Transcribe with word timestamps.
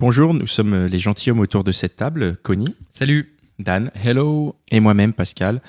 Bonjour, 0.00 0.34
nous 0.34 0.46
sommes 0.46 0.86
les 0.86 0.98
gentilshommes 0.98 1.40
autour 1.40 1.64
de 1.64 1.72
cette 1.72 1.96
table, 1.96 2.36
Connie, 2.42 2.74
Salut. 2.90 3.30
Dan 3.60 3.92
Hello. 3.94 4.56
et 4.72 4.80
moi-même, 4.80 5.12
Pascal, 5.12 5.62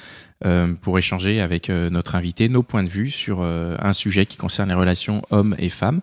euh, 0.44 0.74
pour 0.74 0.98
échanger 0.98 1.40
avec 1.40 1.70
euh, 1.70 1.92
notre 1.92 2.16
invité 2.16 2.50
nos 2.50 2.64
points 2.64 2.84
de 2.84 2.90
vue 2.90 3.12
sur 3.12 3.42
euh, 3.42 3.78
un 3.80 3.94
sujet 3.94 4.26
qui 4.26 4.38
concerne 4.38 4.70
les 4.70 4.76
relations 4.76 5.22
hommes 5.30 5.56
et 5.60 5.70
femmes. 5.70 6.02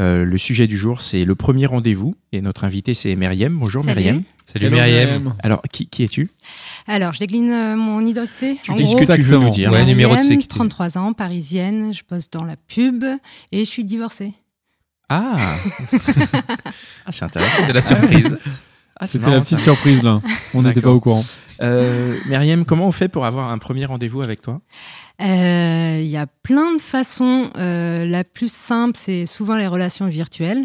Euh, 0.00 0.24
le 0.24 0.38
sujet 0.38 0.66
du 0.66 0.76
jour, 0.76 1.02
c'est 1.02 1.24
le 1.24 1.34
premier 1.34 1.66
rendez-vous 1.66 2.14
et 2.32 2.40
notre 2.40 2.64
invité, 2.64 2.94
c'est 2.94 3.14
Myriam. 3.14 3.56
Bonjour 3.58 3.84
Salut. 3.84 4.00
Myriam. 4.00 4.22
Salut 4.44 4.66
Hello, 4.66 4.76
Myriam. 4.76 5.34
Alors, 5.42 5.62
qui, 5.70 5.86
qui 5.86 6.02
es-tu? 6.02 6.30
Alors, 6.88 7.12
je 7.12 7.20
décline 7.20 7.52
euh, 7.52 7.76
mon 7.76 8.04
identité. 8.04 8.58
Tu 8.62 8.70
en 8.72 8.74
dis 8.76 8.86
ce 8.86 8.96
que 8.96 9.14
tu 9.14 9.22
veux 9.22 9.38
nous 9.38 9.50
dire. 9.50 9.70
Ouais, 9.70 9.84
numéro 9.84 10.12
de 10.12 10.20
Myriam, 10.20 10.40
sécurité. 10.40 10.48
33 10.48 10.98
ans, 10.98 11.12
parisienne, 11.12 11.94
je 11.94 12.02
bosse 12.08 12.30
dans 12.30 12.44
la 12.44 12.56
pub 12.56 13.04
et 13.52 13.58
je 13.64 13.70
suis 13.70 13.84
divorcée. 13.84 14.32
Ah, 15.14 15.56
Ah, 17.06 17.10
c'est 17.12 17.24
intéressant. 17.24 17.62
C'est 17.66 17.72
la 17.72 17.82
surprise. 17.82 18.38
Ah, 19.00 19.06
C'était 19.06 19.30
la 19.30 19.40
petite 19.40 19.58
ça. 19.58 19.64
surprise 19.64 20.02
là. 20.04 20.20
On 20.54 20.62
n'était 20.62 20.80
pas 20.82 20.90
au 20.92 21.00
courant. 21.00 21.24
Euh, 21.60 22.16
Myriam, 22.26 22.64
comment 22.64 22.86
on 22.86 22.92
fait 22.92 23.08
pour 23.08 23.24
avoir 23.26 23.50
un 23.50 23.58
premier 23.58 23.84
rendez-vous 23.84 24.22
avec 24.22 24.42
toi? 24.42 24.60
Euh, 25.20 25.98
Il 26.00 26.06
y 26.06 26.16
a 26.18 26.26
plein 26.26 26.76
de 26.76 26.80
façons. 26.80 27.50
Euh, 27.56 28.04
la 28.04 28.22
plus 28.22 28.52
simple, 28.52 28.92
c'est 28.96 29.26
souvent 29.26 29.56
les 29.56 29.66
relations 29.66 30.06
virtuelles. 30.06 30.62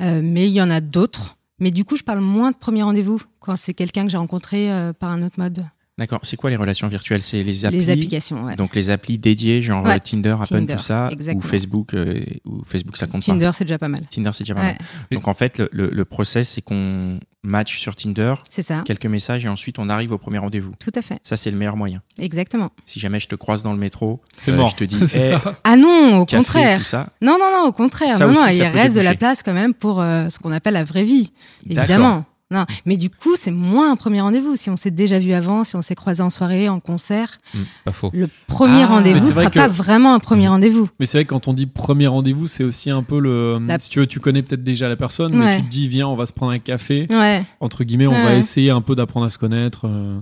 Euh, 0.00 0.20
mais 0.22 0.48
il 0.48 0.52
y 0.52 0.60
en 0.60 0.68
a 0.68 0.82
d'autres. 0.82 1.36
Mais 1.58 1.70
du 1.70 1.84
coup, 1.84 1.96
je 1.96 2.02
parle 2.02 2.20
moins 2.20 2.50
de 2.50 2.56
premier 2.56 2.82
rendez-vous 2.82 3.22
quand 3.40 3.56
c'est 3.56 3.72
quelqu'un 3.72 4.04
que 4.04 4.10
j'ai 4.10 4.18
rencontré 4.18 4.70
euh, 4.70 4.92
par 4.92 5.10
un 5.10 5.22
autre 5.22 5.38
mode. 5.38 5.64
D'accord. 5.98 6.20
C'est 6.24 6.36
quoi 6.36 6.50
les 6.50 6.56
relations 6.56 6.88
virtuelles? 6.88 7.22
C'est 7.22 7.42
les 7.42 7.64
applis 7.64 7.78
Les 7.78 7.90
applications, 7.90 8.44
ouais. 8.44 8.54
Donc 8.56 8.74
les 8.74 8.90
applis 8.90 9.16
dédiées, 9.16 9.62
genre 9.62 9.82
Ouais. 9.82 9.94
euh, 9.94 9.98
Tinder, 9.98 10.36
Tinder, 10.46 10.76
tout 10.76 10.82
ça, 10.82 11.08
exactement. 11.10 11.42
ou 11.44 11.48
Facebook, 11.48 11.94
euh, 11.94 12.22
ou 12.44 12.62
Facebook, 12.66 12.98
ça 12.98 13.06
compte 13.06 13.24
pas. 13.24 13.32
Tinder, 13.32 13.50
c'est 13.54 13.64
déjà 13.64 13.78
pas 13.78 13.88
mal. 13.88 14.02
Tinder, 14.10 14.30
c'est 14.34 14.44
déjà 14.44 14.54
pas 14.54 14.60
Ouais, 14.60 14.66
mal. 14.66 14.76
Donc 15.10 15.26
en 15.26 15.32
fait, 15.32 15.58
le, 15.58 15.70
le, 15.72 15.88
le 15.90 16.04
process, 16.04 16.50
c'est 16.50 16.60
qu'on 16.60 17.18
match 17.42 17.78
sur 17.78 17.96
Tinder, 17.96 18.34
c'est 18.50 18.62
ça. 18.62 18.82
quelques 18.84 19.06
messages, 19.06 19.46
et 19.46 19.48
ensuite 19.48 19.78
on 19.78 19.88
arrive 19.88 20.12
au 20.12 20.18
premier 20.18 20.36
rendez-vous. 20.38 20.72
Tout 20.78 20.90
à 20.96 21.00
fait. 21.00 21.18
Ça, 21.22 21.38
c'est 21.38 21.50
le 21.50 21.56
meilleur 21.56 21.76
moyen. 21.76 22.02
Exactement. 22.18 22.72
Si 22.84 23.00
jamais 23.00 23.18
je 23.20 23.28
te 23.28 23.34
croise 23.36 23.62
dans 23.62 23.72
le 23.72 23.78
métro, 23.78 24.18
C'est 24.36 24.50
euh, 24.50 24.56
mort. 24.56 24.68
je 24.68 24.76
te 24.76 24.84
dis, 24.84 24.98
C'est 25.08 25.28
Eh, 25.32 25.38
ça. 25.38 25.58
Ah 25.64 25.76
non, 25.76 26.18
au 26.18 26.26
café, 26.26 26.42
contraire. 26.44 26.78
tout 26.78 26.84
ça. 26.84 27.06
Non, 27.22 27.38
non, 27.38 27.46
non, 27.62 27.68
au 27.68 27.72
contraire. 27.72 28.18
Ça 28.18 28.26
non, 28.26 28.32
aussi, 28.32 28.40
non, 28.40 28.46
ça 28.48 28.52
il 28.52 28.62
reste 28.64 28.96
de 28.96 29.00
la 29.00 29.14
place 29.14 29.42
quand 29.42 29.54
même 29.54 29.72
pour 29.72 30.02
euh, 30.02 30.28
ce 30.28 30.38
qu'on 30.38 30.52
appelle 30.52 30.74
la 30.74 30.84
vraie 30.84 31.04
vie, 31.04 31.32
D'accord. 31.64 31.84
évidemment. 31.84 32.24
Non, 32.52 32.64
mais 32.84 32.96
du 32.96 33.10
coup, 33.10 33.34
c'est 33.36 33.50
moins 33.50 33.90
un 33.90 33.96
premier 33.96 34.20
rendez-vous. 34.20 34.54
Si 34.54 34.70
on 34.70 34.76
s'est 34.76 34.92
déjà 34.92 35.18
vu 35.18 35.32
avant, 35.32 35.64
si 35.64 35.74
on 35.74 35.82
s'est 35.82 35.96
croisé 35.96 36.22
en 36.22 36.30
soirée, 36.30 36.68
en 36.68 36.78
concert, 36.78 37.38
Pas 37.84 37.90
faux. 37.92 38.10
le 38.14 38.28
premier 38.46 38.82
Ah, 38.82 38.86
rendez-vous 38.86 39.26
c'est 39.26 39.32
sera 39.32 39.46
que- 39.50 39.58
pas 39.58 39.66
vraiment 39.66 40.14
un 40.14 40.20
premier 40.20 40.46
rendez-vous. 40.46 40.88
Mais 41.00 41.06
c'est 41.06 41.18
vrai 41.18 41.24
que 41.24 41.30
quand 41.30 41.48
on 41.48 41.52
dit 41.52 41.66
premier 41.66 42.06
rendez-vous, 42.06 42.46
c'est 42.46 42.62
aussi 42.62 42.88
un 42.90 43.02
peu 43.02 43.18
le. 43.18 43.58
La- 43.66 43.80
Si 43.80 43.88
tu 43.90 43.98
veux, 43.98 44.06
tu 44.06 44.20
connais 44.20 44.42
peut-être 44.42 44.62
déjà 44.62 44.88
la 44.88 44.94
personne, 44.96 45.34
mais 45.34 45.56
tu 45.56 45.64
te 45.64 45.68
dis, 45.68 45.88
viens, 45.88 46.06
on 46.06 46.14
va 46.14 46.24
se 46.26 46.32
prendre 46.32 46.52
un 46.52 46.60
café. 46.60 47.08
Ouais. 47.10 47.44
Entre 47.58 47.82
guillemets, 47.82 48.06
on 48.06 48.12
Ouais, 48.12 48.22
va 48.22 48.34
essayer 48.36 48.70
un 48.70 48.80
peu 48.80 48.94
d'apprendre 48.94 49.26
à 49.26 49.30
se 49.30 49.38
connaître, 49.38 49.88
euh, 49.88 50.20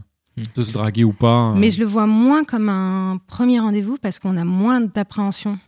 de 0.56 0.62
se 0.62 0.72
draguer 0.72 1.05
ou 1.05 1.12
pas. 1.12 1.50
euh. 1.50 1.54
Mais 1.56 1.70
je 1.70 1.78
le 1.78 1.84
vois 1.84 2.06
moins 2.06 2.43
comme 2.44 2.70
un 2.70 3.19
premier 3.26 3.60
rendez-vous 3.60 3.99
parce 4.00 4.19
qu'on 4.19 4.38
a 4.38 4.44
moins 4.47 4.81
d'appréhension. 4.81 5.59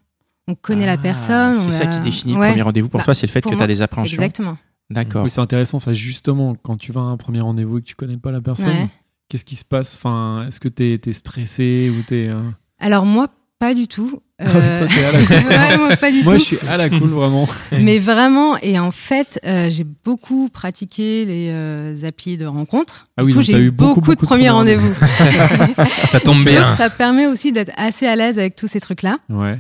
On 0.49 0.55
connaît 0.55 0.87
la 0.87 0.93
Ah, 0.93 0.97
personne. 0.99 1.57
on 1.59 1.71
C'est 1.71 1.83
ça 1.83 1.91
a- 1.91 1.93
qui 1.93 1.99
définit 2.01 2.33
le 2.33 2.39
premier 2.41 2.63
rendez-vous 2.63 2.89
pour 2.89 2.99
Bah, 2.99 3.05
toi, 3.05 3.15
c'est 3.15 3.27
le 3.27 3.33
fait 3.33 3.43
que 3.43 3.55
tu 3.55 3.63
as 3.63 3.67
des 3.67 3.83
appréhensions. 3.83 4.15
Exactement. 4.15 4.57
D'accord. 4.91 5.25
Oui, 5.25 5.31
c'est 5.31 5.41
intéressant, 5.41 5.81
ça, 5.81 5.93
justement, 5.93 6.55
quand 6.55 6.77
tu 6.77 6.93
vas 6.93 7.01
à 7.01 7.05
un 7.05 7.17
premier 7.17 7.41
rendez-vous 7.41 7.79
et 7.79 7.81
que 7.81 7.87
tu 7.87 7.95
connais 7.97 8.17
pas 8.19 8.31
la 8.31 8.41
personne, 8.41 8.69
Ouais. 8.69 8.89
qu'est-ce 9.29 9.45
qui 9.45 9.57
se 9.57 9.65
passe? 9.65 9.95
Enfin, 9.97 10.45
Est-ce 10.47 10.61
que 10.61 10.69
t'es 10.69 11.01
es 11.05 11.13
stressé 11.13 11.91
ou 11.91 12.03
t'es. 12.03 12.29
euh, 12.29 12.43
Alors 12.79 13.05
moi, 13.07 13.29
pas 13.59 13.75
du 13.75 13.89
tout. 13.89 14.21
Ah 14.39 14.45
ouais, 14.59 14.79
toi, 14.79 14.87
t'es 14.87 15.05
à 15.05 15.13
la 15.13 15.23
cool. 15.23 15.37
ouais, 15.49 15.77
moi, 15.79 15.97
pas 15.97 16.11
du 16.13 16.23
Moi, 16.23 16.33
tout. 16.35 16.39
je 16.41 16.45
suis 16.45 16.59
à 16.69 16.77
la 16.77 16.91
cool, 16.91 17.09
vraiment. 17.11 17.49
Mais 17.81 17.99
vraiment, 17.99 18.59
et 18.59 18.79
en 18.79 18.91
fait, 18.91 19.41
euh, 19.47 19.71
j'ai 19.71 19.85
beaucoup 19.85 20.51
pratiqué 20.51 21.25
les 21.25 21.49
euh, 21.51 21.95
applis 22.07 22.37
de 22.37 22.45
rencontres. 22.45 23.07
Ah 23.17 23.23
du 23.23 23.29
oui, 23.29 23.35
coup, 23.35 23.41
j'ai 23.43 23.57
eu 23.59 23.71
beaucoup, 23.71 24.01
beaucoup, 24.01 24.15
de 24.15 24.21
premiers 24.21 24.51
rendez-vous. 24.51 24.93
Ça 26.11 26.21
tombe 26.21 26.39
Donc, 26.39 26.47
bien. 26.49 26.77
ça 26.77 26.91
permet 26.91 27.27
aussi 27.27 27.51
d'être 27.53 27.73
assez 27.79 28.07
à 28.07 28.15
l'aise 28.15 28.39
avec 28.39 28.57
tous 28.57 28.67
ces 28.67 28.81
trucs-là 28.81 29.17
Ouais. 29.31 29.59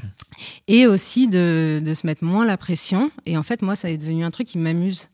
et 0.69 0.86
aussi 0.86 1.26
de, 1.28 1.81
de 1.82 1.94
se 1.94 2.06
mettre 2.06 2.22
moins 2.25 2.44
la 2.44 2.56
pression. 2.59 3.10
Et 3.25 3.38
en 3.38 3.42
fait, 3.42 3.62
moi, 3.62 3.76
ça 3.76 3.88
est 3.91 3.97
devenu 3.98 4.25
un 4.25 4.31
truc 4.31 4.47
qui 4.47 4.59
m'amuse. 4.59 5.09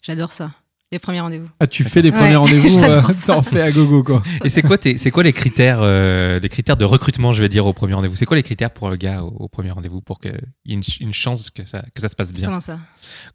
J'adore 0.00 0.30
ça, 0.30 0.52
les 0.90 0.98
premiers 0.98 1.20
rendez-vous. 1.20 1.48
Ah, 1.60 1.66
tu 1.66 1.84
fais 1.84 2.00
des 2.00 2.10
Ouais, 2.10 2.16
premiers 2.18 2.36
rendez-vous, 2.36 2.78
euh, 2.82 3.02
t'en 3.26 3.42
fais 3.42 3.60
à 3.60 3.70
gogo, 3.70 4.02
quoi. 4.02 4.22
Et 4.42 4.48
c'est 4.48 4.62
quoi, 4.62 4.78
tes- 4.78 4.96
c'est 4.96 5.10
quoi 5.10 5.22
les 5.22 5.34
critères, 5.34 5.80
euh, 5.82 6.40
les 6.40 6.48
critères 6.48 6.78
de 6.78 6.84
recrutement, 6.86 7.32
je 7.34 7.42
vais 7.42 7.50
dire, 7.50 7.66
au 7.66 7.74
premier 7.74 7.92
rendez-vous? 7.92 8.16
C'est 8.16 8.24
quoi 8.24 8.38
les 8.38 8.42
critères 8.42 8.70
pour 8.70 8.88
le 8.88 8.96
gars 8.96 9.22
au, 9.22 9.34
au 9.38 9.48
premier 9.48 9.70
rendez-vous 9.70 10.00
pour 10.00 10.18
qu'il 10.18 10.32
y 10.64 10.72
ait 10.72 10.74
une, 10.74 10.82
ch- 10.82 11.00
une 11.00 11.12
chance 11.12 11.50
que 11.50 11.66
ça, 11.66 11.82
que 11.94 12.00
ça 12.00 12.08
se 12.08 12.16
passe 12.16 12.32
bien? 12.32 12.48
Comment 12.48 12.60
ça? 12.60 12.78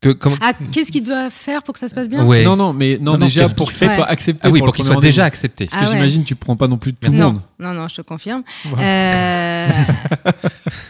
Que, 0.02 0.18
Ah, 0.41 0.53
qu'est-ce 0.72 0.91
qu'il 0.91 1.03
doit 1.03 1.30
faire 1.30 1.62
pour 1.62 1.74
que 1.75 1.80
ça 1.80 1.90
se 1.90 1.94
passe 1.96 2.09
bien? 2.09 2.25
Ouais. 2.25 2.44
Non, 2.44 2.56
non, 2.56 2.74
mais 2.74 2.97
non, 3.00 3.12
Non, 3.14 3.18
non, 3.19 3.25
déjà 3.28 3.47
pour 3.50 3.72
qu'il 3.72 3.88
soit 3.88 4.06
accepté. 4.09 4.47
Ah 4.47 4.50
oui, 4.50 4.59
pour, 4.62 4.74
qu'il 4.74 4.85
soit 4.85 4.96
déjà 5.00 5.25
accepté. 5.25 5.66
Parce 5.68 5.75
que 5.80 5.85
Ah 5.85 5.90
ouais. 5.91 5.96
j'imagine 5.96 6.24
tu 6.24 6.35
prends 6.35 6.56
pas 6.56 6.68
non 6.68 6.78
plus 6.78 6.94
tout 6.94 7.12
le 7.12 7.18
Non, 7.18 7.34
monde. 7.34 7.41
Non, 7.63 7.74
non, 7.74 7.88
je 7.88 7.96
te 7.96 8.01
confirme. 8.01 8.44
Euh, 8.78 9.68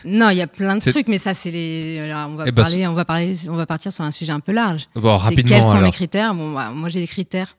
non, 0.06 0.30
il 0.30 0.38
y 0.38 0.42
a 0.42 0.48
plein 0.48 0.76
de 0.76 0.82
trucs, 0.82 1.08
mais 1.08 1.18
ça, 1.18 1.34
c'est 1.34 1.52
les. 1.52 2.00
alors, 2.00 2.30
on 2.32 2.36
va 2.36 2.44
Eh 2.48 2.52
ben, 2.52 2.62
parler, 2.64 2.88
on 2.88 2.94
va 2.94 3.06
parler, 3.06 3.34
on 3.50 3.56
va 3.56 3.66
partir 3.66 3.92
sur 3.92 4.04
un 4.04 4.12
sujet 4.12 4.32
un 4.32 4.40
peu 4.40 4.52
large. 4.52 4.88
Bon, 4.96 5.16
rapidement 5.16 5.50
quels 5.50 5.64
sont 5.64 5.72
alors. 5.72 5.84
mes 5.84 5.92
critères? 5.92 6.34
Bon, 6.34 6.52
bah, 6.54 6.72
moi 6.74 6.90
j'ai 6.90 7.00
des 7.00 7.08
critères. 7.08 7.56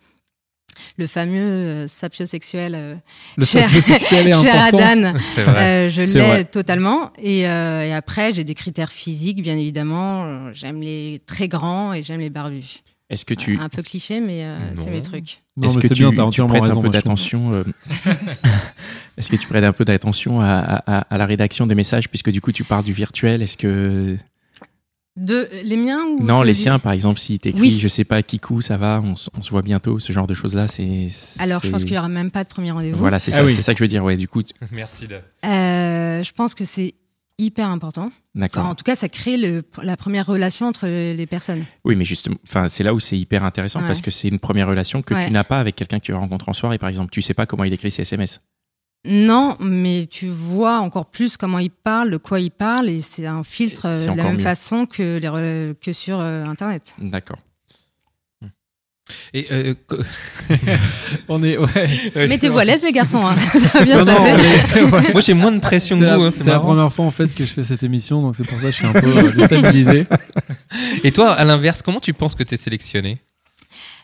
Le 0.99 1.07
fameux 1.07 1.39
euh, 1.39 1.87
sapiosexuel 1.87 2.75
euh, 2.75 2.95
Le 3.37 3.45
cher, 3.47 3.71
est. 3.73 4.49
Adan, 4.49 5.15
euh, 5.39 5.89
je 5.89 6.03
l'ai 6.03 6.45
totalement. 6.47 7.13
Et, 7.23 7.49
euh, 7.49 7.85
et 7.87 7.95
après, 7.95 8.35
j'ai 8.35 8.43
des 8.43 8.57
critères 8.57 8.91
physiques, 8.91 9.41
bien 9.41 9.57
évidemment. 9.57 10.53
J'aime 10.53 10.81
les 10.81 11.23
très 11.27 11.47
grands 11.47 11.93
et 11.93 12.03
j'aime 12.03 12.19
les 12.21 12.31
barbus. 12.31 12.83
Est-ce 13.11 13.25
que 13.27 13.35
tu, 13.35 13.59
Un 13.61 13.69
peu 13.69 13.83
cliché, 13.83 14.19
mais 14.21 14.45
euh, 14.45 14.57
c'est 14.77 14.91
mes 14.91 15.03
trucs. 15.03 15.43
Non, 15.57 15.69
est-ce 15.69 15.77
mais 15.77 15.83
que 15.83 15.89
c'est 15.89 15.95
tu, 15.95 16.03
bien, 16.03 16.11
t'as 16.11 16.17
tu 16.17 16.21
entièrement 16.23 16.55
prêtes 16.55 16.65
raison. 16.65 16.81
un 16.81 16.83
peu 16.83 16.89
d'attention 16.89 17.53
euh, 17.53 17.63
Est-ce 19.17 19.31
que 19.31 19.37
tu 19.37 19.47
prêtes 19.47 19.65
un 19.65 19.73
peu 19.73 19.85
d'attention 19.85 20.41
à, 20.41 20.47
à- 20.59 20.99
à- 20.99 21.15
à 21.15 21.19
la 21.19 21.27
rédaction 21.27 21.67
des 21.67 21.75
messages 21.75 22.09
puisque 22.09 22.31
du 22.31 22.41
coup 22.41 22.53
tu 22.53 22.65
parles 22.65 22.85
du 22.85 22.93
virtuel 22.93 23.43
Est-ce 23.43 23.57
que 23.57 24.17
De, 25.17 25.49
les 25.63 25.77
miens 25.77 26.03
ou 26.05 26.25
non 26.25 26.43
les 26.43 26.55
siens 26.55 26.81
par 26.81 26.91
exemple 26.91 27.21
si 27.21 27.39
t'écris 27.39 27.61
Oui. 27.61 27.79
je 27.81 27.87
sais 27.87 28.03
pas 28.03 28.21
Kikou 28.25 28.61
ça 28.61 28.77
va 28.77 29.01
on, 29.01 29.15
se 29.15 29.51
voit 29.51 29.63
bientôt 29.63 30.01
ce 30.01 30.13
genre 30.13 30.27
de 30.27 30.35
choses 30.35 30.57
là 30.57 30.67
c'est 30.67 31.07
Alors, 31.39 31.61
je 31.63 31.71
pense 31.71 31.85
qu'il 31.85 31.95
y 31.95 31.99
aura 31.99 32.09
même 32.09 32.33
pas 32.33 32.43
de 32.43 32.49
premier 32.49 32.73
rendez-vous. 32.73 32.99
voilà 32.99 33.21
c'est 33.21 33.33
Ah 33.33 33.37
ça 33.37 33.45
oui. 33.45 33.55
c'est 33.55 33.63
ça 33.63 33.75
que 33.75 33.79
je 33.79 33.85
veux 33.85 33.89
dire 33.89 34.03
ouais 34.03 34.17
du 34.17 34.27
coup 34.27 34.43
tu- 34.43 34.53
Merci 34.73 35.07
de. 35.07 35.15
Euh, 35.47 36.25
je 36.25 36.33
pense 36.33 36.55
que 36.57 36.65
c'est 36.65 36.95
hyper 37.39 37.69
important. 37.69 38.07
Enfin, 38.07 38.13
d'accord 38.35 38.67
en 38.67 38.75
tout 38.75 38.83
cas, 38.85 38.95
ça 38.97 39.09
crée 39.09 39.37
le, 39.37 39.63
la 39.83 39.97
première 39.97 40.27
relation 40.27 40.67
entre 40.67 40.89
les 40.89 41.27
personnes. 41.27 41.65
oui 41.85 41.95
mais 41.95 42.05
justement 42.05 42.37
enfin 42.49 42.69
c'est 42.69 42.83
là 42.83 42.93
où 42.93 42.99
c'est 42.99 43.17
hyper 43.17 43.45
intéressant 43.45 43.81
Ouais. 43.83 43.87
parce 43.87 44.01
que 44.03 44.11
c'est 44.11 44.27
une 44.27 44.41
première 44.41 44.67
relation 44.67 45.03
que 45.03 45.15
Ouais. 45.15 45.27
tu 45.27 45.33
n'as 45.33 45.45
pas 45.45 45.61
avec 45.61 45.77
quelqu'un 45.77 46.01
que 46.01 46.05
tu 46.07 46.11
vas 46.11 46.19
rencontrer 46.19 46.51
en 46.51 46.55
soirée 46.55 46.79
par 46.79 46.89
exemple 46.89 47.11
tu 47.13 47.23
sais 47.23 47.35
pas 47.35 47.47
comment 47.47 47.63
il 47.63 47.73
écrit 47.73 47.93
ses 47.93 48.03
SMS 48.03 48.41
Non, 49.07 49.57
mais 49.61 50.07
tu 50.11 50.27
vois 50.29 50.79
encore 50.79 51.07
plus 51.07 51.37
comment 51.37 51.59
il 51.59 51.71
parle, 51.71 52.11
de 52.11 52.17
quoi 52.17 52.41
il 52.41 52.51
parle, 52.51 52.89
et 52.89 53.01
c'est 53.01 53.27
un 53.27 53.45
filtre 53.45 53.87
euh, 53.87 54.13
de 54.13 54.17
la 54.17 54.25
même 54.25 54.37
mieux. 54.37 54.43
façon 54.43 54.87
que, 54.87 55.19
les 55.19 55.29
re- 55.29 55.75
que 55.81 55.93
sur 55.93 56.21
euh, 56.21 56.43
Internet. 56.47 56.95
d'accord 56.99 57.37
Et 59.35 59.47
euh, 59.53 59.75
On 61.29 61.43
est, 61.43 61.59
ouais. 61.59 61.89
Mettez-vous 62.29 62.57
à 62.59 62.65
l'aise, 62.65 62.83
les 62.83 62.93
garçons, 62.93 63.27
hein. 63.27 63.37
ça 63.53 63.79
va 63.79 63.85
bien 63.85 64.03
Non, 64.03 64.15
se 64.15 64.19
passer. 64.19 64.83
ouais. 64.83 64.91
moi 65.13 65.21
j'ai 65.21 65.35
moins 65.35 65.53
de 65.53 65.61
pression 65.61 65.99
que 65.99 66.05
vous, 66.05 66.23
hein, 66.25 66.31
c'est 66.31 66.47
la 66.49 66.59
première 66.61 66.91
fois 66.91 67.05
en 67.05 67.11
fait 67.11 67.29
que 67.35 67.45
je 67.45 67.53
fais 67.53 67.63
cette 67.63 67.83
émission, 67.83 68.23
donc 68.23 68.37
c'est 68.37 68.47
pour 68.49 68.59
ça 68.59 68.67
que 68.67 68.71
je 68.73 68.77
suis 68.77 68.87
un 68.87 68.93
peu 68.95 69.07
euh, 69.19 69.33
déstabilisé. 69.33 70.07
Et 71.03 71.13
toi, 71.13 71.33
à 71.35 71.45
l'inverse, 71.45 71.83
comment 71.83 72.01
tu 72.01 72.15
penses 72.15 72.35
que 72.35 72.43
tu 72.43 72.55
es 72.55 72.57
sélectionné? 72.57 73.19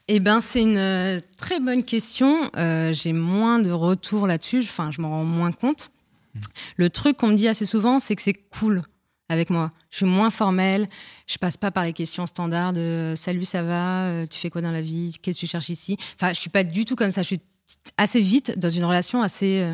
Eh 0.08 0.20
ben, 0.20 0.40
c'est 0.40 0.62
une 0.62 0.76
euh, 0.76 1.20
très 1.36 1.60
bonne 1.60 1.84
question. 1.84 2.50
Euh, 2.56 2.92
J'ai 2.92 3.12
moins 3.12 3.58
de 3.58 3.70
retours 3.70 4.26
là-dessus. 4.26 4.60
Enfin, 4.60 4.90
je 4.90 5.00
m'en 5.00 5.10
rends 5.10 5.24
moins 5.24 5.52
compte. 5.52 5.90
Le 6.76 6.90
truc 6.90 7.16
qu'on 7.16 7.28
me 7.28 7.36
dit 7.36 7.48
assez 7.48 7.66
souvent, 7.66 8.00
c'est 8.00 8.16
que 8.16 8.22
c'est 8.22 8.34
cool 8.34 8.82
avec 9.28 9.50
moi. 9.50 9.70
Je 9.90 9.98
suis 9.98 10.06
moins 10.06 10.30
formelle. 10.30 10.86
Je 11.26 11.38
passe 11.38 11.56
pas 11.56 11.70
par 11.70 11.84
les 11.84 11.92
questions 11.92 12.26
standards 12.26 12.72
de 12.72 12.80
euh, 12.80 13.16
salut, 13.16 13.44
ça 13.44 13.62
va, 13.62 14.26
tu 14.26 14.38
fais 14.38 14.50
quoi 14.50 14.62
dans 14.62 14.72
la 14.72 14.82
vie, 14.82 15.14
qu'est-ce 15.22 15.36
que 15.38 15.40
tu 15.40 15.46
cherches 15.46 15.68
ici. 15.68 15.96
Enfin, 16.16 16.32
je 16.32 16.40
suis 16.40 16.50
pas 16.50 16.64
du 16.64 16.84
tout 16.84 16.96
comme 16.96 17.10
ça. 17.10 17.22
Je 17.22 17.28
suis 17.28 17.40
assez 17.96 18.20
vite 18.20 18.58
dans 18.58 18.68
une 18.68 18.84
relation 18.84 19.22
assez 19.22 19.64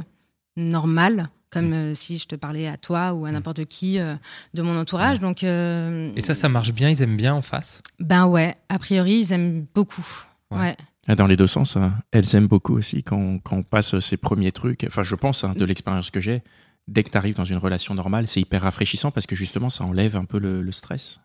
normale, 0.56 1.29
comme 1.61 1.73
euh, 1.73 1.94
si 1.94 2.19
je 2.19 2.26
te 2.26 2.35
parlais 2.37 2.67
à 2.67 2.76
toi 2.76 3.12
ou 3.14 3.26
à 3.26 3.32
n'importe 3.32 3.64
qui 3.67 3.99
euh, 3.99 4.14
de 4.55 4.62
mon 4.62 4.79
entourage. 4.79 5.19
Donc, 5.19 5.43
euh, 5.44 6.11
Et 6.17 6.20
ça, 6.20 6.35
ça 6.35 6.49
marche 6.49 6.73
bien, 6.73 6.88
ils 6.91 7.03
aiment 7.03 7.17
bien 7.17 7.35
en 7.35 7.43
face? 7.43 7.82
ben 8.00 8.26
ouais, 8.26 8.55
a 8.69 8.79
priori, 8.79 9.20
ils 9.20 9.32
aiment 9.32 9.67
beaucoup. 9.75 10.06
Ouais. 10.50 10.58
Ouais. 10.58 10.76
Ah, 11.08 11.14
Dans 11.14 11.26
les 11.26 11.37
deux 11.37 11.47
sens, 11.47 11.76
hein. 11.76 11.93
elles 12.11 12.35
aiment 12.35 12.49
beaucoup 12.49 12.75
aussi 12.76 13.03
quand, 13.03 13.17
on- 13.17 13.38
quand 13.38 13.56
on 13.56 13.62
passe 13.62 13.99
ces 14.00 14.17
premiers 14.17 14.53
trucs. 14.53 14.85
Enfin, 14.87 15.03
je 15.05 15.14
pense, 15.14 15.44
hein, 15.44 15.55
de 15.56 15.64
l'expérience 15.64 16.11
que 16.11 16.20
j'ai, 16.20 16.43
dès 16.88 17.05
que 17.05 17.11
tu 17.11 17.17
arrives 17.17 17.37
dans 17.37 17.44
une 17.44 17.58
relation 17.58 17.94
normale, 17.94 18.26
c'est 18.26 18.41
hyper 18.41 18.62
rafraîchissant 18.62 19.11
parce 19.12 19.26
que 19.26 19.37
justement, 19.37 19.69
ça 19.69 19.85
enlève 19.85 20.17
un 20.17 20.25
peu 20.25 20.38
le, 20.38 20.62
le 20.62 20.73
stress. 20.73 21.20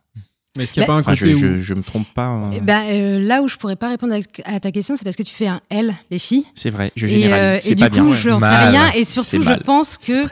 Mais 0.58 0.64
est-ce 0.64 0.74
qu'il 0.74 0.82
n'y 0.82 0.86
a 0.86 0.88
Bah- 0.88 0.94
pas 0.94 0.98
un 0.98 1.00
Enfin, 1.02 1.16
côté 1.16 1.32
je, 1.32 1.36
où... 1.38 1.40
je, 1.40 1.58
je 1.62 1.74
me 1.74 1.82
trompe 1.82 2.08
pas. 2.14 2.26
hein. 2.26 2.50
Eh 2.54 2.60
Ben, 2.60 2.84
euh, 2.90 3.20
là 3.20 3.42
où 3.42 3.48
je 3.48 3.56
pourrais 3.56 3.78
pas 3.78 3.88
répondre 3.90 4.14
à, 4.14 4.54
à 4.56 4.60
ta 4.60 4.72
question, 4.72 4.96
c'est 4.98 5.04
parce 5.06 5.16
que 5.16 5.24
tu 5.24 5.34
fais 5.34 5.48
un 5.48 5.62
L, 5.70 5.94
les 6.10 6.20
filles. 6.20 6.44
C'est 6.56 6.70
vrai, 6.70 6.92
je 6.98 7.06
Et, 7.08 7.10
généralise. 7.10 7.44
euh, 7.44 7.60
c'est 7.62 7.72
et 7.72 7.76
du 7.76 7.84
pas 7.84 7.90
coup, 7.90 8.06
bien. 8.08 8.16
je 8.16 8.30
n'en 8.30 8.40
sais 8.42 8.58
rien. 8.70 8.92
Et 8.92 9.06
surtout, 9.06 9.42
je 9.42 9.64
pense 9.64 9.98
que 9.98 10.24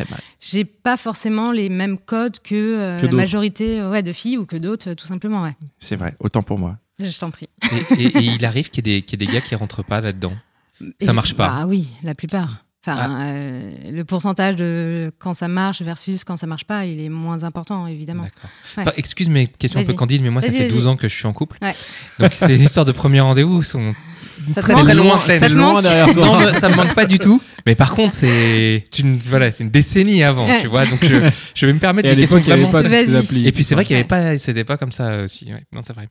j'ai 0.41 0.65
pas 0.65 0.97
forcément 0.97 1.51
les 1.51 1.69
mêmes 1.69 1.97
codes 1.97 2.39
que, 2.43 2.53
euh, 2.55 2.99
Que 2.99 3.05
la 3.05 3.11
majorité 3.13 3.79
euh, 3.79 3.91
ouais, 3.91 4.03
de 4.03 4.11
filles 4.11 4.37
ou 4.37 4.45
que 4.45 4.57
d'autres, 4.57 4.89
euh, 4.89 4.95
tout 4.95 5.07
simplement. 5.07 5.43
Ouais. 5.43 5.55
C'est 5.79 5.95
vrai, 5.95 6.15
autant 6.19 6.43
pour 6.43 6.57
moi. 6.59 6.77
Je 6.99 7.17
t'en 7.17 7.31
prie. 7.31 7.47
Et, 7.97 8.03
et- 8.03 8.17
et 8.17 8.23
il 8.23 8.45
arrive 8.45 8.69
qu'il 8.69 8.85
y, 8.85 8.91
ait 8.91 8.95
des- 8.99 9.01
qu'il 9.05 9.21
y 9.21 9.23
ait 9.23 9.27
des 9.27 9.33
gars 9.33 9.39
qui 9.41 9.55
rentrent 9.55 9.83
pas 9.83 10.01
là-dedans. 10.01 10.33
Ça 11.01 11.11
Et- 11.11 11.13
marche 11.13 11.33
pas. 11.33 11.53
Ah 11.61 11.65
oui, 11.65 11.87
la 12.03 12.13
plupart. 12.13 12.65
Enfin, 12.87 12.97
Ah. 12.97 13.21
euh, 13.33 13.71
le 13.91 14.05
pourcentage 14.05 14.55
de 14.55 15.11
quand 15.19 15.33
ça 15.33 15.49
marche 15.49 15.81
versus 15.81 16.23
quand 16.23 16.37
ça 16.37 16.47
marche 16.47 16.63
pas, 16.63 16.85
il 16.85 17.01
est 17.01 17.09
moins 17.09 17.43
important, 17.43 17.85
évidemment. 17.87 18.23
D'accord. 18.23 18.49
Ouais. 18.77 18.83
Enfin, 18.83 18.91
excuse 18.95 19.27
mes 19.27 19.47
questions 19.47 19.81
un 19.81 19.83
peu 19.83 19.93
candides, 19.93 20.21
mais 20.21 20.29
moi, 20.29 20.41
ça 20.41 20.49
fait 20.49 20.59
vas-y. 20.59 20.71
12 20.71 20.87
ans 20.87 20.95
que 20.95 21.09
je 21.09 21.13
suis 21.13 21.27
en 21.27 21.33
couple. 21.33 21.57
Ouais. 21.61 21.75
Donc, 22.19 22.33
ces 22.33 22.63
histoires 22.63 22.85
de 22.85 22.93
premier 22.93 23.19
rendez-vous 23.19 23.63
sont 23.63 23.93
Ça 24.53 24.61
très, 24.61 24.73
très 24.75 24.85
Ça 25.39 25.49
te 25.49 25.53
loin 25.53 25.81
derrière 25.81 26.13
toi. 26.13 26.25
Non, 26.45 26.53
ça 26.53 26.69
me 26.69 26.75
manque 26.75 26.95
pas 26.95 27.05
du 27.05 27.19
tout. 27.19 27.41
Mais 27.65 27.75
par 27.75 27.93
contre, 27.95 28.13
c'est 28.13 28.85
une, 28.97 29.17
voilà, 29.19 29.51
c'est 29.51 29.65
une 29.65 29.71
décennie 29.71 30.23
avant, 30.23 30.47
Ouais. 30.47 30.61
tu 30.61 30.67
vois. 30.67 30.85
Donc, 30.85 30.99
je, 31.03 31.29
je 31.55 31.65
vais 31.65 31.73
me 31.73 31.79
permettre 31.79 32.07
Et 32.07 32.15
des 32.15 32.21
questions 32.21 32.39
vraiment. 32.39 32.71
pas. 32.71 32.81
Et 32.81 33.51
puis, 33.51 33.65
c'est 33.65 33.75
vrai 33.75 33.83
qu'il 33.83 33.97
y 33.97 33.99
avait 33.99 34.03
Ouais. 34.03 34.35
pas, 34.35 34.37
c'était 34.37 34.63
pas 34.63 34.77
comme 34.77 34.93
ça 34.93 35.23
aussi. 35.23 35.51
Ouais. 35.51 35.65
Non, 35.75 35.81
c'est 35.85 35.93
vrai. 35.93 36.07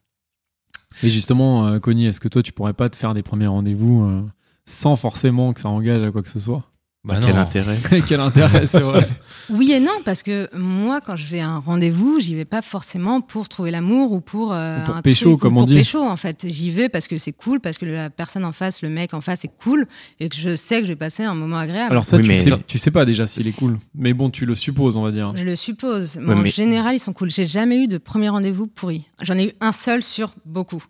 Et 1.02 1.10
justement, 1.10 1.66
euh, 1.66 1.78
Connie, 1.78 2.06
est-ce 2.06 2.20
que 2.20 2.28
toi, 2.28 2.42
tu 2.42 2.52
pourrais 2.52 2.74
pas 2.74 2.90
te 2.90 2.96
faire 2.96 3.14
des 3.14 3.22
premiers 3.22 3.46
rendez-vous 3.46 4.02
euh, 4.04 4.22
sans 4.68 4.96
forcément 4.96 5.52
que 5.52 5.60
ça 5.60 5.68
engage 5.68 6.02
à 6.02 6.10
quoi 6.10 6.22
que 6.22 6.28
ce 6.28 6.38
soit 6.38 6.64
Bah 7.04 7.18
Quel 7.24 7.34
non. 7.34 7.40
intérêt 7.40 7.78
Quel 8.06 8.20
intérêt, 8.20 8.66
c'est 8.66 8.80
vrai. 8.80 9.06
Oui 9.50 9.72
et 9.72 9.80
non, 9.80 9.92
parce 10.04 10.22
que 10.22 10.46
moi, 10.54 11.00
quand 11.00 11.16
je 11.16 11.24
vais 11.26 11.40
à 11.40 11.48
un 11.48 11.58
rendez-vous, 11.58 12.20
j'y 12.20 12.34
vais 12.34 12.44
pas 12.44 12.60
forcément 12.60 13.22
pour 13.22 13.48
trouver 13.48 13.70
l'amour 13.70 14.12
ou 14.12 14.20
pour 14.20 14.52
euh, 14.52 14.82
Ou 14.82 14.84
pour 14.84 14.94
un 14.96 15.00
pécho, 15.00 15.30
truc, 15.30 15.34
ou 15.36 15.38
comme 15.38 15.54
on 15.56 15.60
pour 15.60 15.66
dit. 15.68 15.74
pécho, 15.76 16.00
en 16.02 16.16
fait. 16.16 16.44
J'y 16.46 16.70
vais 16.70 16.90
parce 16.90 17.08
que 17.08 17.16
c'est 17.16 17.32
cool, 17.32 17.58
parce 17.58 17.78
que 17.78 17.86
la 17.86 18.10
personne 18.10 18.44
en 18.44 18.52
face, 18.52 18.82
le 18.82 18.90
mec 18.90 19.14
en 19.14 19.22
face 19.22 19.46
est 19.46 19.50
cool 19.62 19.86
et 20.20 20.28
que 20.28 20.36
je 20.36 20.54
sais 20.54 20.80
que 20.80 20.84
je 20.84 20.88
vais 20.92 20.96
passer 20.96 21.22
un 21.22 21.32
moment 21.34 21.56
agréable. 21.56 21.92
Alors 21.92 22.04
ça, 22.04 22.18
Oui, 22.18 22.24
tu, 22.24 22.28
mais- 22.28 22.42
sais, 22.44 22.50
tu 22.66 22.76
sais 22.76 22.90
pas 22.90 23.06
déjà 23.06 23.26
s'il 23.26 23.46
est 23.48 23.52
cool. 23.52 23.78
Mais 23.94 24.12
bon, 24.12 24.28
tu 24.28 24.44
le 24.44 24.54
supposes, 24.54 24.98
on 24.98 25.02
va 25.02 25.12
dire. 25.12 25.32
Je 25.34 25.44
le 25.44 25.56
suppose. 25.56 26.18
Ouais, 26.18 26.34
En 26.34 26.42
mais- 26.42 26.50
général, 26.50 26.94
ils 26.96 27.00
sont 27.00 27.14
cool. 27.14 27.30
J'ai 27.30 27.46
jamais 27.46 27.84
eu 27.84 27.88
de 27.88 27.96
premier 27.96 28.28
rendez-vous 28.28 28.66
pourri. 28.66 29.06
J'en 29.22 29.38
ai 29.38 29.46
eu 29.46 29.52
un 29.62 29.72
seul 29.72 30.02
sur 30.02 30.34
beaucoup. 30.44 30.84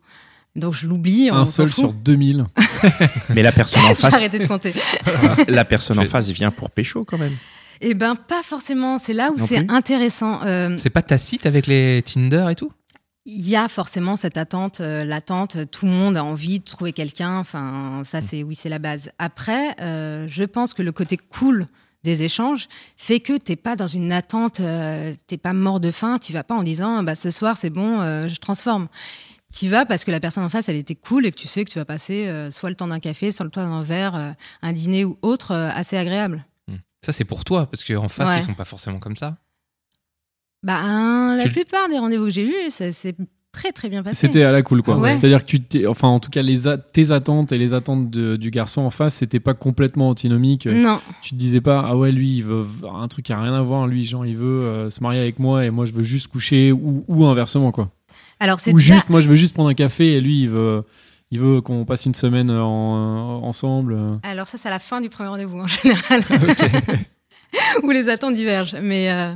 Donc 0.59 0.75
je 0.75 0.87
l'oublie. 0.87 1.31
Un 1.31 1.45
seul 1.45 1.73
sur 1.73 1.93
2000. 1.93 2.47
Mais 3.35 3.43
la 3.43 3.53
personne 3.53 3.83
en 3.83 3.95
face, 3.95 4.15
arrêté 4.15 4.39
de 4.39 4.47
compter. 4.47 4.75
la 5.49 5.65
personne 5.65 5.99
en 5.99 6.05
face 6.05 6.29
vient 6.31 6.51
pour 6.51 6.71
pécho 6.71 7.05
quand 7.05 7.19
même. 7.19 7.37
Eh 7.81 7.95
ben, 7.95 8.17
pas 8.17 8.43
forcément. 8.43 8.99
C'est 8.99 9.13
là 9.13 9.31
où 9.31 9.39
c'est 9.39 9.71
intéressant. 9.71 10.43
Euh, 10.45 10.77
C'est 10.79 10.91
pas 10.91 11.03
tacite 11.03 11.47
avec 11.47 11.67
les 11.67 12.03
Tinder 12.03 12.47
et 12.51 12.55
tout? 12.55 12.73
Il 13.25 13.47
y 13.47 13.57
a 13.57 13.69
forcément 13.69 14.17
cette 14.17 14.39
attente, 14.39 14.81
euh, 14.81 15.05
l'attente. 15.05 15.71
Tout 15.71 15.85
le 15.87 15.93
monde 15.93 16.17
a 16.17 16.25
envie 16.25 16.61
de 16.61 16.65
trouver 16.65 16.93
quelqu'un. 16.93 17.39
Enfin, 17.39 18.03
ça, 18.05 18.21
c'est 18.21 18.43
oui, 18.43 18.55
c'est 18.55 18.71
la 18.71 18.79
base. 18.79 19.11
Après, 19.19 19.77
euh, 19.81 20.27
je 20.29 20.45
pense 20.45 20.73
que 20.73 20.83
le 20.83 20.93
côté 20.93 21.19
cool 21.19 21.67
des 22.05 22.23
échanges 22.23 22.69
fait 22.97 23.21
que 23.21 23.37
t'es 23.37 23.57
pas 23.57 23.77
dans 23.77 23.87
une 23.87 24.13
attente, 24.13 24.61
euh, 24.61 25.13
t'es 25.27 25.37
pas 25.37 25.53
mort 25.53 25.81
de 25.81 25.91
faim. 25.91 26.19
Tu 26.19 26.33
vas 26.33 26.45
pas 26.45 26.55
en 26.55 26.63
disant, 26.63 27.03
bah 27.03 27.15
ce 27.15 27.31
soir 27.31 27.57
c'est 27.57 27.71
bon, 27.71 28.01
euh, 28.01 28.29
je 28.29 28.37
transforme. 28.37 28.89
Tu 29.55 29.69
vas 29.69 29.87
parce 29.87 30.05
que 30.05 30.11
la 30.11 30.21
personne 30.21 30.45
en 30.45 30.49
face, 30.51 30.69
elle 30.69 30.77
était 30.77 30.95
cool 30.95 31.25
et 31.25 31.31
que 31.33 31.37
tu 31.37 31.49
sais 31.49 31.65
que 31.65 31.71
tu 31.71 31.79
vas 31.79 31.85
passer 31.87 32.27
euh, 32.29 32.51
soit 32.51 32.69
le 32.69 32.77
temps 32.77 32.89
d'un 32.89 33.01
café, 33.01 33.33
soit 33.33 33.45
le 33.45 33.51
temps 33.51 33.67
d'un 33.67 33.81
verre, 33.83 34.15
euh, 34.15 34.31
un 34.63 34.73
dîner 34.73 35.05
ou 35.05 35.17
autre 35.23 35.53
euh, 35.53 35.71
assez 35.73 35.97
agréable. 35.97 36.45
Hmm. 36.69 36.77
Ça, 37.03 37.13
c'est 37.13 37.25
pour 37.25 37.45
toi, 37.45 37.67
parce 37.67 37.83
qu'en 37.83 38.09
face, 38.09 38.29
Ouais. 38.29 38.39
ils 38.43 38.45
sont 38.45 38.55
pas 38.55 38.67
forcément 38.67 38.99
comme 38.99 39.17
ça. 39.17 39.39
Bah, 40.63 40.79
hein, 40.83 41.35
la 41.37 41.45
Tu- 41.45 41.51
plupart 41.51 41.89
des 41.89 41.99
rendez-vous 41.99 42.25
que 42.27 42.31
j'ai 42.31 42.47
eus, 42.47 42.71
ça 42.71 42.93
s'est 42.93 43.15
très 43.53 43.73
très 43.73 43.89
bien 43.89 44.03
passé. 44.03 44.27
C'était 44.27 44.43
à 44.43 44.53
la 44.53 44.63
cool, 44.63 44.83
quoi. 44.83 44.95
Ah 44.97 44.99
ouais. 44.99 45.13
C'est-à-dire 45.13 45.43
que 45.43 45.49
tu 45.49 45.63
t'es- 45.63 45.87
enfin, 45.87 46.09
en 46.09 46.21
tout 46.21 46.31
cas, 46.31 46.43
les 46.43 46.67
a- 46.69 46.77
tes 46.77 47.11
attentes 47.11 47.51
et 47.53 47.59
les 47.59 47.73
attentes 47.73 48.11
de- 48.11 48.37
du 48.37 48.51
garçon 48.51 48.83
en 48.83 48.91
face, 48.91 49.15
c'était 49.15 49.41
pas 49.41 49.55
complètement 49.55 50.11
antinomique. 50.11 50.67
Non, 50.67 51.01
Tu 51.23 51.31
te 51.31 51.37
disais 51.37 51.61
pas, 51.63 51.83
ah 51.87 51.97
ouais, 51.97 52.13
lui, 52.13 52.37
il 52.37 52.43
veut 52.45 52.67
un 52.93 53.09
truc 53.09 53.25
qui 53.27 53.33
a 53.33 53.41
rien 53.41 53.55
à 53.55 53.63
voir. 53.63 53.87
Lui, 53.87 54.05
genre, 54.05 54.27
il 54.27 54.37
veut 54.37 54.65
euh, 54.65 54.91
se 54.91 55.03
marier 55.03 55.21
avec 55.21 55.39
moi 55.39 55.65
et 55.65 55.71
moi, 55.71 55.87
je 55.87 55.93
veux 55.93 56.03
juste 56.03 56.27
coucher 56.27 56.71
ou, 56.73 57.05
ou 57.09 57.25
inversement, 57.25 57.73
quoi. 57.73 57.91
Alors 58.41 58.61
c'est 58.61 58.73
Ou 58.73 58.79
déjà- 58.79 58.95
juste, 58.95 59.09
moi, 59.11 59.21
je 59.21 59.29
veux 59.29 59.35
juste 59.37 59.55
prendre 59.55 59.69
un 59.71 59.75
café 59.75 60.13
et 60.15 60.21
lui, 60.21 60.43
il 60.43 60.49
veut, 60.49 60.85
il 61.31 61.41
veut 61.41 61.61
qu'on 61.61 61.85
passe 61.85 62.07
une 62.07 62.15
semaine 62.15 62.51
en- 62.51 63.43
ensemble. 63.45 63.97
Alors 64.23 64.47
ça, 64.47 64.59
c'est 64.59 64.69
à 64.69 64.71
la 64.73 64.79
fin 64.79 65.01
du 65.01 65.09
premier 65.09 65.29
rendez-vous 65.29 65.59
en 65.59 65.67
général, 65.67 66.23
où 67.83 67.91
les 67.91 68.09
attentes 68.09 68.35
divergent. 68.35 68.77
Mais, 68.83 69.11
euh, 69.11 69.33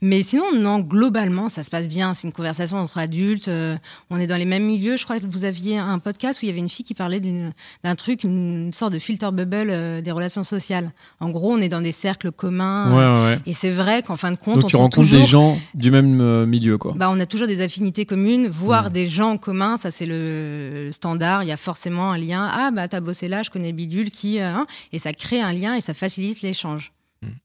mais 0.00 0.22
sinon, 0.22 0.52
non, 0.54 0.80
globalement, 0.80 1.48
ça 1.48 1.62
se 1.62 1.70
passe 1.70 1.88
bien. 1.88 2.12
C'est 2.14 2.26
une 2.26 2.32
conversation 2.32 2.76
entre 2.76 2.98
adultes. 2.98 3.48
euh, 3.48 3.76
on 4.10 4.18
est 4.18 4.26
dans 4.26 4.36
les 4.36 4.44
mêmes 4.44 4.64
milieux. 4.64 4.96
Je 4.96 5.04
crois 5.04 5.18
que 5.18 5.24
vous 5.26 5.44
aviez 5.44 5.78
un 5.78 5.98
podcast 5.98 6.40
où 6.42 6.44
il 6.44 6.48
y 6.48 6.50
avait 6.50 6.58
une 6.60 6.68
fille 6.68 6.84
qui 6.84 6.92
parlait 6.94 7.20
d'un 7.20 7.94
truc, 7.94 8.24
une 8.24 8.72
sorte 8.72 8.92
de 8.92 8.98
filter 8.98 9.30
bubble 9.32 9.68
euh, 9.70 10.00
des 10.02 10.10
relations 10.10 10.44
sociales. 10.44 10.92
En 11.20 11.30
gros, 11.30 11.52
on 11.52 11.58
est 11.58 11.68
dans 11.70 11.80
des 11.80 11.92
cercles 11.92 12.32
communs. 12.32 12.90
Ouais, 12.90 13.18
ouais, 13.18 13.34
ouais. 13.34 13.40
Et 13.46 13.52
c'est 13.54 13.70
vrai 13.70 14.02
qu'en 14.02 14.16
fin 14.16 14.30
de 14.30 14.36
compte, 14.36 14.56
Donc, 14.56 14.64
on 14.64 14.68
tu 14.68 14.76
rencontres 14.76 15.08
toujours... 15.08 15.20
des 15.20 15.26
gens 15.26 15.58
du 15.74 15.90
même 15.90 16.44
milieu, 16.44 16.76
quoi. 16.76 16.92
Bah, 16.96 17.08
on 17.10 17.18
a 17.20 17.26
toujours 17.26 17.46
des 17.46 17.60
affinités 17.62 18.04
communes, 18.04 18.48
voire 18.48 18.90
des 18.90 19.06
gens 19.06 19.30
en 19.32 19.38
commun, 19.38 19.76
ça 19.76 19.90
c'est 19.90 20.06
le 20.06 20.90
standard. 20.92 21.44
Il 21.44 21.48
y 21.48 21.52
a 21.52 21.56
forcément 21.56 22.10
un 22.10 22.18
lien. 22.18 22.50
Ah 22.52 22.70
bah 22.72 22.88
t'as 22.88 23.00
bossé 23.00 23.28
là, 23.28 23.42
je 23.42 23.50
connais 23.50 23.72
Bidule 23.72 24.10
qui, 24.10 24.38
hein, 24.38 24.66
et 24.92 24.98
ça 24.98 25.12
crée 25.12 25.40
un 25.40 25.52
lien 25.52 25.74
et 25.74 25.80
ça 25.80 25.94
facilite 25.94 26.42
l'échange. 26.42 26.92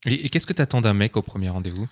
Et, 0.05 0.25
et 0.25 0.29
qu'est-ce 0.29 0.47
que 0.47 0.53
t'attends 0.53 0.81
d'un 0.81 0.93
mec 0.93 1.17
au 1.17 1.21
premier 1.21 1.49
rendez-vous? 1.49 1.85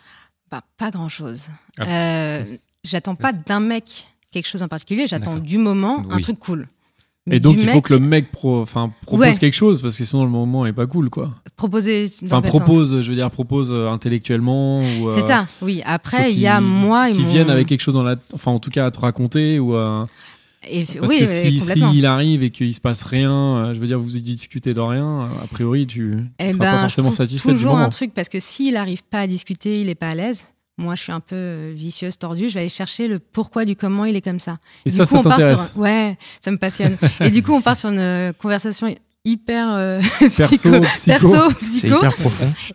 Bah 0.51 0.61
pas 0.77 0.91
grand 0.91 1.09
chose. 1.09 1.47
Ah. 1.79 2.39
J'attends 2.83 3.15
pas 3.15 3.33
d'un 3.33 3.59
mec 3.59 4.07
quelque 4.31 4.47
chose 4.47 4.63
en 4.63 4.67
particulier. 4.67 5.07
J'attends 5.07 5.37
du 5.37 5.57
moment 5.57 6.03
un 6.09 6.19
truc 6.19 6.39
cool. 6.39 6.67
Et 7.25 7.31
Mais 7.31 7.39
donc, 7.41 7.57
du 7.57 7.63
il 7.63 7.67
faut 7.69 7.81
que 7.81 7.93
le 7.93 7.99
mec 7.99 8.31
pro, 8.31 8.61
enfin, 8.61 8.93
propose 9.01 9.19
Ouais. 9.27 9.37
quelque 9.37 9.53
chose 9.53 9.81
parce 9.81 9.97
que 9.97 10.05
sinon, 10.05 10.23
le 10.23 10.29
moment 10.29 10.65
est 10.65 10.71
pas 10.71 10.87
cool, 10.87 11.09
quoi. 11.09 11.35
proposer. 11.57 12.07
Enfin, 12.23 12.41
sens 12.41 12.47
propose, 12.47 13.01
je 13.01 13.09
veux 13.09 13.17
dire, 13.17 13.29
propose 13.29 13.69
euh, 13.73 13.89
intellectuellement 13.89 14.79
ou. 14.79 15.11
C'est 15.11 15.23
euh, 15.23 15.27
ça. 15.27 15.45
Oui. 15.61 15.81
Après, 15.85 16.31
il 16.31 16.39
y 16.39 16.47
a 16.47 16.61
moi 16.61 17.09
et 17.09 17.11
Qui 17.13 17.19
mon. 17.23 17.27
viennent 17.29 17.49
avec 17.49 17.67
quelque 17.67 17.81
chose 17.81 17.95
dans 17.95 18.03
la. 18.03 18.15
Enfin, 18.33 18.51
en 18.51 18.59
tout 18.59 18.69
cas, 18.69 18.85
à 18.85 18.91
te 18.91 18.99
raconter 18.99 19.59
ou 19.59 19.75
à. 19.75 20.07
Et- 20.69 20.85
Parce 20.85 21.07
oui, 21.09 21.19
que 21.19 21.25
si, 21.25 21.59
complètement. 21.59 21.91
s'il 21.91 22.05
arrive 22.05 22.43
et 22.43 22.49
qu'il 22.49 22.73
se 22.73 22.79
passe 22.81 23.03
rien, 23.03 23.31
euh, 23.31 23.73
je 23.73 23.79
veux 23.79 23.87
dire, 23.87 23.99
vous 23.99 24.09
discutez 24.19 24.73
de 24.73 24.79
rien, 24.79 25.05
euh, 25.21 25.43
a 25.43 25.47
priori, 25.47 25.85
tu, 25.87 26.15
tu 26.15 26.25
Eh 26.39 26.51
seras 26.51 26.57
ben, 26.57 26.71
pas 26.71 26.75
je 26.77 26.81
forcément 26.81 27.11
satisfait 27.11 27.49
du 27.49 27.55
toujours 27.55 27.73
moment. 27.73 27.85
un 27.85 27.89
truc 27.89 28.13
parce 28.13 28.27
que 28.29 28.39
s'il 28.39 28.73
n'arrive 28.73 29.03
pas 29.03 29.21
à 29.21 29.27
discuter, 29.27 29.79
il 29.81 29.89
est 29.89 29.95
pas 29.95 30.09
à 30.09 30.15
l'aise. 30.15 30.45
Moi, 30.79 30.95
je 30.95 31.03
suis 31.03 31.11
un 31.11 31.19
peu 31.21 31.35
euh, 31.35 31.71
vicieuse, 31.75 32.17
tordue. 32.17 32.49
Je 32.49 32.55
vais 32.55 32.59
aller 32.61 32.69
chercher 32.69 33.07
le 33.07 33.17
pourquoi 33.19 33.65
du 33.65 33.75
comment 33.75 34.05
il 34.05 34.15
est 34.15 34.21
comme 34.21 34.39
ça. 34.39 34.57
Et 34.85 34.89
du 34.91 34.95
ça, 34.95 35.05
coup, 35.05 35.15
ça 35.15 35.19
on 35.21 35.23
part 35.23 35.37
sur 35.41 35.77
Ouais, 35.79 36.17
ça 36.41 36.51
me 36.51 36.57
passionne. 36.57 36.97
et 37.21 37.31
du 37.31 37.41
coup, 37.43 37.53
on 37.53 37.61
part 37.61 37.77
sur 37.77 37.89
une 37.89 38.33
conversation 38.37 38.93
hyper 39.25 39.71
euh, 39.73 39.99
Perso, 40.19 40.43
psycho, 40.47 40.81
psycho. 40.81 41.31
perso, 41.31 41.49
psycho. 41.59 41.97
hyper. 41.97 42.11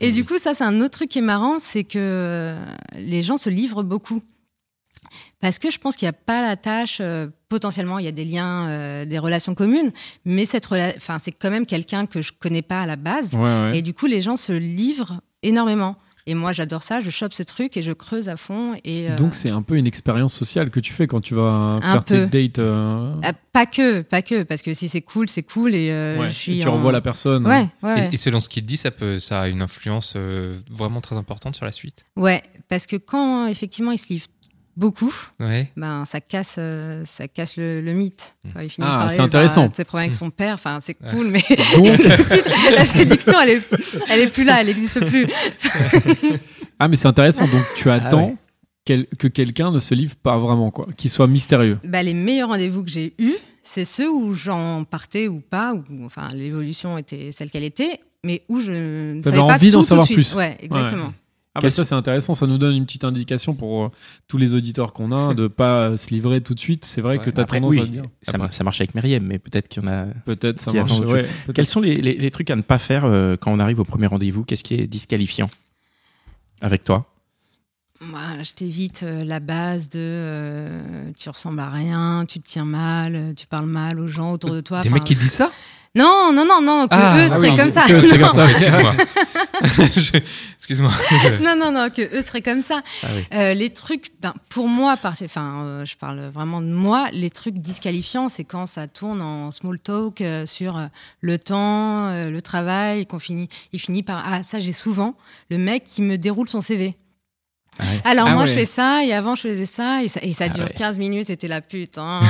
Et 0.01 0.12
du 0.12 0.25
coup, 0.25 0.39
ça, 0.39 0.53
c'est 0.55 0.65
un 0.65 0.81
autre 0.81 0.91
truc 0.99 1.11
qui 1.11 1.19
est 1.19 1.23
marrant, 1.23 1.59
c'est 1.61 1.85
que 1.85 2.55
les 2.97 3.23
gens 3.23 3.37
se 3.37 3.51
livrent 3.51 3.83
beaucoup. 3.85 4.21
Parce 5.41 5.59
que 5.59 5.71
je 5.71 5.79
pense 5.79 5.97
qu'il 5.97 6.07
n'y 6.07 6.11
a 6.11 6.12
pas 6.12 6.41
la 6.41 6.57
tâche, 6.57 6.99
euh, 7.01 7.27
potentiellement, 7.52 7.99
il 7.99 8.06
y 8.06 8.09
a 8.09 8.12
des 8.12 8.25
liens, 8.25 8.66
euh, 8.68 9.04
des 9.04 9.18
relations 9.18 9.54
communes, 9.54 9.92
mais 10.25 10.47
cette 10.47 10.66
enfin, 10.73 11.18
c'est 11.18 11.32
quand 11.32 11.50
même 11.50 11.66
quelqu'un 11.66 12.06
que 12.06 12.23
je 12.23 12.32
connais 12.32 12.62
pas 12.62 12.80
à 12.80 12.87
la 12.87 12.97
base. 12.97 13.35
Ouais, 13.35 13.40
ouais. 13.40 13.78
Et 13.78 13.82
du 13.82 13.92
coup, 13.92 14.06
les 14.06 14.23
gens 14.23 14.37
se 14.38 14.52
livrent 14.52 15.21
énormément. 15.42 15.97
Et 16.26 16.35
moi, 16.35 16.52
j'adore 16.52 16.85
ça, 16.85 17.00
je 17.00 17.11
chope 17.11 17.32
ce 17.35 17.42
truc 17.42 17.76
et 17.76 17.82
je 17.82 17.90
creuse 17.90 18.28
à 18.28 18.37
fond. 18.37 18.75
Et, 18.85 19.11
euh, 19.11 19.16
Donc, 19.16 19.35
c'est 19.35 19.50
un 19.50 19.61
peu 19.61 19.75
une 19.76 19.88
expérience 19.88 20.32
sociale 20.32 20.71
que 20.71 20.78
tu 20.78 20.92
fais 20.92 21.09
quand 21.09 21.21
tu 21.21 21.35
vas 21.35 21.78
faire 21.82 22.04
peu. 22.04 22.28
tes 22.30 22.44
dates. 22.44 22.59
euh, 22.61 23.12
ah, 23.25 23.32
pas 23.52 23.66
que, 23.66 24.02
pas 24.02 24.23
que, 24.23 24.44
parce 24.44 24.62
que 24.62 24.73
si 24.73 24.88
c'est 24.88 25.02
cool, 25.02 25.28
c'est 25.28 25.42
cool. 25.42 25.75
Et 25.75 25.90
euh, 25.90 26.21
ouais, 26.21 26.28
je 26.28 26.32
suis 26.32 26.59
et 26.59 26.62
tu 26.62 26.68
en- 26.68 26.75
revois 26.75 26.92
la 26.92 27.00
personne. 27.00 27.44
Ouais, 27.44 27.66
ouais, 27.82 27.94
ouais. 27.94 28.09
et, 28.12 28.14
et 28.14 28.18
selon 28.18 28.38
ce 28.38 28.49
qu'il 28.49 28.62
te 28.62 28.68
dit, 28.68 28.76
ça, 28.76 28.92
peut, 28.92 29.18
ça 29.18 29.40
a 29.40 29.49
une 29.49 29.62
influence 29.62 30.14
euh, 30.16 30.54
vraiment 30.71 31.00
très 31.00 31.16
importante 31.16 31.56
sur 31.56 31.64
la 31.66 31.73
suite? 31.73 32.04
Ouais, 32.16 32.40
parce 32.68 32.87
que 32.87 32.94
quand 32.97 33.49
effectivement 33.49 33.90
ils 33.90 33.99
se 33.99 34.09
livrent 34.11 34.28
beaucoup, 34.76 35.12
Ouais. 35.41 35.71
ben 35.76 36.05
ça 36.05 36.21
casse, 36.21 36.57
euh, 36.59 37.02
ça 37.05 37.29
casse 37.29 37.57
le, 37.57 37.81
le 37.81 37.93
mythe. 37.93 38.35
Quand 38.55 38.61
il 38.61 38.71
finit 38.71 38.87
Ah, 38.91 39.00
par 39.02 39.11
c'est 39.11 39.21
intéressant. 39.21 39.69
de 39.69 39.75
ses 39.75 39.85
problèmes 39.85 40.09
avec 40.09 40.19
son 40.19 40.31
père, 40.31 40.55
enfin 40.55 40.79
c'est 40.81 40.95
cool, 40.95 41.29
mais 41.29 41.43
Donc, 41.76 41.97
tout 41.99 42.23
de 42.23 42.29
suite 42.29 42.50
la 42.75 42.85
séduction, 42.85 43.35
elle 43.43 43.50
est, 43.50 43.71
elle 44.09 44.21
est 44.21 44.26
plus 44.29 44.45
là, 44.45 44.61
elle 44.61 44.69
n'existe 44.69 45.05
plus. 45.05 45.26
ah, 46.79 46.88
mais 46.88 46.97
c'est 46.97 47.09
intéressant. 47.09 47.47
Donc, 47.47 47.62
tu 47.76 47.91
attends 47.91 48.26
ouais. 48.29 48.37
quel- 48.85 49.07
que 49.19 49.29
quelqu'un 49.29 49.71
ne 49.71 49.79
se 49.79 49.95
livre 49.95 50.17
pas 50.17 50.38
vraiment, 50.38 50.71
quoi. 50.71 50.87
Qu'il 50.97 51.11
soit 51.11 51.26
mystérieux. 51.26 51.79
Bah, 51.85 52.02
les 52.02 52.14
meilleurs 52.14 52.49
rendez-vous 52.49 52.85
que 52.85 52.91
j'ai 52.91 53.14
eus, 53.19 53.35
c'est 53.62 53.85
ceux 53.85 54.11
où 54.11 54.35
j'en 54.35 54.85
partais 54.85 55.29
ou 55.29 55.41
pas, 55.41 55.75
où 55.75 56.05
enfin 56.05 56.29
l'évolution 56.35 56.99
était 56.99 57.31
celle 57.33 57.50
qu'elle 57.50 57.64
était, 57.64 58.00
mais 58.25 58.43
où 58.49 58.61
je 58.61 59.14
ne 59.17 59.23
savais 59.23 59.37
pas 59.37 59.43
envie 59.45 59.71
d'en 59.71 59.81
tout, 59.81 59.81
tout 59.81 59.83
de 59.85 59.88
savoir 59.88 60.07
suite. 60.07 60.17
plus. 60.17 60.35
Ouais, 60.35 60.57
exactement. 60.61 61.12
Ah 61.54 61.61
bah 61.61 61.68
ça 61.68 61.85
c'est 61.85 61.94
intéressant, 61.94 62.32
ça 62.32 62.47
nous 62.47 62.56
donne 62.56 62.75
une 62.75 62.87
petite 62.87 63.04
indication 63.04 63.54
pour 63.54 63.85
euh, 63.85 63.88
tous 64.26 64.38
les 64.38 64.54
auditeurs 64.54 64.94
qu'on 64.94 65.12
a 65.12 65.35
de 65.35 65.49
pas 65.49 65.97
se 65.99 66.09
livrer 66.09 66.40
tout 66.40 66.54
de 66.54 66.61
suite. 66.61 66.85
C'est 66.87 67.02
vrai 67.02 67.18
Ouais, 67.18 67.25
que 67.25 67.28
tu 67.30 67.38
as 67.40 67.42
Après, 67.44 67.59
tendance 67.61 67.73
oui, 67.75 67.80
à 67.80 67.87
dire. 67.87 68.04
ça, 68.23 68.32
Après. 68.35 68.52
ça 68.52 68.64
marche 68.64 68.80
avec 68.80 68.94
Myriam, 68.94 69.23
mais 69.23 69.38
peut-être 69.38 69.68
qu'il 69.68 69.82
y 69.82 69.87
en 69.87 69.90
a. 69.92 70.06
Peut-être 70.25 70.59
ça 70.61 70.73
marche. 70.73 70.99
ouais. 71.00 71.26
Quels 71.54 71.66
sont 71.66 71.80
les, 71.82 71.97
les- 71.97 72.16
les 72.16 72.30
trucs 72.30 72.49
à 72.50 72.56
ne 72.56 72.62
pas 72.62 72.78
faire 72.78 73.04
euh, 73.04 73.37
quand 73.38 73.52
on 73.52 73.59
arrive 73.59 73.80
au 73.80 73.85
premier 73.85 74.06
rendez-vous? 74.06 74.44
Qu'est-ce 74.44 74.64
qui 74.64 74.75
est 74.75 74.87
disqualifiant 74.87 75.50
avec 76.62 76.85
toi? 76.85 77.06
Moi, 78.00 78.21
je 78.42 78.52
t'évite 78.52 79.02
euh, 79.04 79.23
la 79.23 79.38
base 79.38 79.88
de 79.90 79.99
euh, 80.00 81.11
tu 81.18 81.28
ressembles 81.28 81.61
à 81.61 81.68
rien, 81.68 82.25
tu 82.26 82.40
te 82.40 82.49
tiens 82.49 82.64
mal, 82.64 83.35
tu 83.37 83.47
parles 83.47 83.66
mal 83.66 84.00
aux 84.00 84.09
gens 84.09 84.32
autour 84.32 84.50
de 84.50 84.61
toi. 84.61 84.80
Des 84.80 84.88
mecs 84.90 85.04
qui 85.04 85.14
disent 85.14 85.32
ça? 85.32 85.52
Non, 85.94 86.32
non, 86.35 86.47
non, 86.47 86.62
non, 86.62 86.88
que 86.88 86.94
Ah, 86.94 87.18
eux 87.18 87.26
ah 87.26 87.28
seraient 87.28 87.50
oui, 87.50 87.56
comme 87.56 87.68
ça. 87.68 87.85
que 87.87 87.92
eux 87.92 88.00
seraient 88.00 88.18
comme 88.18 88.30
ça. 88.30 88.50
Excuse-moi. 88.50 88.94
Je- 89.97 90.18
Excuse-moi. 90.56 90.90
Je- 91.11 91.42
non, 91.44 91.56
non, 91.56 91.73
non, 91.73 91.90
que 91.90 92.02
eux 92.16 92.23
seraient 92.23 92.42
comme 92.42 92.62
ça. 92.62 92.82
Ah 93.02 93.06
oui. 93.14 93.25
Euh, 93.35 93.54
les 93.54 93.71
trucs, 93.71 94.11
ben, 94.21 94.35
pour 94.49 94.68
moi, 94.68 94.97
par- 94.97 95.14
enfin, 95.23 95.62
euh, 95.64 95.85
je 95.85 95.97
parle 95.97 96.21
vraiment 96.28 96.61
de 96.61 96.66
moi, 96.73 97.09
les 97.12 97.30
trucs 97.30 97.59
disqualifiants, 97.59 98.28
c'est 98.28 98.44
quand 98.44 98.66
ça 98.66 98.87
tourne 98.88 99.21
en 99.23 99.50
small 99.50 99.78
talk 99.78 100.21
euh, 100.21 100.47
sur 100.47 100.80
le 101.21 101.38
temps, 101.38 102.09
le 102.28 102.40
travail, 102.40 103.06
qu'on 103.06 103.18
finit, 103.18 103.49
il 103.73 103.80
finit 103.80 104.02
par 104.02 104.23
ah 104.26 104.42
ça 104.42 104.59
j'ai 104.59 104.73
souvent 104.73 105.14
le 105.50 105.59
mec 105.59 105.85
qui 105.85 106.02
me 106.02 106.16
déroule 106.18 106.49
son 106.49 106.61
CV. 106.61 106.94
Ah 107.79 107.85
ouais. 107.85 108.00
Alors 108.05 108.26
Ah 108.29 108.35
moi 108.35 108.43
ouais. 108.43 108.49
je 108.49 108.55
fais 108.55 108.64
ça 108.67 109.02
et 109.05 109.12
avant 109.12 109.35
je 109.35 109.43
faisais 109.43 109.67
ça 109.67 110.02
et 110.02 110.09
ça, 110.09 110.21
et 110.23 110.33
ça 110.33 110.45
Ah 110.47 110.49
dure 110.50 110.64
ouais. 110.64 110.75
15 110.76 110.99
minutes 110.99 111.31
et 111.31 111.37
t'es 111.37 111.49
putain. 111.69 112.21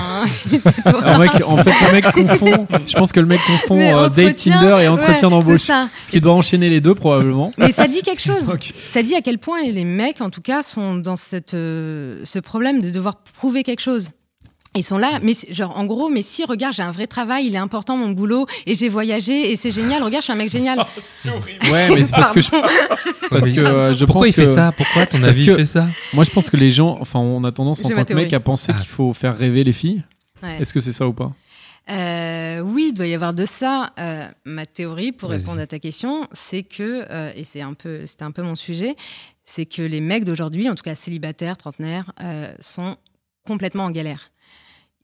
Alors, 0.85 1.19
mec, 1.19 1.31
en 1.45 1.57
fait, 1.59 1.73
le 1.87 1.93
mec 1.93 2.05
confond. 2.13 2.67
Je 2.87 2.95
pense 2.95 3.13
que 3.13 3.21
le 3.21 3.27
mec 3.27 3.41
confond 3.47 3.81
euh, 3.81 4.09
date 4.09 4.37
Tinder 4.37 4.79
et 4.83 4.89
entretien 4.89 5.29
ouais, 5.29 5.31
d'embauche. 5.31 5.71
Ce 6.03 6.11
qui 6.11 6.21
doit 6.21 6.35
enchaîner 6.35 6.69
les 6.69 6.81
deux 6.81 6.95
probablement. 6.95 7.53
Mais 7.59 7.73
ça 7.73 7.89
dit 7.89 8.03
quelque 8.03 8.23
chose. 8.23 8.45
Ça 8.85 9.03
dit 9.03 9.15
à 9.15 9.21
quel 9.21 9.39
point 9.39 9.63
les 9.63 9.85
mecs, 9.85 10.21
en 10.21 10.31
tout 10.31 10.43
cas, 10.43 10.63
sont 10.63 10.95
dans 10.97 11.17
cette, 11.17 11.55
euh, 11.55 12.21
ce 12.25 12.39
problème 12.39 12.81
de 12.81 12.91
devoir 12.91 13.17
prouver 13.37 13.63
quelque 13.63 13.83
chose. 13.83 14.11
Ils 14.75 14.83
sont 14.83 14.97
là, 14.97 15.19
mais 15.23 15.35
genre 15.51 15.77
en 15.79 15.85
gros, 15.85 16.09
mais 16.09 16.23
si 16.23 16.45
regarde, 16.47 16.75
j'ai 16.75 16.83
un 16.83 16.91
vrai 16.93 17.07
travail, 17.07 17.47
il 17.47 17.55
est 17.55 17.59
important 17.59 17.97
mon 17.99 18.09
boulot 18.11 18.47
et 18.65 18.75
j'ai 18.75 18.89
voyagé 18.89 19.53
et 19.53 19.57
c'est 19.57 19.71
génial. 19.71 20.03
Regarde, 20.03 20.23
je 20.23 20.25
suis 20.25 20.33
un 20.33 20.37
mec 20.37 20.51
génial. 20.51 20.79
Ouais, 21.71 21.89
mais 21.95 22.03
c'est 22.03 22.11
parce 22.13 22.33
que 22.33 22.41
je, 22.41 22.49
parce 23.31 23.51
que 23.51 23.61
euh, 23.61 23.95
je 23.95 24.05
Pourquoi 24.07 24.23
pense 24.23 24.29
il 24.29 24.33
fait 24.33 24.45
que- 24.45 24.55
ça? 24.55 24.73
Pourquoi 24.75 25.05
ton 25.07 25.23
avis 25.23 25.45
que- 25.47 25.51
il 25.53 25.57
fait 25.59 25.67
ça? 25.67 25.89
Moi, 26.15 26.25
je 26.25 26.31
pense 26.31 26.49
que 26.49 26.57
les 26.57 26.71
gens, 26.71 26.97
enfin, 27.01 27.19
on 27.21 27.45
a 27.45 27.53
tendance 27.53 27.85
en 27.85 27.91
tant 27.91 28.05
que 28.05 28.15
mec 28.15 28.33
à 28.33 28.41
penser 28.41 28.73
Ah. 28.75 28.79
qu'il 28.79 28.89
faut 28.89 29.13
faire 29.13 29.37
rêver 29.37 29.63
les 29.63 29.73
filles. 29.73 30.03
Ouais. 30.43 30.57
Est-ce 30.61 30.73
que 30.73 30.81
c'est 30.81 30.93
ça 30.93 31.07
ou 31.07 31.13
pas? 31.13 31.33
Euh, 31.91 32.61
oui, 32.61 32.87
il 32.89 32.93
doit 32.95 33.07
y 33.07 33.15
avoir 33.15 33.35
de 33.35 33.45
ça. 33.45 33.93
Euh, 33.99 34.27
ma 34.45 34.67
théorie, 34.67 35.13
pour 35.13 35.31
répondre 35.31 35.61
à 35.61 35.67
ta 35.67 35.79
question, 35.79 36.27
c'est 36.33 36.63
que, 36.63 37.05
euh, 37.11 37.31
et 37.37 37.45
c'est 37.45 37.61
un 37.61 37.75
peu, 37.75 38.07
c'était 38.07 38.23
un 38.25 38.31
peu 38.31 38.43
mon 38.43 38.55
sujet, 38.55 38.97
c'est 39.45 39.67
que 39.67 39.83
les 39.83 40.01
mecs 40.01 40.25
d'aujourd'hui, 40.25 40.69
en 40.71 40.75
tout 40.75 40.83
cas 40.85 40.95
célibataires, 40.95 41.57
trentenaires, 41.57 42.13
euh, 42.23 42.51
sont 42.61 42.97
complètement 43.47 43.85
en 43.85 43.91
galère. 43.91 44.31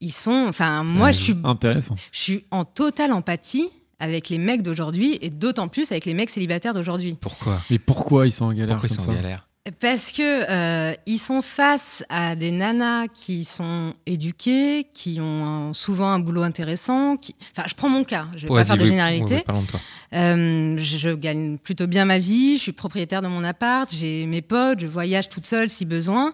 Ils 0.01 0.11
sont, 0.13 0.45
enfin, 0.47 0.83
moi, 0.83 1.11
je 1.11 1.19
suis, 1.23 1.35
Intéressant. 1.43 1.95
je 2.11 2.19
suis 2.19 2.45
en 2.51 2.63
totale 2.65 3.11
empathie 3.11 3.69
avec 3.99 4.29
les 4.29 4.37
mecs 4.37 4.61
d'aujourd'hui 4.61 5.17
et 5.21 5.29
d'autant 5.29 5.67
plus 5.67 5.91
avec 5.91 6.05
les 6.05 6.13
mecs 6.13 6.29
célibataires 6.29 6.73
d'aujourd'hui. 6.73 7.17
Pourquoi? 7.19 7.59
Mais 7.69 7.79
pourquoi 7.79 8.25
ils 8.27 8.31
sont 8.31 8.45
en 8.45 8.53
galère 8.53 8.77
Pourquoi 8.77 8.87
ils 8.89 8.95
comme 8.95 9.05
sont 9.05 9.11
ça? 9.11 9.17
en 9.17 9.21
galère? 9.21 9.45
Parce 9.81 10.11
que 10.13 10.49
euh, 10.49 10.93
ils 11.05 11.19
sont 11.19 11.41
face 11.41 12.03
à 12.09 12.35
des 12.35 12.49
nanas 12.49 13.07
qui 13.09 13.43
sont 13.43 13.93
éduquées, 14.05 14.87
qui 14.93 15.19
ont 15.21 15.45
un- 15.69 15.73
souvent 15.73 16.07
un 16.07 16.17
boulot 16.17 16.41
intéressant. 16.43 17.17
Qui... 17.17 17.35
Enfin, 17.55 17.67
je 17.69 17.75
prends 17.75 17.89
mon 17.89 18.03
cas, 18.05 18.27
je 18.37 18.47
vais 18.47 18.53
Ouais, 18.53 18.61
pas 18.61 18.65
faire 18.65 18.77
de 18.77 18.83
oui. 18.83 18.87
généralité. 18.87 19.35
De 19.39 19.41
toi. 19.43 19.79
Euh, 20.15 20.75
je, 20.77 20.97
je 20.97 21.09
gagne 21.09 21.57
plutôt 21.57 21.85
bien 21.85 22.05
ma 22.05 22.17
vie, 22.19 22.55
je 22.57 22.61
suis 22.63 22.71
propriétaire 22.71 23.21
de 23.21 23.27
mon 23.27 23.43
appart, 23.43 23.93
j'ai 23.93 24.25
mes 24.25 24.41
potes, 24.41 24.79
je 24.79 24.87
voyage 24.87 25.27
toute 25.29 25.45
seule 25.45 25.69
si 25.69 25.85
besoin. 25.85 26.33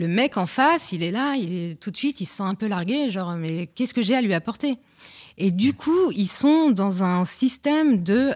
Le 0.00 0.08
mec 0.08 0.38
en 0.38 0.46
face, 0.46 0.92
il 0.92 1.02
est 1.02 1.10
là, 1.10 1.34
il 1.36 1.52
est 1.52 1.74
tout 1.74 1.90
de 1.90 1.96
suite, 1.96 2.22
il 2.22 2.24
se 2.24 2.36
sent 2.36 2.42
un 2.42 2.54
peu 2.54 2.66
largué, 2.66 3.10
genre 3.10 3.34
mais 3.34 3.66
qu'est-ce 3.66 3.92
que 3.92 4.00
j'ai 4.00 4.14
à 4.14 4.22
lui 4.22 4.32
apporter? 4.32 4.78
Et 5.36 5.50
du 5.50 5.74
coup, 5.74 6.10
ils 6.12 6.26
sont 6.26 6.70
dans 6.70 7.02
un 7.02 7.26
système 7.26 8.02
de 8.02 8.30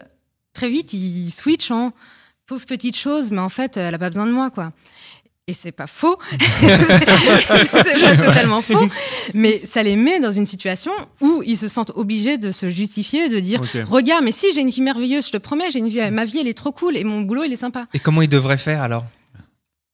très 0.52 0.68
vite, 0.68 0.92
ils 0.92 1.30
switchent 1.30 1.70
en 1.70 1.94
pauvre 2.46 2.66
petite 2.66 2.98
chose, 2.98 3.30
mais 3.30 3.40
en 3.40 3.48
fait, 3.48 3.78
elle 3.78 3.94
a 3.94 3.98
pas 3.98 4.10
besoin 4.10 4.26
de 4.26 4.30
moi, 4.32 4.50
quoi. 4.50 4.72
Et 5.46 5.54
c'est 5.54 5.72
pas 5.72 5.86
faux, 5.86 6.18
c'est 6.60 8.00
pas 8.02 8.16
totalement 8.16 8.60
faux, 8.60 8.86
mais 9.32 9.62
ça 9.64 9.82
les 9.82 9.96
met 9.96 10.20
dans 10.20 10.32
une 10.32 10.46
situation 10.46 10.92
où 11.22 11.42
ils 11.46 11.56
se 11.56 11.68
sentent 11.68 11.92
obligés 11.94 12.36
de 12.36 12.52
se 12.52 12.68
justifier, 12.68 13.30
de 13.30 13.40
dire. 13.40 13.62
Regarde, 13.86 14.22
mais 14.22 14.32
si 14.32 14.52
j'ai 14.52 14.60
une 14.60 14.70
vie 14.70 14.82
merveilleuse, 14.82 15.28
je 15.28 15.32
te 15.32 15.38
promets, 15.38 15.70
j'ai 15.70 15.78
une 15.78 15.88
vie, 15.88 16.10
ma 16.10 16.26
vie 16.26 16.40
elle 16.40 16.48
est 16.48 16.52
trop 16.52 16.72
cool 16.72 16.94
et 16.94 17.04
mon 17.04 17.22
boulot 17.22 17.44
il 17.44 17.52
est 17.54 17.56
sympa. 17.56 17.86
Et 17.94 18.00
comment 18.00 18.20
ils 18.20 18.28
devraient 18.28 18.58
faire 18.58 18.82
alors? 18.82 19.06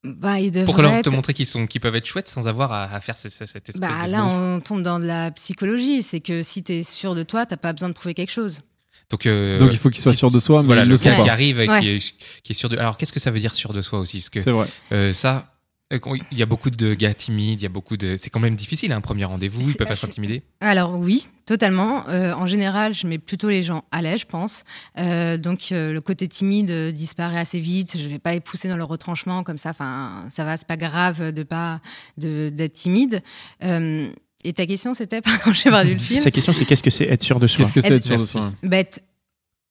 Bah, 0.02 0.36
Pour 0.64 0.80
leur 0.80 0.94
être- 0.94 1.04
te 1.04 1.10
montrer 1.10 1.34
qu'ils 1.34 1.44
sont, 1.46 1.66
qu'ils 1.66 1.80
peuvent 1.82 1.94
être 1.94 2.06
chouettes 2.06 2.28
sans 2.28 2.48
avoir 2.48 2.72
à, 2.72 2.84
à 2.84 3.00
faire 3.00 3.18
ce- 3.18 3.28
ce- 3.28 3.44
cette 3.44 3.68
espèce 3.68 3.78
Bah 3.80 4.06
là, 4.06 4.24
on 4.24 4.60
tombe 4.60 4.82
dans 4.82 4.98
de 4.98 5.04
la 5.04 5.30
psychologie. 5.32 6.02
C'est 6.02 6.20
que 6.20 6.42
si 6.42 6.62
t'es 6.62 6.82
sûr 6.82 7.14
de 7.14 7.22
toi, 7.22 7.44
t'as 7.44 7.58
pas 7.58 7.72
besoin 7.74 7.90
de 7.90 7.94
prouver 7.94 8.14
quelque 8.14 8.32
chose. 8.32 8.62
Donc, 9.10 9.26
euh, 9.26 9.58
Donc 9.58 9.70
il 9.72 9.78
faut 9.78 9.90
qu'ils 9.90 10.02
soient 10.02 10.12
si- 10.12 10.18
sûrs 10.18 10.30
de 10.30 10.38
soi, 10.38 10.60
mais 10.62 10.66
Voilà, 10.68 10.84
le 10.86 10.96
gars 10.96 11.16
qui 11.22 11.28
arrive 11.28 11.60
et 11.60 11.68
Ouais. 11.68 11.80
qui, 11.80 11.88
est, 11.88 11.98
qui 12.42 12.52
est 12.52 12.54
sûr 12.54 12.68
de. 12.70 12.78
Alors, 12.78 12.96
qu'est-ce 12.96 13.12
que 13.12 13.20
ça 13.20 13.30
veut 13.30 13.40
dire 13.40 13.54
sûr 13.54 13.72
de 13.74 13.82
soi 13.82 13.98
aussi? 13.98 14.18
Parce 14.18 14.30
que 14.30 14.40
C'est 14.40 14.52
vrai. 14.52 14.68
euh, 14.92 15.12
ça, 15.12 15.52
il 15.90 16.38
y 16.38 16.42
a 16.42 16.46
beaucoup 16.46 16.70
de 16.70 16.94
gars 16.94 17.14
timides, 17.14 17.60
il 17.60 17.64
y 17.64 17.66
a 17.66 17.70
beaucoup 17.70 17.96
de. 17.96 18.16
C'est 18.16 18.30
quand 18.30 18.38
même 18.40 18.54
difficile, 18.54 18.92
hein, 18.92 18.96
un 18.96 19.00
premier 19.00 19.24
rendez-vous, 19.24 19.68
ils 19.70 19.76
peuvent 19.76 19.90
être 19.90 20.04
intimidés. 20.04 20.42
Alors 20.60 20.94
oui, 20.98 21.26
totalement. 21.46 22.08
Euh, 22.08 22.32
en 22.34 22.46
général, 22.46 22.94
je 22.94 23.06
mets 23.08 23.18
plutôt 23.18 23.48
les 23.48 23.62
gens 23.62 23.84
à 23.90 24.00
l'aise, 24.02 24.20
je 24.20 24.26
pense. 24.26 24.62
Euh, 24.98 25.36
donc 25.36 25.72
euh, 25.72 25.92
le 25.92 26.00
côté 26.00 26.28
timide 26.28 26.70
euh, 26.70 26.92
disparaît 26.92 27.38
assez 27.40 27.58
vite. 27.60 27.96
Je 27.98 28.08
vais 28.08 28.18
pas 28.20 28.32
les 28.32 28.40
pousser 28.40 28.68
dans 28.68 28.76
le 28.76 28.84
retranchement 28.84 29.42
comme 29.42 29.56
ça. 29.56 29.70
Enfin, 29.70 30.24
ça 30.30 30.44
va, 30.44 30.56
c'est 30.56 30.66
pas 30.68 30.76
grave 30.76 31.32
de 31.32 31.42
pas 31.42 31.80
de- 32.18 32.50
d'être 32.50 32.74
timide. 32.74 33.20
Euh, 33.64 34.08
et 34.44 34.52
ta 34.52 34.66
question, 34.66 34.94
c'était, 34.94 35.20
pardon, 35.22 35.52
j'ai 35.52 35.70
perdu 35.70 35.94
le 35.94 35.98
fil. 35.98 36.20
Sa 36.20 36.30
question, 36.30 36.52
c'est 36.52 36.64
qu'est-ce 36.64 36.82
que 36.82 36.90
c'est 36.90 37.06
être 37.08 37.22
sûr 37.22 37.40
de 37.40 37.46
soi? 37.46 37.64
Qu'est-ce 37.64 37.74
que 37.74 37.80
c'est 37.80 37.94
être 37.96 38.04
sûr 38.04 38.16
de 38.18 38.24
soi? 38.24 38.52
Bah, 38.62 38.78
être 38.78 39.00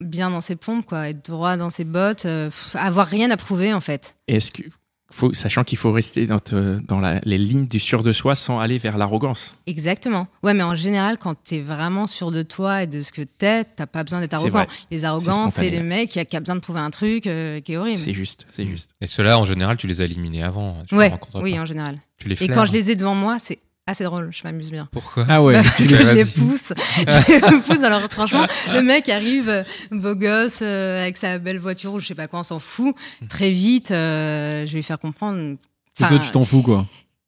bien 0.02 0.30
dans 0.30 0.42
ses 0.42 0.56
pompes, 0.56 0.86
quoi. 0.86 1.10
Être 1.10 1.30
droit 1.32 1.58
dans 1.58 1.70
ses 1.70 1.84
bottes. 1.86 2.26
euh, 2.26 2.46
pff, 2.50 2.76
avoir 2.76 3.08
rien 3.08 3.32
à 3.32 3.38
prouver, 3.38 3.74
en 3.74 3.82
fait. 3.82 4.16
Est-ce 4.28 4.52
que, 4.52 4.64
faut, 5.12 5.34
sachant 5.34 5.64
qu'il 5.64 5.78
faut 5.78 5.92
rester 5.92 6.28
dans, 6.28 6.40
te- 6.40 6.80
dans 6.86 7.00
la- 7.00 7.20
les 7.24 7.38
lignes 7.38 7.68
du 7.68 7.80
sûr 7.80 8.04
de 8.04 8.12
soi 8.12 8.36
sans 8.36 8.60
aller 8.60 8.78
vers 8.78 8.98
l'arrogance. 8.98 9.58
Exactement. 9.68 10.28
Ouais, 10.44 10.54
mais 10.54 10.64
en 10.64 10.76
général, 10.76 11.18
quand 11.18 11.36
t'es 11.36 11.60
vraiment 11.62 12.06
sûr 12.08 12.32
de 12.32 12.44
toi 12.44 12.84
et 12.84 12.88
de 12.88 13.02
ce 13.02 13.12
que 13.12 13.22
t'es, 13.24 13.64
t'as 13.64 13.88
pas 13.88 14.04
besoin 14.04 14.20
d'être 14.20 14.34
arrogant. 14.36 14.66
Les 14.92 15.06
arrogants, 15.06 15.48
c'est 15.48 15.70
les 15.70 15.80
mecs 15.82 16.10
qui, 16.12 16.26
qui 16.26 16.38
a 16.38 16.40
besoin 16.40 16.56
de 16.56 16.62
prouver 16.62 16.80
un 16.82 16.90
truc 16.92 17.28
euh, 17.28 17.60
qui 17.62 17.74
est 17.74 17.78
horrible. 17.78 17.98
C'est 18.00 18.14
juste, 18.14 18.46
c'est 18.52 18.66
juste. 18.66 18.90
Et 19.02 19.08
ceux-là, 19.08 19.40
en 19.40 19.46
général, 19.46 19.78
tu 19.78 19.88
les 19.88 20.02
as 20.02 20.06
éliminés 20.06 20.44
avant. 20.44 20.84
Tu 20.88 20.96
les 20.96 21.00
Ouais, 21.00 21.14
oui, 21.36 21.56
pas. 21.56 21.62
en 21.62 21.66
général. 21.66 21.98
Tu 22.18 22.28
les 22.28 22.42
Et 22.44 22.48
quand 22.48 22.66
je 22.66 22.72
les 22.74 22.92
ai 22.92 22.96
devant 22.96 23.16
moi, 23.16 23.38
c'est 23.40 23.60
assez 23.90 24.04
drôle. 24.04 24.30
Je 24.32 24.42
m'amuse 24.44 24.72
bien. 24.72 24.88
Pourquoi 24.92 25.26
Ah 25.30 25.42
ouais. 25.44 25.54
Bah, 25.54 25.62
parce 25.64 25.78
que 25.78 25.84
je 26.04 26.12
les 26.14 26.26
pousse, 26.26 26.74
je 26.98 27.52
les 27.56 27.62
pousse 27.62 27.80
dans 27.82 27.90
leur 27.90 28.02
retranchement. 28.02 28.46
Le 28.72 28.82
mec 28.82 29.10
arrive, 29.10 29.50
euh, 29.50 29.64
beau 29.92 30.16
gosse, 30.16 30.60
euh, 30.62 31.02
avec 31.02 31.18
sa 31.18 31.38
belle 31.38 31.60
voiture 31.60 31.94
ou 31.94 32.00
je 32.00 32.08
sais 32.08 32.16
pas 32.16 32.28
quoi, 32.28 32.40
on 32.40 32.44
s'en 32.44 32.60
fout. 32.60 32.96
Très 33.30 33.52
vite, 33.52 33.92
euh, 33.92 34.62
je 34.66 34.72
vais 34.72 34.78
lui 34.78 34.84
faire 34.84 35.00
comprendre. 35.00 35.38
Et 35.40 35.58
enfin, 36.00 36.16
toi, 36.16 36.20
tu 36.26 36.32
t'en 36.32 36.46
fous 36.46 36.62
quoi. 36.62 36.86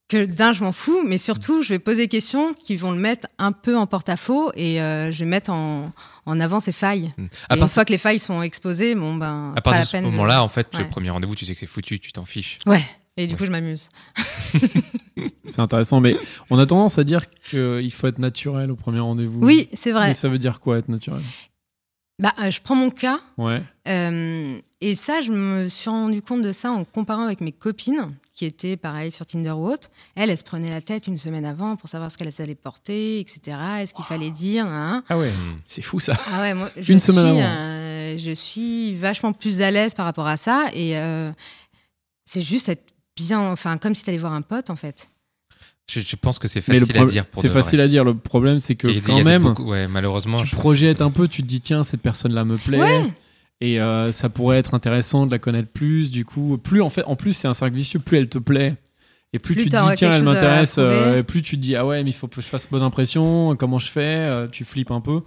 que 0.08 0.26
d'un, 0.26 0.54
je 0.54 0.64
m'en 0.64 0.72
fous, 0.72 1.02
mais 1.06 1.18
surtout, 1.18 1.62
je 1.64 1.70
vais 1.70 1.80
poser 1.80 2.04
des 2.04 2.08
questions 2.08 2.54
qui 2.54 2.76
vont 2.76 2.92
le 2.92 2.98
mettre 3.00 3.28
un 3.38 3.52
peu 3.52 3.78
en 3.78 3.86
porte-à-faux 3.88 4.52
et 4.56 4.82
euh, 4.82 5.12
je 5.12 5.20
vais 5.20 5.26
mettre 5.26 5.52
en, 5.52 5.86
en 6.26 6.40
avant 6.40 6.60
ses 6.60 6.72
failles. 6.72 7.12
Hmm. 7.18 7.26
Et 7.26 7.28
À 7.50 7.54
une 7.56 7.60
part, 7.62 7.72
fois 7.72 7.86
que 7.86 7.92
les 7.92 7.98
failles 7.98 8.20
sont 8.20 8.42
exposées, 8.42 8.96
bon 8.96 9.16
ben, 9.16 9.52
à 9.56 9.62
pas 9.62 9.72
part 9.72 9.74
la 9.80 9.82
de 9.82 9.88
ce 9.88 9.98
de- 9.98 10.02
moment-là, 10.04 10.44
en 10.44 10.48
fait, 10.48 10.68
le 10.78 10.88
premier 10.88 11.10
rendez-vous, 11.10 11.36
tu 11.36 11.46
sais 11.46 11.54
que 11.54 11.60
c'est 11.60 11.66
foutu, 11.68 12.00
tu 12.00 12.12
t'en 12.14 12.26
fiches. 12.26 12.60
Ouais. 12.66 12.84
Et 13.22 13.28
du 13.28 13.36
coup, 13.36 13.46
je 13.46 13.52
m'amuse. 13.52 13.90
C'est 15.46 15.60
intéressant, 15.60 16.00
mais 16.00 16.16
on 16.50 16.58
a 16.58 16.66
tendance 16.66 16.98
à 16.98 17.04
dire 17.04 17.30
qu'il 17.30 17.92
faut 17.92 18.08
être 18.08 18.18
naturel 18.20 18.72
au 18.72 18.76
premier 18.76 19.00
rendez-vous. 19.00 19.40
Oui, 19.42 19.70
c'est 19.74 19.92
vrai. 19.92 20.08
Mais 20.08 20.14
ça 20.16 20.28
veut 20.28 20.40
dire 20.40 20.60
quoi 20.60 20.80
être 20.80 20.90
naturel? 20.90 21.22
Bah, 22.20 22.34
euh, 22.42 22.50
je 22.50 22.62
prends 22.62 22.76
mon 22.76 22.90
cas. 22.90 23.20
Ouais. 23.38 23.62
euh, 23.88 24.58
et 24.80 24.96
ça, 24.96 25.22
je 25.22 25.32
me 25.32 25.68
suis 25.68 25.90
rendu 25.90 26.22
compte 26.24 26.42
de 26.42 26.52
ça 26.52 26.72
en 26.72 26.84
comparant 26.84 27.24
avec 27.26 27.42
mes 27.42 27.52
copines 27.52 28.12
qui 28.34 28.46
étaient 28.46 28.76
pareil 28.78 29.12
sur 29.12 29.26
Tinder 29.26 29.52
ou 29.52 29.68
autre. 29.68 29.90
Elles, 30.16 30.30
elles 30.32 30.38
se 30.38 30.44
prenaient 30.44 30.70
la 30.72 30.82
tête 30.82 31.06
une 31.08 31.18
semaine 31.18 31.46
avant 31.46 31.76
pour 31.76 31.90
savoir 31.90 32.10
ce 32.12 32.18
qu'elles 32.18 32.42
allaient 32.42 32.56
porter, 32.56 33.20
etc. 33.20 33.58
Est-ce 33.82 33.94
qu'il 33.94 34.06
fallait 34.06 34.32
dire 34.32 34.66
nan, 34.66 34.74
nan. 34.94 35.04
Ah 35.10 35.18
ouais. 35.20 35.32
C'est 35.68 35.82
fou 35.84 36.00
ça. 36.00 36.14
Ah 36.32 36.42
ouais, 36.42 36.54
moi, 36.56 36.70
je 36.78 36.92
Une 36.94 37.00
semaine 37.00 37.28
suis, 37.34 37.40
avant. 37.42 37.54
euh, 37.54 38.18
je 38.18 38.32
suis 38.32 38.96
vachement 38.96 39.34
plus 39.34 39.62
à 39.62 39.70
l'aise 39.70 39.94
par 39.94 40.06
rapport 40.06 40.28
à 40.28 40.38
ça. 40.38 40.70
Et 40.74 40.98
euh, 40.98 41.32
c'est 42.26 42.42
juste 42.42 42.70
être 42.70 42.84
bien, 43.18 43.40
enfin, 43.42 43.78
comme 43.78 43.96
si 43.96 44.04
tu 44.04 44.10
allais 44.10 44.20
voir 44.20 44.34
un 44.34 44.42
pote, 44.42 44.70
en 44.70 44.76
fait. 44.76 45.10
Je, 45.92 46.00
je 46.00 46.16
pense 46.16 46.40
que 46.40 46.48
c'est 46.48 46.62
facile 46.62 46.98
à 46.98 47.06
dire 47.06 47.26
C'est 47.34 47.48
vrai. 47.50 47.62
facile 47.62 47.82
à 47.82 47.88
dire. 47.88 48.04
Le 48.04 48.16
problème, 48.16 48.60
c'est 48.60 48.76
que 48.76 48.88
quand 49.06 49.24
même, 49.24 49.44
beaucoup- 49.44 49.66
ouais, 49.70 49.88
malheureusement, 49.88 50.38
tu 50.38 50.48
je- 50.48 50.56
projettes 50.56 51.02
un 51.02 51.12
peu, 51.12 51.28
tu 51.28 51.42
te 51.42 51.48
dis 51.48 51.60
tiens, 51.60 51.84
cette 51.84 52.02
personne-là 52.02 52.46
me 52.46 52.56
plaît. 52.56 52.80
Ouais. 52.80 53.04
Et 53.60 53.80
euh, 53.82 54.12
ça 54.12 54.30
pourrait 54.30 54.58
être 54.58 54.74
intéressant 54.74 55.26
de 55.26 55.32
la 55.32 55.40
connaître 55.40 55.70
plus. 55.70 56.10
Du 56.12 56.24
coup, 56.26 56.58
plus 56.58 56.82
en 56.82 56.90
fait, 56.90 57.04
en 57.04 57.16
plus, 57.16 57.34
c'est 57.34 57.48
un 57.48 57.54
cercle 57.54 57.76
vicieux. 57.76 58.00
Plus 58.00 58.18
elle 58.18 58.30
te 58.30 58.38
plaît, 58.38 58.76
Et 59.34 59.40
plus, 59.40 59.54
Plus 59.56 59.64
tu 59.66 59.70
te 59.70 59.76
dis, 59.78 59.96
tiens, 59.96 60.12
elle 60.12 60.24
m'intéresse, 60.24 60.76
euh, 60.78 61.20
et 61.20 61.24
plus 61.24 61.42
tu 61.42 61.56
te 61.56 61.62
dis, 61.62 61.76
ah 61.78 61.86
ouais, 61.86 62.04
mais 62.04 62.10
il 62.10 62.14
faut 62.14 62.28
que 62.28 62.42
je 62.42 62.48
fasse 62.48 62.68
bonne 62.70 62.84
impression, 62.84 63.56
comment 63.56 63.80
je 63.80 63.88
fais, 63.88 64.02
euh, 64.02 64.48
tu 64.52 64.66
flippes 64.66 64.92
un 64.92 65.00
peu. 65.00 65.22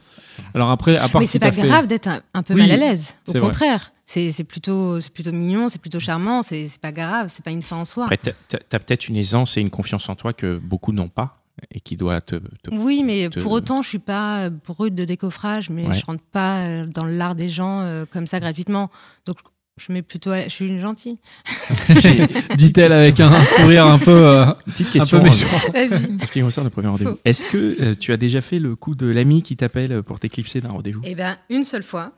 Alors 0.55 0.71
après, 0.71 0.97
à 0.99 1.09
part 1.09 1.23
Mais 1.23 1.27
si 1.27 1.33
c'est 1.33 1.39
pas 1.39 1.53
fait- 1.53 1.63
grave 1.67 1.87
d'être 1.87 2.09
un, 2.09 2.21
un 2.35 2.43
peu 2.43 2.53
Oui, 2.53 2.61
mal 2.61 2.73
à 2.73 2.77
l'aise. 2.77 3.15
Au 3.29 3.33
contraire, 3.41 3.93
c'est 4.07 4.45
plutôt, 4.45 5.01
c'est 5.01 5.13
plutôt 5.13 5.33
mignon, 5.33 5.69
c'est 5.69 5.81
plutôt 5.81 5.99
charmant, 6.01 6.43
c'est 6.43 6.67
c'est 6.67 6.81
pas 6.81 6.93
grave, 6.93 7.29
c'est 7.35 7.45
pas 7.45 7.51
une 7.51 7.63
fin 7.63 7.77
en 7.77 7.85
soi. 7.85 8.05
Après, 8.05 8.19
tu 8.19 8.31
as, 8.31 8.79
peut-être 8.79 9.09
une 9.09 9.17
aisance 9.17 9.57
et 9.57 9.61
une 9.61 9.71
confiance 9.71 10.09
en 10.09 10.15
toi 10.15 10.33
que 10.33 10.57
beaucoup 10.57 10.93
n'ont 10.93 11.09
pas 11.09 11.41
et 11.71 11.81
qui 11.81 11.97
doit 11.97 12.21
te. 12.21 12.37
te- 12.37 12.71
Oui, 12.73 13.03
mais 13.05 13.29
te- 13.31 13.39
pour 13.41 13.53
autant, 13.53 13.81
je 13.81 13.89
suis 13.89 13.99
pas 13.99 14.51
brute 14.51 14.95
de 14.95 15.05
décoffrage, 15.05 15.71
mais 15.71 15.87
Ouais. 15.87 15.95
je 15.95 16.05
rentre 16.05 16.23
pas 16.33 16.61
euh, 16.67 16.87
dans 16.87 17.05
l'art 17.05 17.35
des 17.35 17.49
gens 17.49 17.81
euh, 17.81 18.05
comme 18.11 18.27
ça 18.27 18.41
gratuitement. 18.41 18.91
Donc, 19.25 19.39
je 19.77 19.93
mets 19.93 20.03
plutôt, 20.03 20.31
à- 20.31 20.43
je 20.45 20.49
suis 20.51 20.67
une 20.69 20.81
gentille. 20.81 21.19
dit-elle 22.57 22.93
avec 22.93 23.19
un 23.21 23.45
sourire 23.45 23.87
un 23.87 23.99
peu, 23.99 24.11
euh, 24.11 24.47
petite 24.67 24.89
un 24.89 24.91
question. 24.91 25.21
peu 25.21 25.27
euh, 25.27 25.31
méchant. 25.31 25.47
Vas-y. 25.73 26.15
En 26.23 26.27
ce 26.27 26.33
qui 26.33 26.41
concerne 26.41 26.67
le 26.67 26.71
premier 26.71 26.89
rendez-vous, 26.89 27.13
Faux. 27.13 27.21
est-ce 27.25 27.45
que 27.47 27.77
euh, 27.83 27.95
tu 27.99 28.13
as 28.13 28.17
déjà 28.17 28.41
fait 28.41 28.59
le 28.59 28.77
coup 28.77 28.95
de 28.95 29.07
l'ami 29.07 29.43
qui 29.43 29.57
t'appelle 29.57 30.03
pour 30.03 30.21
t'éclipser 30.21 30.61
d'un 30.61 30.71
rendez-vous? 30.71 31.01
Eh 31.05 31.15
ben, 31.15 31.37
une 31.51 31.65
seule 31.65 31.83
fois. 31.83 32.13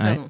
Ouais. 0.00 0.14
Pardon. 0.16 0.28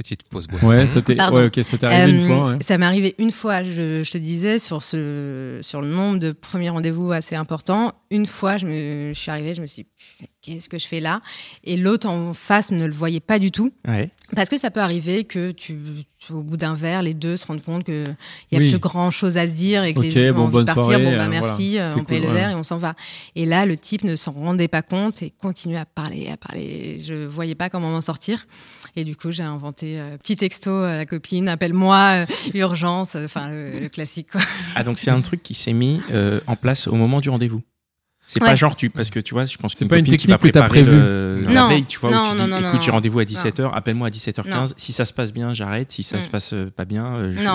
Petite 0.00 0.22
pause 0.22 0.46
boisson. 0.46 0.66
Ouais, 0.66 0.86
ça 0.86 1.02
t'est 1.02 1.12
ouais, 1.12 1.20
arrivé 1.20 2.12
une 2.18 2.24
Euh, 2.24 2.26
fois. 2.26 2.48
ouais. 2.48 2.56
Ça 2.62 2.78
m'est 2.78 2.86
arrivé 2.86 3.14
une 3.18 3.30
fois, 3.30 3.62
je, 3.62 4.02
je 4.02 4.10
te 4.10 4.16
disais, 4.16 4.58
sur, 4.58 4.82
ce, 4.82 5.58
sur 5.60 5.82
le 5.82 5.88
nombre 5.88 6.18
de 6.18 6.32
premiers 6.32 6.70
rendez-vous 6.70 7.12
assez 7.12 7.36
important. 7.36 7.92
Une 8.10 8.24
fois, 8.24 8.56
je, 8.56 8.64
me, 8.64 9.12
je 9.12 9.20
suis 9.20 9.30
arrivée, 9.30 9.52
je 9.54 9.60
me 9.60 9.66
suis 9.66 9.82
dit, 9.82 10.26
qu'est-ce 10.40 10.70
que 10.70 10.78
je 10.78 10.86
fais 10.86 11.00
là? 11.00 11.20
Et 11.64 11.76
l'autre 11.76 12.08
en 12.08 12.32
face 12.32 12.70
ne 12.72 12.86
le 12.86 12.92
voyait 12.92 13.20
pas 13.20 13.38
du 13.38 13.50
tout. 13.50 13.72
Ouais. 13.86 14.08
Parce 14.36 14.48
que 14.48 14.58
ça 14.58 14.70
peut 14.70 14.80
arriver 14.80 15.24
que 15.24 15.50
tu, 15.50 15.78
tu- 16.18 16.32
au 16.32 16.42
bout 16.42 16.56
d'un 16.56 16.74
verre, 16.74 17.02
les 17.02 17.14
deux 17.14 17.36
se 17.36 17.46
rendent 17.46 17.62
compte 17.62 17.84
qu'il 17.84 18.14
n'y 18.52 18.58
a 18.58 18.60
Oui. 18.60 18.70
plus 18.70 18.78
grand 18.78 19.10
chose 19.10 19.36
à 19.36 19.46
se 19.46 19.52
dire 19.54 19.84
et 19.84 19.92
que 19.94 19.98
Ok, 20.00 20.04
les 20.06 20.12
deux 20.14 20.32
bon, 20.32 20.42
ont 20.42 20.44
envie 20.44 20.58
de 20.58 20.64
partir. 20.64 20.84
soirée, 20.84 21.02
bon, 21.04 21.16
bah 21.16 21.24
euh, 21.24 21.28
merci, 21.28 21.72
voilà. 21.76 21.88
euh, 21.88 21.94
on 21.98 22.04
paye 22.04 22.18
cool, 22.20 22.26
le 22.28 22.32
ouais. 22.34 22.40
verre 22.40 22.50
et 22.50 22.54
on 22.54 22.62
s'en 22.62 22.78
va. 22.78 22.94
Et 23.36 23.46
là, 23.46 23.66
le 23.66 23.76
type 23.76 24.04
ne 24.04 24.16
s'en 24.16 24.32
rendait 24.32 24.68
pas 24.68 24.82
compte 24.82 25.22
et 25.22 25.30
continuait 25.30 25.78
à 25.78 25.84
parler, 25.86 26.28
à 26.32 26.36
parler. 26.36 27.00
Je 27.04 27.26
voyais 27.26 27.54
pas 27.54 27.68
comment 27.70 27.90
m'en 27.90 28.00
sortir. 28.00 28.46
Et 28.96 29.04
du 29.04 29.16
coup, 29.16 29.30
j'ai 29.30 29.42
inventé 29.42 29.98
euh, 30.00 30.16
petit 30.18 30.36
texto 30.36 30.70
à 30.70 30.96
la 30.96 31.06
copine, 31.06 31.48
appelle-moi, 31.48 32.24
euh, 32.24 32.26
urgence, 32.54 33.16
enfin 33.16 33.48
le, 33.48 33.78
le 33.80 33.88
classique. 33.88 34.28
Quoi. 34.32 34.40
Ah, 34.74 34.82
donc 34.84 34.98
c'est 34.98 35.10
un 35.10 35.20
truc 35.20 35.42
qui 35.42 35.54
s'est 35.54 35.72
mis 35.72 36.00
euh, 36.12 36.40
en 36.46 36.56
place 36.56 36.86
au 36.86 36.94
moment 36.94 37.20
du 37.20 37.30
rendez-vous. 37.30 37.62
C'est 38.32 38.40
pas 38.40 38.54
genre 38.56 38.76
tu 38.76 38.90
parce 38.90 39.10
que 39.10 39.18
tu 39.20 39.34
vois, 39.34 39.44
je 39.44 39.56
pense 39.58 39.72
C'est 39.72 39.78
qu'une 39.78 39.88
pas 39.88 39.98
une 39.98 40.04
copine 40.04 40.18
qui 40.18 40.26
va 40.28 40.34
technique 40.38 40.52
que 40.54 40.58
préparer 40.58 40.82
prévue. 40.84 40.96
le- 40.98 41.42
la 41.46 41.60
Non. 41.62 41.68
veille, 41.68 41.84
tu 41.84 41.98
vois, 41.98 42.10
où 42.10 42.12
tu 42.12 42.18
non, 42.38 42.44
dis 42.46 42.50
non, 42.50 42.68
écoute, 42.68 42.82
j'ai 42.82 42.90
rendez-vous 42.90 43.18
à 43.20 43.24
17h, 43.24 43.70
appelle-moi 43.74 44.06
à 44.06 44.10
17h15, 44.10 44.70
Non. 44.70 44.74
si 44.76 44.92
ça 44.92 45.04
se 45.04 45.12
passe 45.12 45.32
bien, 45.32 45.52
j'arrête, 45.52 45.90
si 45.90 46.02
ça 46.02 46.18
Mm. 46.18 46.20
se 46.20 46.28
passe 46.28 46.52
euh, 46.52 46.70
pas 46.70 46.84
bien, 46.84 47.06
euh, 47.06 47.32
j'ai- 47.32 47.46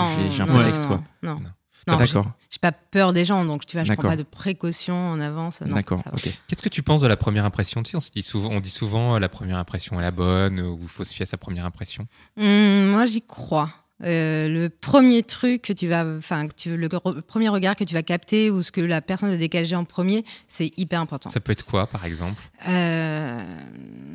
un 0.42 0.46
non, 0.46 0.54
prétexte 0.54 0.82
non, 0.82 0.88
quoi. 0.88 1.02
Non, 1.22 1.34
Non. 1.34 1.40
non. 1.40 1.50
Ah, 1.88 1.96
D'accord, 1.98 2.26
j'ai 2.50 2.58
pas 2.60 2.72
peur 2.72 3.12
des 3.12 3.24
gens, 3.24 3.44
donc 3.44 3.64
tu 3.64 3.76
vois, 3.76 3.84
je 3.84 3.92
prends 3.92 4.08
pas 4.08 4.16
de 4.16 4.24
précautions 4.24 5.10
en 5.12 5.20
avance. 5.20 5.62
d'accord, 5.62 5.98
ça 6.00 6.10
va. 6.10 6.16
ok. 6.16 6.28
Qu'est-ce 6.48 6.60
que 6.62 6.68
tu 6.68 6.82
penses 6.82 7.00
de 7.00 7.06
la 7.06 7.16
première 7.16 7.44
impression? 7.44 7.80
Tu 7.84 7.92
sais, 7.92 7.96
on, 7.96 8.00
se 8.00 8.10
dit 8.10 8.22
souvent, 8.22 8.50
on 8.50 8.58
dit 8.58 8.70
souvent 8.70 9.14
euh, 9.14 9.18
la 9.20 9.28
première 9.28 9.56
impression 9.58 9.98
est 10.00 10.02
la 10.02 10.10
bonne 10.10 10.58
ou 10.60 10.80
il 10.82 10.88
faut 10.88 11.04
se 11.04 11.14
fier 11.14 11.22
à 11.22 11.26
sa 11.26 11.36
première 11.36 11.64
impression. 11.64 12.08
Hum, 12.40 12.88
moi, 12.90 13.06
j'y 13.06 13.22
crois. 13.22 13.70
Euh, 14.04 14.48
le 14.48 14.68
premier 14.68 15.22
truc 15.22 15.62
que 15.62 15.72
tu 15.72 15.86
vas, 15.88 16.04
enfin, 16.18 16.44
le, 16.66 16.86
re- 16.88 17.22
premier 17.22 17.48
regard 17.48 17.76
que 17.76 17.84
tu 17.84 17.94
vas 17.94 18.02
capter 18.02 18.50
ou 18.50 18.60
ce 18.60 18.70
que 18.70 18.82
la 18.82 19.00
personne 19.00 19.30
va 19.30 19.36
dégager 19.38 19.74
en 19.74 19.84
premier, 19.86 20.22
c'est 20.48 20.70
hyper 20.76 21.00
important. 21.00 21.30
Ça 21.30 21.40
peut 21.40 21.52
être 21.52 21.64
quoi, 21.64 21.86
par 21.86 22.04
exemple? 22.04 22.42
Euh, 22.68 23.42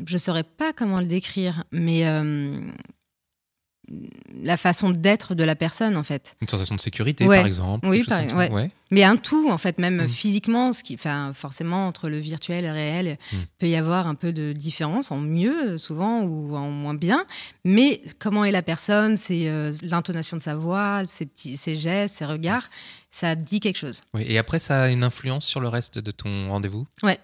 je 0.05 0.17
saurais 0.17 0.43
pas 0.43 0.71
comment 0.73 0.99
le 0.99 1.07
décrire, 1.07 1.63
mais 1.71 2.07
euh, 2.07 2.59
la 4.43 4.57
façon 4.57 4.89
d'être 4.89 5.35
de 5.35 5.43
la 5.43 5.55
personne, 5.55 5.97
en 5.97 6.03
fait. 6.03 6.35
Une 6.41 6.47
sensation 6.47 6.75
de 6.75 6.81
sécurité, 6.81 7.25
Ouais. 7.27 7.37
par 7.37 7.45
exemple 7.45 7.87
Oui, 7.87 8.03
par- 8.03 8.23
ouais. 8.35 8.49
ouais. 8.51 8.71
Mais 8.89 9.03
un 9.03 9.15
tout, 9.17 9.49
en 9.49 9.57
fait, 9.57 9.77
même 9.79 10.03
Mm. 10.03 10.07
physiquement, 10.07 10.73
ce 10.73 10.83
qui, 10.83 10.95
enfin, 10.95 11.31
forcément, 11.33 11.87
entre 11.87 12.09
le 12.09 12.17
virtuel 12.17 12.63
et 12.65 12.67
le 12.67 12.73
réel, 12.73 13.17
Mm. 13.31 13.37
peut 13.59 13.67
y 13.67 13.75
avoir 13.75 14.07
un 14.07 14.15
peu 14.15 14.33
de 14.33 14.51
différence, 14.53 15.11
en 15.11 15.17
mieux 15.17 15.77
souvent 15.77 16.21
ou 16.21 16.55
en 16.55 16.69
moins 16.69 16.93
bien. 16.93 17.25
Mais 17.63 18.01
comment 18.19 18.43
est 18.45 18.51
la 18.51 18.61
personne, 18.63 19.17
c'est 19.17 19.47
euh, 19.47 19.71
l'intonation 19.81 20.35
de 20.37 20.41
sa 20.41 20.55
voix, 20.55 21.03
ses, 21.05 21.25
petits, 21.25 21.57
ses 21.57 21.75
gestes, 21.77 22.15
ses 22.15 22.25
regards, 22.25 22.69
ça 23.09 23.35
dit 23.35 23.59
quelque 23.59 23.77
chose. 23.77 24.01
Et 24.19 24.37
après, 24.37 24.59
ça 24.59 24.83
a 24.83 24.87
une 24.89 25.03
influence 25.03 25.45
sur 25.45 25.59
le 25.61 25.67
reste 25.67 25.99
de 25.99 26.11
ton 26.11 26.49
rendez-vous? 26.49 26.85
Ouais, 27.03 27.19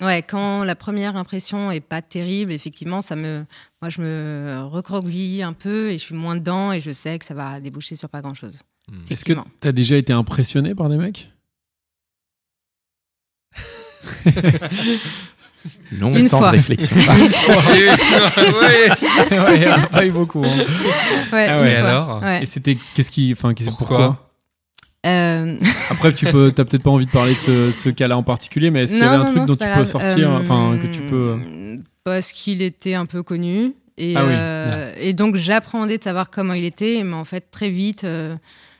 quand 0.00 0.64
la 0.64 0.74
première 0.74 1.16
impression 1.16 1.70
est 1.70 1.80
pas 1.80 2.02
terrible, 2.02 2.52
effectivement, 2.52 3.00
ça 3.02 3.16
me, 3.16 3.44
moi, 3.80 3.90
je 3.90 4.00
me 4.02 4.62
recroqueville 4.64 5.42
un 5.42 5.52
peu 5.52 5.90
et 5.90 5.98
je 5.98 6.04
suis 6.04 6.14
moins 6.14 6.36
dedans 6.36 6.72
et 6.72 6.80
je 6.80 6.90
sais 6.92 7.18
que 7.18 7.24
ça 7.24 7.34
va 7.34 7.60
déboucher 7.60 7.96
sur 7.96 8.08
pas 8.08 8.20
grand 8.20 8.34
chose. 8.34 8.58
Hmm. 8.88 8.94
Est-ce 8.94 9.24
que 9.24 9.32
Effectivement. 9.32 9.46
t'as 9.60 9.72
déjà 9.72 9.96
été 9.96 10.12
impressionné 10.12 10.74
par 10.74 10.88
des 10.88 10.96
mecs? 10.96 11.30
Long 15.92 16.12
Une 16.12 16.28
temps 16.28 16.38
fois. 16.38 16.50
de 16.50 16.56
réflexion. 16.56 16.94
Ouais. 16.96 17.88
Ouais, 19.38 19.56
il 19.56 19.62
y 19.62 19.66
en 19.68 19.72
a 19.82 19.86
pas 19.86 20.04
eu 20.04 20.10
beaucoup. 20.10 20.42
hein. 20.44 20.58
Ouais, 21.32 21.46
Ah 21.48 21.60
ouais, 21.62 21.74
alors? 21.76 22.20
Ouais. 22.22 22.42
Et 22.42 22.46
c'était 22.46 22.76
qu'est-ce 22.94 23.10
qui, 23.10 23.32
enfin, 23.32 23.54
qu'est-ce- 23.54 23.70
Pourquoi? 23.70 23.86
pourquoi? 23.96 24.30
Euh, 25.04 25.56
Après, 25.90 26.12
tu 26.14 26.26
peux, 26.26 26.50
t'as 26.52 26.64
peut-être 26.64 26.82
pas 26.82 26.90
envie 26.90 27.06
de 27.06 27.10
parler 27.10 27.34
de 27.34 27.38
ce, 27.38 27.70
ce 27.70 27.88
cas-là 27.90 28.16
en 28.16 28.22
particulier, 28.22 28.70
mais 28.70 28.82
est-ce 28.84 28.92
qu'il 28.92 29.00
y 29.02 29.06
avait 29.06 29.16
un 29.16 29.24
truc 29.24 29.36
non, 29.38 29.44
dont 29.44 29.56
tu 29.56 29.66
peux 29.76 29.84
sortir, 29.84 30.30
Euh, 30.30 30.40
enfin, 30.40 30.78
que 30.82 30.86
tu 30.86 31.02
peux. 31.02 31.36
Parce 32.04 32.32
qu'il 32.32 32.62
était 32.62 32.94
un 32.94 33.06
peu 33.06 33.22
connu. 33.22 33.74
Et, 33.96 34.14
Ah 34.16 34.24
oui. 34.24 34.32
euh, 34.34 34.92
et 34.98 35.12
donc, 35.12 35.36
j'appréhendais 35.36 35.98
de 35.98 36.02
savoir 36.02 36.30
comment 36.30 36.54
il 36.54 36.64
était. 36.64 37.02
Mais 37.04 37.14
en 37.14 37.24
fait, 37.24 37.50
très 37.50 37.70
vite, 37.70 38.04
euh, 38.04 38.34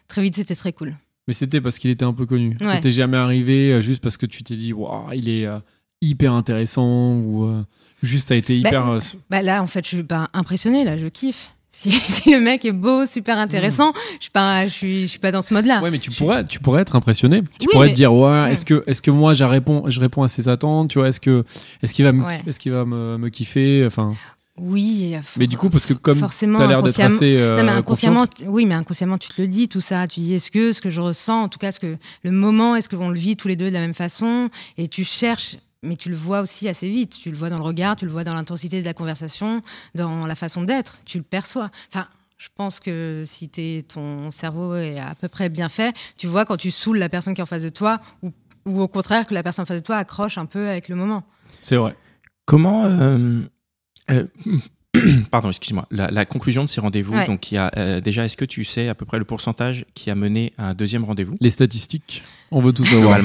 très 0.08 0.22
vite, 0.22 0.36
c'était 0.36 0.54
très 0.56 0.72
cool. 0.72 0.96
Mais 1.28 1.34
c'était 1.34 1.60
parce 1.60 1.78
qu'il 1.78 1.90
était 1.90 2.04
un 2.04 2.12
peu 2.12 2.26
connu. 2.26 2.56
Ouais. 2.60 2.74
C'était 2.74 2.92
jamais 2.92 3.16
arrivé 3.16 3.72
euh, 3.72 3.80
juste 3.80 4.02
parce 4.02 4.16
que 4.16 4.26
tu 4.26 4.42
t'es 4.42 4.56
dit, 4.56 4.72
waouh, 4.72 5.12
il 5.14 5.28
est 5.28 5.46
euh, 5.46 5.58
hyper 6.02 6.32
intéressant 6.32 7.14
ou 7.16 7.44
euh, 7.44 7.62
juste 8.02 8.30
a 8.32 8.34
été 8.36 8.60
Bah, 8.60 8.68
hyper. 8.70 8.88
euh, 8.90 8.98
Bah 9.30 9.40
là, 9.42 9.62
en 9.62 9.66
fait, 9.66 9.84
je 9.84 9.88
suis 9.96 10.02
pas 10.02 10.28
impressionnée. 10.34 10.84
Là, 10.84 10.98
je 10.98 11.06
kiffe. 11.06 11.53
Si, 11.76 11.90
si 12.08 12.30
le 12.32 12.40
mec 12.40 12.64
est 12.64 12.72
beau, 12.72 13.04
super 13.04 13.36
intéressant, 13.38 13.92
je 14.18 14.22
suis 14.22 14.30
pas, 14.30 14.64
je 14.68 14.72
suis, 14.72 15.00
je 15.02 15.06
suis 15.06 15.18
pas 15.18 15.32
dans 15.32 15.42
ce 15.42 15.52
mode-là. 15.52 15.82
Ouais, 15.82 15.90
mais 15.90 15.98
tu 15.98 16.10
pourrais, 16.12 16.44
tu 16.44 16.60
pourrais 16.60 16.82
être 16.82 16.94
impressionné. 16.94 17.42
Tu 17.42 17.48
Oui, 17.62 17.66
pourrais 17.72 17.86
mais- 17.88 17.92
te 17.92 17.96
dire, 17.96 18.14
ouais, 18.14 18.52
est-ce 18.52 18.64
que, 18.64 18.84
est-ce 18.86 19.02
que 19.02 19.10
moi, 19.10 19.34
je 19.34 19.42
réponds, 19.44 19.84
je 19.88 20.00
réponds 20.00 20.22
à 20.22 20.28
ses 20.28 20.48
attentes, 20.48 20.90
tu 20.90 20.98
vois, 20.98 21.08
est-ce 21.08 21.20
que, 21.20 21.44
est-ce 21.82 21.92
qu'il 21.92 22.04
va 22.04 22.12
me, 22.12 22.24
Ouais. 22.24 22.40
est-ce 22.46 22.60
qu'il 22.60 22.72
va 22.72 22.84
me, 22.84 23.18
me 23.18 23.28
kiffer, 23.28 23.84
enfin. 23.86 24.14
Oui. 24.56 25.16
Mais 25.36 25.48
du 25.48 25.56
coup, 25.56 25.68
parce 25.68 25.84
que 25.84 25.94
comme 25.94 26.16
forcément, 26.18 26.58
t'as 26.58 26.68
l'air 26.68 26.80
d'être 26.82 27.00
assez. 27.00 27.34
euh, 27.36 27.56
non, 27.56 27.64
mais 27.64 27.72
inconsciemment, 27.72 28.24
oui, 28.46 28.66
mais 28.66 28.74
inconsciemment, 28.76 29.18
tu 29.18 29.28
te 29.28 29.42
le 29.42 29.48
dis, 29.48 29.68
tout 29.68 29.80
ça. 29.80 30.06
Tu 30.06 30.20
dis, 30.20 30.34
est-ce 30.34 30.52
que 30.52 30.70
ce 30.72 30.80
que 30.80 30.90
je 30.90 31.00
ressens, 31.00 31.42
en 31.42 31.48
tout 31.48 31.58
cas, 31.58 31.72
ce 31.72 31.80
que 31.80 31.96
le 32.22 32.30
moment, 32.30 32.76
est-ce 32.76 32.88
qu'on 32.88 33.08
le 33.08 33.18
vit 33.18 33.36
tous 33.36 33.48
les 33.48 33.56
deux 33.56 33.66
de 33.68 33.72
la 33.74 33.80
même 33.80 33.94
façon? 33.94 34.48
Et 34.78 34.86
tu 34.86 35.02
cherches, 35.02 35.56
mais 35.84 35.96
tu 35.96 36.08
le 36.10 36.16
vois 36.16 36.40
aussi 36.40 36.68
assez 36.68 36.88
vite. 36.88 37.18
Tu 37.20 37.30
le 37.30 37.36
vois 37.36 37.50
dans 37.50 37.58
le 37.58 37.62
regard, 37.62 37.96
tu 37.96 38.04
le 38.04 38.10
vois 38.10 38.24
dans 38.24 38.34
l'intensité 38.34 38.80
de 38.80 38.86
la 38.86 38.94
conversation, 38.94 39.62
dans 39.94 40.26
la 40.26 40.34
façon 40.34 40.62
d'être. 40.62 40.98
Tu 41.04 41.18
le 41.18 41.24
perçois. 41.24 41.70
Enfin, 41.88 42.08
je 42.36 42.48
pense 42.54 42.80
que 42.80 43.22
si 43.26 43.48
t'es, 43.48 43.84
ton 43.86 44.30
cerveau 44.30 44.74
est 44.74 44.98
à 44.98 45.14
peu 45.14 45.28
près 45.28 45.48
bien 45.48 45.68
fait, 45.68 45.94
tu 46.16 46.26
vois 46.26 46.44
quand 46.44 46.56
tu 46.56 46.70
saoules 46.70 46.98
la 46.98 47.08
personne 47.08 47.34
qui 47.34 47.40
est 47.40 47.42
en 47.42 47.46
face 47.46 47.62
de 47.62 47.68
toi, 47.68 48.00
ou, 48.22 48.32
ou 48.66 48.80
au 48.80 48.88
contraire 48.88 49.26
que 49.26 49.34
la 49.34 49.42
personne 49.42 49.62
en 49.62 49.66
face 49.66 49.80
de 49.80 49.86
toi 49.86 49.96
accroche 49.96 50.36
un 50.38 50.46
peu 50.46 50.68
avec 50.68 50.88
le 50.88 50.96
moment. 50.96 51.22
c'est 51.60 51.76
vrai. 51.76 51.94
Comment. 52.46 52.84
euh, 52.86 53.40
euh, 54.10 54.26
pardon, 55.30 55.48
excuse-moi. 55.48 55.86
La, 55.90 56.10
la 56.10 56.24
conclusion 56.24 56.64
de 56.64 56.68
ces 56.68 56.80
rendez-vous, 56.80 57.14
Ouais. 57.14 57.26
donc 57.26 57.50
il 57.52 57.56
y 57.56 57.58
a 57.58 57.70
euh, 57.76 58.00
déjà, 58.00 58.24
est-ce 58.24 58.36
que 58.36 58.44
tu 58.44 58.64
sais 58.64 58.88
à 58.88 58.94
peu 58.94 59.04
près 59.04 59.18
le 59.18 59.24
pourcentage 59.24 59.84
qui 59.94 60.10
a 60.10 60.14
mené 60.14 60.52
à 60.58 60.68
un 60.68 60.74
deuxième 60.74 61.04
rendez-vous? 61.04 61.36
Les 61.40 61.50
statistiques, 61.50 62.22
on 62.50 62.60
veut 62.60 62.72
tout 62.72 62.84
savoir. 62.84 63.18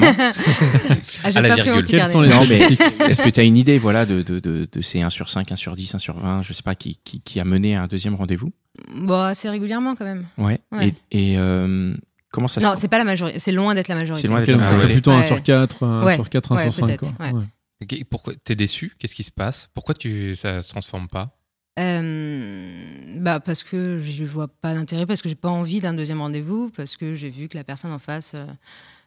Ah, 1.24 1.28
À 1.34 1.40
la 1.40 1.54
virgule. 1.54 1.84
Quelles 1.84 2.04
sont 2.06 2.20
les 2.22 2.30
statistiques? 2.30 2.80
est-ce 3.00 3.22
que 3.22 3.28
tu 3.28 3.40
as 3.40 3.42
une 3.44 3.56
idée 3.56 3.78
voilà, 3.78 4.06
de, 4.06 4.22
de, 4.22 4.38
de, 4.40 4.68
de 4.70 4.80
ces 4.80 5.02
1 5.02 5.10
sur 5.10 5.28
5, 5.28 5.52
1 5.52 5.56
sur 5.56 5.76
10, 5.76 5.94
1 5.94 5.98
sur 5.98 6.18
20, 6.18 6.42
je 6.42 6.52
sais 6.52 6.62
pas, 6.62 6.74
qui, 6.74 6.98
qui, 7.04 7.20
qui 7.20 7.40
a 7.40 7.44
mené 7.44 7.76
à 7.76 7.82
un 7.82 7.86
deuxième 7.86 8.14
rendez-vous? 8.14 8.50
Bon, 8.94 9.20
assez 9.20 9.48
régulièrement 9.50 9.94
quand 9.94 10.04
même. 10.04 10.26
Ouais. 10.38 10.58
Ouais. 10.72 10.94
Et, 11.10 11.32
et, 11.32 11.38
euh, 11.38 11.94
comment 12.30 12.48
ça 12.48 12.60
Non, 12.60 12.74
se 12.74 12.80
c'est 12.80 12.88
pas 12.88 12.98
la 12.98 13.04
majorité. 13.04 13.38
C'est 13.38 13.52
loin 13.52 13.74
d'être 13.74 13.88
la 13.88 13.94
majorité. 13.96 14.22
C'est 14.22 14.28
loin 14.32 14.40
d'être 14.42 14.64
serait 14.64 14.86
ouais. 14.86 14.92
plutôt 14.92 15.10
un 15.10 15.20
Ouais. 15.20 15.26
sur 15.26 15.42
4, 15.42 15.82
un 15.84 16.04
Ouais. 16.04 16.14
sur 16.14 16.28
4, 16.30 16.52
un 16.52 16.56
Ouais, 16.56 16.62
sur 16.64 16.72
5. 16.72 16.86
peut-être, 16.86 17.16
Quoi. 17.16 17.26
ouais. 17.26 17.32
Ouais. 17.32 17.44
Ok, 17.82 18.04
Pourquoi 18.10 18.34
T'es 18.44 18.54
déçu? 18.56 18.92
Qu'est-ce 18.98 19.14
qui 19.14 19.22
se 19.22 19.30
passe? 19.30 19.68
Pourquoi 19.74 19.94
tu, 19.94 20.34
ça 20.34 20.62
se 20.62 20.70
transforme 20.70 21.08
pas? 21.08 21.36
Euh, 21.78 22.82
bah 23.16 23.40
parce 23.40 23.62
que 23.62 24.00
je 24.00 24.24
vois 24.24 24.48
pas 24.48 24.74
d'intérêt, 24.74 25.06
parce 25.06 25.22
que 25.22 25.28
j'ai 25.28 25.34
pas 25.34 25.48
envie 25.48 25.80
d'un 25.80 25.94
deuxième 25.94 26.20
rendez-vous, 26.20 26.70
parce 26.76 26.96
que 26.96 27.14
j'ai 27.14 27.30
vu 27.30 27.48
que 27.48 27.56
la 27.56 27.64
personne 27.64 27.92
en 27.92 27.98
face, 27.98 28.32
euh, 28.34 28.44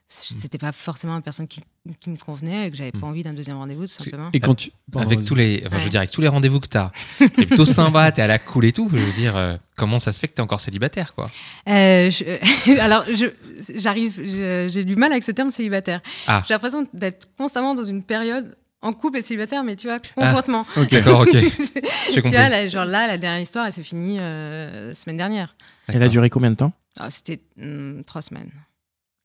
c'était 0.07 0.57
pas 0.57 0.71
forcément 0.71 1.15
une 1.15 1.21
personne 1.21 1.47
qui, 1.47 1.61
qui 1.99 2.09
me 2.09 2.17
convenait 2.17 2.67
et 2.67 2.71
que 2.71 2.77
j'avais 2.77 2.91
pas 2.91 2.99
Mm. 2.99 3.03
envie 3.03 3.23
d'un 3.23 3.33
deuxième 3.33 3.57
rendez-vous, 3.57 3.87
tout 3.87 3.93
simplement. 4.03 4.29
Et 4.33 4.39
quand 4.39 4.55
tu. 4.55 4.71
Avec 4.95 5.25
tous 5.25 5.33
les, 5.35 5.63
enfin, 5.65 5.77
je 5.77 5.81
veux 5.81 5.83
Ouais. 5.85 5.89
dire, 5.89 5.99
avec 6.01 6.11
tous 6.11 6.21
les 6.21 6.27
rendez-vous 6.27 6.59
que 6.59 6.67
t'as, 6.67 6.91
t'es 7.35 7.45
plutôt 7.45 7.65
sympa, 7.65 8.11
t'es 8.11 8.21
à 8.21 8.27
la 8.27 8.39
cool 8.39 8.65
et 8.65 8.73
tout. 8.73 8.89
Je 8.91 8.97
veux 8.97 9.13
dire, 9.13 9.35
euh, 9.35 9.57
comment 9.75 9.99
ça 9.99 10.11
se 10.11 10.19
fait 10.19 10.27
que 10.27 10.33
t'es 10.33 10.41
encore 10.41 10.59
célibataire, 10.59 11.13
quoi? 11.15 11.25
Euh, 11.67 12.09
je- 12.09 12.79
alors, 12.79 13.03
j'arrive, 13.75 14.21
j'ai 14.69 14.85
du 14.85 14.95
mal 14.95 15.11
avec 15.11 15.23
ce 15.23 15.31
terme 15.31 15.51
célibataire. 15.51 16.01
Ah. 16.27 16.43
J'ai 16.47 16.53
l'impression 16.53 16.87
d'être 16.93 17.27
constamment 17.37 17.73
dans 17.75 17.83
une 17.83 18.03
période 18.03 18.55
en 18.83 18.93
couple 18.93 19.17
et 19.17 19.21
célibataire, 19.21 19.63
mais 19.63 19.75
tu 19.75 19.87
vois, 19.87 19.99
conjointement. 20.15 20.65
Ok. 20.77 20.91
D'accord, 20.91 21.21
ok. 21.21 21.31
Tu 22.13 22.21
vois, 22.21 22.49
là, 22.49 22.67
genre 22.67 22.85
là, 22.85 23.07
la 23.07 23.17
dernière 23.17 23.41
histoire, 23.41 23.65
elle 23.65 23.73
s'est 23.73 23.81
finie 23.83 24.19
euh, 24.19 24.93
semaine 24.93 25.17
dernière. 25.17 25.55
Elle 25.87 26.03
a 26.03 26.07
duré 26.09 26.29
combien 26.29 26.51
de 26.51 26.55
temps 26.55 26.71
Ah, 26.99 27.09
C'était 27.09 27.39
hum, 27.61 28.03
trois 28.05 28.21
semaines. 28.21 28.51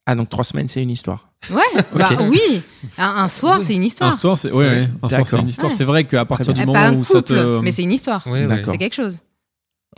Ah, 0.07 0.15
donc 0.15 0.31
trois 0.31 0.45
semaines, 0.45 0.69
c'est 0.69 0.83
une 0.83 0.91
histoire. 0.91 1.29
Ouais, 1.51 1.61
bah 1.95 2.11
oui. 2.31 2.63
Un, 2.97 3.09
un 3.09 3.29
soir, 3.29 3.61
c'est 3.63 3.75
une 3.75 3.83
Un 3.83 3.85
histoire. 3.85 4.19
soir, 4.19 4.39
c'est 4.39 4.51
ouais, 4.51 4.67
ouais, 4.69 4.89
un 5.03 5.09
soir, 5.09 5.27
c'est 5.27 5.39
une 5.39 5.49
histoire. 5.49 5.71
Ouais. 5.71 5.77
C'est 5.77 5.85
vrai 5.85 6.05
qu'à 6.05 6.25
partir 6.25 6.55
du 6.55 6.63
Eh, 6.63 6.65
moment 6.67 6.73
pas 6.79 6.89
un 6.89 6.95
où 6.95 7.05
ça 7.05 7.15
couple, 7.19 7.35
te. 7.35 7.61
mais 7.61 7.73
c'est 7.73 7.83
une 7.83 7.93
histoire. 7.93 8.27
Ouais. 8.27 8.47
C'est 8.65 8.79
quelque 8.79 8.95
chose. 8.95 9.19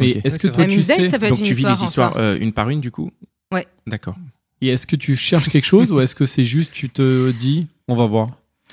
Et 0.01 0.17
Ok. 0.17 0.21
est-ce 0.25 0.39
que 0.39 0.49
toi 0.49 0.65
tu 0.65 0.83
sais 0.83 1.09
ça 1.09 1.19
peut 1.19 1.27
être 1.27 1.31
Donc 1.31 1.41
une 1.41 1.45
tu 1.47 1.53
vis 1.55 1.59
histoire. 1.63 1.79
les 1.79 1.85
histoires 1.85 2.17
euh, 2.17 2.39
une 2.41 2.53
par 2.53 2.71
une, 2.71 2.81
du 2.81 2.91
coup 2.91 3.11
Ouais. 3.53 3.67
D'accord. 3.87 4.17
Et 4.63 4.69
est-ce 4.69 4.87
que 4.87 4.97
tu 4.97 5.15
cherches 5.17 5.49
quelque 5.49 5.65
chose 5.67 5.93
ou 5.93 6.01
est-ce 6.01 6.15
que 6.15 6.27
c'est 6.27 6.45
juste 6.45 6.73
tu 6.73 6.89
te 6.91 7.31
dis 7.33 7.67
on 7.89 7.95
va 7.95 8.07
voir 8.07 8.29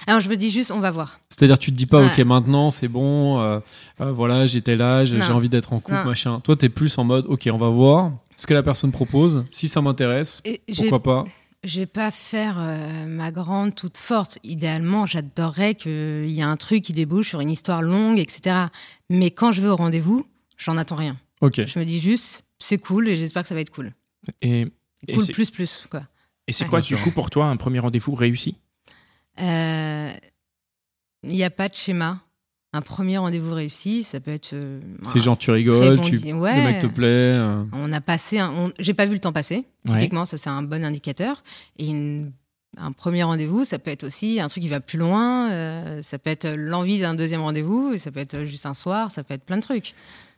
Alors 0.08 0.22
je 0.22 0.30
me 0.30 0.36
dis 0.36 0.50
juste, 0.52 0.72
on 0.72 0.80
va 0.80 0.89
voir. 0.91 1.20
C'est-à-dire 1.30 1.60
tu 1.60 1.72
te 1.72 1.76
dis 1.76 1.86
pas 1.86 2.00
Ouais. 2.02 2.08
ok 2.12 2.26
maintenant 2.26 2.72
c'est 2.72 2.88
bon 2.88 3.39
euh, 3.39 3.60
euh, 4.02 4.12
voilà 4.12 4.46
tel 4.48 4.82
âge 4.82 5.10
j'ai 5.10 5.32
envie 5.34 5.50
d'être 5.50 5.74
en 5.74 5.80
couple 5.80 5.98
Non. 5.98 6.06
machin. 6.06 6.39
Toi 6.39 6.56
t'es 6.56 6.70
plus 6.70 6.98
en 6.98 7.04
mode 7.04 7.26
ok 7.28 7.50
on 7.52 7.58
va 7.58 7.70
voir 7.70 8.12
ce 8.36 8.48
que 8.48 8.54
la 8.54 8.63
personne 8.63 8.91
propose 8.91 9.46
si 9.52 9.67
ça 9.67 9.82
m'intéresse 9.82 10.41
pourquoi 10.76 11.04
pas. 11.04 11.26
Je 11.63 11.80
vais 11.82 11.86
pas 11.88 12.12
faire 12.12 12.58
euh, 12.60 13.06
ma 13.08 13.32
grande 13.32 13.74
toute 13.74 13.98
forte. 13.98 14.38
Idéalement, 14.43 15.08
j'adorerais 15.08 15.74
qu'il 15.74 16.30
y 16.30 16.39
ait 16.39 16.43
un 16.43 16.56
truc 16.56 16.84
qui 16.84 16.93
débouche 16.93 17.30
sur 17.30 17.41
une 17.41 17.50
histoire 17.50 17.82
longue, 17.82 18.20
etc. 18.20 18.67
Mais 19.10 19.32
quand 19.32 19.52
je 19.52 19.62
vais 19.63 19.67
au 19.67 19.76
rendez-vous, 19.76 20.24
j'en 20.58 20.78
attends 20.78 20.96
rien. 20.96 21.17
Ok. 21.41 21.65
Je 21.65 21.80
me 21.80 21.84
dis 21.84 22.00
juste, 22.00 22.46
c'est 22.60 22.78
cool 22.78 23.10
et 23.10 23.17
j'espère 23.17 23.41
que 23.41 23.50
ça 23.50 23.56
va 23.56 23.62
être 23.62 23.72
cool. 23.72 23.91
Et, 24.43 24.67
Cool 25.12 25.26
c'est- 25.26 25.34
plus 25.34 25.50
plus, 25.50 25.88
quoi. 25.89 26.04
et 26.48 26.54
c'est 26.54 26.65
quoi, 26.65 26.80
du 26.80 26.96
coup, 26.96 27.12
pour 27.12 27.32
toi, 27.32 27.48
un 27.48 27.58
premier 27.58 27.80
rendez-vous 27.80 28.13
réussi? 28.13 28.56
Il 31.23 31.30
n'y 31.32 31.43
a 31.43 31.50
pas 31.50 31.69
de 31.69 31.76
schéma. 31.76 32.19
Un 32.73 32.82
premier 32.82 33.17
rendez-vous 33.17 33.54
réussi, 33.54 34.04
ça 34.04 34.19
peut 34.19 34.32
être. 34.32 34.52
euh, 34.54 34.80
C'est 35.02 35.19
genre 35.19 35.38
tu 35.38 35.50
rigoles, 35.52 35.95
bon 35.95 36.04
tu 36.04 36.17
dîner. 36.17 36.34
le 36.34 36.39
Ouais. 36.39 36.63
mec 36.63 36.80
te 36.82 36.88
plaît. 36.88 37.08
euh, 37.08 37.63
On 37.71 37.91
a 37.91 38.02
passé. 38.02 38.41
On- 38.41 38.71
J'ai 38.78 38.93
pas 38.93 39.06
vu 39.06 39.13
le 39.13 39.19
temps 39.19 39.32
passer. 39.34 39.65
Ouais. 39.86 39.93
Typiquement, 39.93 40.26
ça 40.26 40.38
c'est 40.38 40.50
un 40.50 40.62
bon 40.63 40.84
indicateur. 40.84 41.43
Et 41.80 41.88
une- 41.88 42.34
un 42.78 42.91
premier 42.91 43.23
rendez-vous, 43.23 43.63
ça 43.63 43.80
peut 43.80 43.89
être 43.89 44.04
aussi 44.04 44.39
un 44.39 44.47
truc 44.47 44.62
qui 44.63 44.69
va 44.69 44.80
plus 44.82 45.00
loin. 45.00 45.50
euh, 45.50 46.02
ça 46.02 46.19
peut 46.19 46.30
être 46.30 46.47
l'envie 46.56 47.00
d'un 47.00 47.15
deuxième 47.15 47.41
rendez-vous. 47.41 47.97
Ça 47.97 48.12
peut 48.12 48.19
être 48.19 48.43
juste 48.43 48.65
un 48.65 48.73
soir. 48.76 49.12
Ça 49.12 49.23
peut 49.23 49.34
être 49.34 49.45
plein 49.45 49.58
de 49.58 49.62
trucs. 49.63 49.95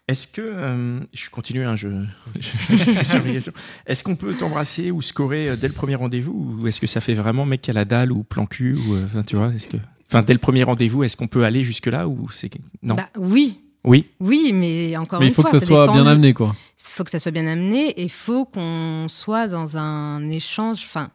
Est-ce 0.10 0.28
que. 0.28 0.42
euh, 0.44 1.00
je 1.14 1.30
continue, 1.30 1.64
hein, 1.66 1.76
je. 1.76 1.88
Est-ce 3.86 4.04
qu'on 4.04 4.16
peut 4.16 4.34
t'embrasser 4.34 4.92
ou 4.92 5.02
scorer 5.02 5.50
euh, 5.50 5.56
dès 5.56 5.68
le 5.68 5.74
premier 5.74 5.96
rendez-vous 5.96 6.58
Ou 6.62 6.68
est-ce 6.68 6.80
que 6.82 6.88
ça 6.88 7.02
fait 7.02 7.14
vraiment 7.14 7.46
mec 7.46 7.68
à 7.70 7.74
la 7.74 7.86
dalle 7.86 8.12
ou 8.12 8.24
plan 8.24 8.46
cul 8.46 8.76
ou, 8.76 8.96
euh, 8.96 9.06
Enfin, 9.06 9.24
tu 9.24 9.36
vois, 9.36 9.50
est-ce 9.54 9.70
que. 9.70 9.78
Enfin, 10.08 10.24
dès 10.24 10.34
le 10.34 10.40
premier 10.40 10.64
rendez-vous, 10.64 11.04
est-ce 11.04 11.16
qu'on 11.16 11.28
peut 11.28 11.44
aller 11.46 11.64
jusque-là 11.64 12.08
ou 12.08 12.30
c'est. 12.32 12.50
Non? 12.82 12.96
Bah, 12.96 13.10
oui. 13.18 13.62
oui. 13.84 14.08
Oui, 14.20 14.52
mais 14.54 14.98
encore 14.98 15.20
Mais 15.20 15.28
une 15.28 15.32
il 15.32 15.36
faut 15.36 15.44
fois, 15.44 15.52
que 15.52 15.60
ça 15.60 15.66
soit 15.66 15.92
bien 15.92 16.04
de- 16.04 16.10
amené 16.10 16.34
quoi. 16.34 16.56
Il 16.80 16.92
faut 16.92 17.04
que 17.04 17.12
ça 17.12 17.20
soit 17.20 17.32
bien 17.32 17.46
amené 17.48 17.90
et 17.90 18.04
il 18.04 18.10
faut 18.12 18.46
qu'on 18.46 19.08
soit 19.10 19.48
dans 19.48 19.78
un 19.78 20.28
échange. 20.30 20.78
Enfin, 20.78 21.12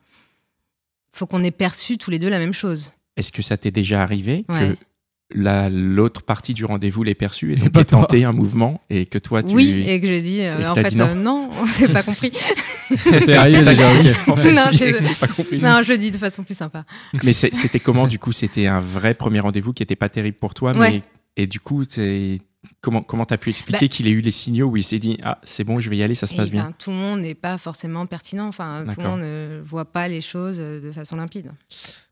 faut 1.12 1.26
qu'on 1.26 1.42
ait 1.42 1.50
perçu 1.50 1.98
tous 1.98 2.11
les 2.11 2.18
deux 2.18 2.28
la 2.28 2.38
même 2.38 2.52
chose. 2.54 2.92
Est-ce 3.16 3.33
que 3.33 3.42
ça 3.42 3.57
t'est 3.57 3.70
déjà 3.70 4.02
arrivé 4.02 4.44
Ouais. 4.48 4.70
que 4.70 4.76
la- 5.34 5.70
l'autre 5.70 6.22
partie 6.22 6.52
du 6.54 6.64
rendez-vous 6.64 7.02
l'ait 7.02 7.14
perçu 7.14 7.52
et 7.52 7.56
Et 7.56 7.68
donc 7.68 7.78
ait 7.78 7.84
tenté 7.84 8.24
un 8.24 8.32
mouvement 8.32 8.80
et 8.90 9.06
que 9.06 9.18
toi 9.18 9.42
tu. 9.42 9.54
Oui, 9.54 9.84
et 9.87 10.00
que 10.00 10.06
j'ai 10.06 10.20
dit, 10.20 10.40
euh, 10.42 10.70
en 10.70 10.74
fait, 10.74 10.90
dit 10.90 10.96
non. 10.96 11.06
euh, 11.08 11.14
non, 11.14 11.50
on 11.60 11.66
s'est 11.66 11.88
pas 11.88 12.02
compris. 12.02 12.30
T'es 12.30 13.34
arrivé 13.34 13.58
c'est 13.58 13.64
ça 13.64 13.70
déjà. 13.70 13.90
que- 13.94 14.10
ok. 14.10 14.28
En 14.28 14.37
fait, 14.37 14.52
Non, 14.52 15.14
pas 15.20 15.26
compris. 15.28 15.58
non, 15.60 15.82
je 15.82 15.92
dis 15.94 16.10
de 16.10 16.18
façon 16.18 16.42
plus 16.42 16.54
sympa. 16.56 16.84
Mais 17.22 17.32
c'était 17.32 17.80
comment 17.80 18.06
du 18.06 18.18
coup? 18.18 18.32
C'était 18.32 18.66
un 18.66 18.80
vrai 18.80 19.14
premier 19.14 19.40
rendez-vous 19.40 19.72
qui 19.72 19.82
était 19.82 19.96
pas 19.96 20.08
terrible 20.08 20.37
pour 20.38 20.52
toi, 20.54 20.72
mais 20.74 20.78
Ouais. 20.80 21.02
et 21.37 21.46
du 21.46 21.58
coup, 21.60 21.84
c'est- 21.88 22.38
comment 22.81 23.03
comment 23.03 23.24
t'as 23.27 23.37
pu 23.37 23.50
expliquer 23.50 23.88
qu'il 23.88 24.07
ait 24.09 24.12
eu 24.12 24.20
les 24.20 24.31
signaux 24.31 24.66
où 24.68 24.77
il 24.77 24.85
s'est 24.85 24.98
dit 24.98 25.18
ah 25.22 25.38
c'est 25.44 25.64
bon, 25.64 25.81
je 25.81 25.88
vais 25.90 25.96
y 25.96 26.03
aller, 26.03 26.14
ça 26.14 26.27
se 26.27 26.35
Et 26.35 26.37
passe 26.37 26.50
bien. 26.50 26.64
ben, 26.64 26.72
tout 26.79 26.90
le 26.90 26.96
monde 26.96 27.20
n'est 27.20 27.35
pas 27.35 27.59
forcément 27.59 28.07
pertinent. 28.07 28.46
Enfin, 28.48 28.85
tout 28.92 29.00
le 29.00 29.07
monde 29.09 29.20
ne 29.20 29.61
voit 29.64 29.85
pas 29.85 30.09
les 30.09 30.20
choses 30.20 30.59
euh, 30.61 30.81
de 30.81 30.92
façon 30.92 31.16
limpide. 31.16 31.50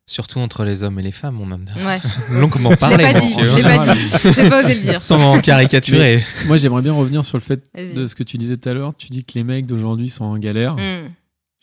Surtout 0.05 0.41
entre 0.41 0.65
les 0.65 0.83
hommes 0.83 0.99
et 0.99 1.03
les 1.03 1.13
femmes, 1.13 1.41
on 1.41 1.47
en 1.53 1.61
a 1.67 1.87
Ouais. 1.87 2.01
longuement 2.31 2.71
Je 2.71 2.75
l'ai 2.75 2.77
parlé. 2.77 3.05
pas 3.13 3.21
dit, 3.21 3.35
je 3.41 3.57
l'ai 3.57 3.63
pas. 3.63 3.95
J'ai 4.43 4.49
pas 4.49 4.65
osé 4.65 4.75
le 4.75 4.81
dire. 4.81 5.01
Sans 5.01 5.41
caricaturer. 5.41 6.23
Moi 6.47 6.57
j'aimerais 6.57 6.83
bien 6.83 6.93
revenir 6.93 7.25
sur 7.25 7.37
le 7.39 7.43
fait 7.43 7.63
Vas-y. 7.75 7.95
de 7.95 8.07
ce 8.07 8.15
que 8.15 8.23
tu 8.25 8.37
disais 8.37 8.57
tout 8.57 8.69
à 8.69 8.75
l'heure. 8.75 8.95
Tu 8.97 9.07
dis 9.09 9.25
que 9.25 9.33
les 9.37 9.45
mecs 9.45 9.67
d'aujourd'hui 9.67 10.11
sont 10.11 10.25
en 10.25 10.37
galère. 10.39 10.75
Hmm. 10.75 11.09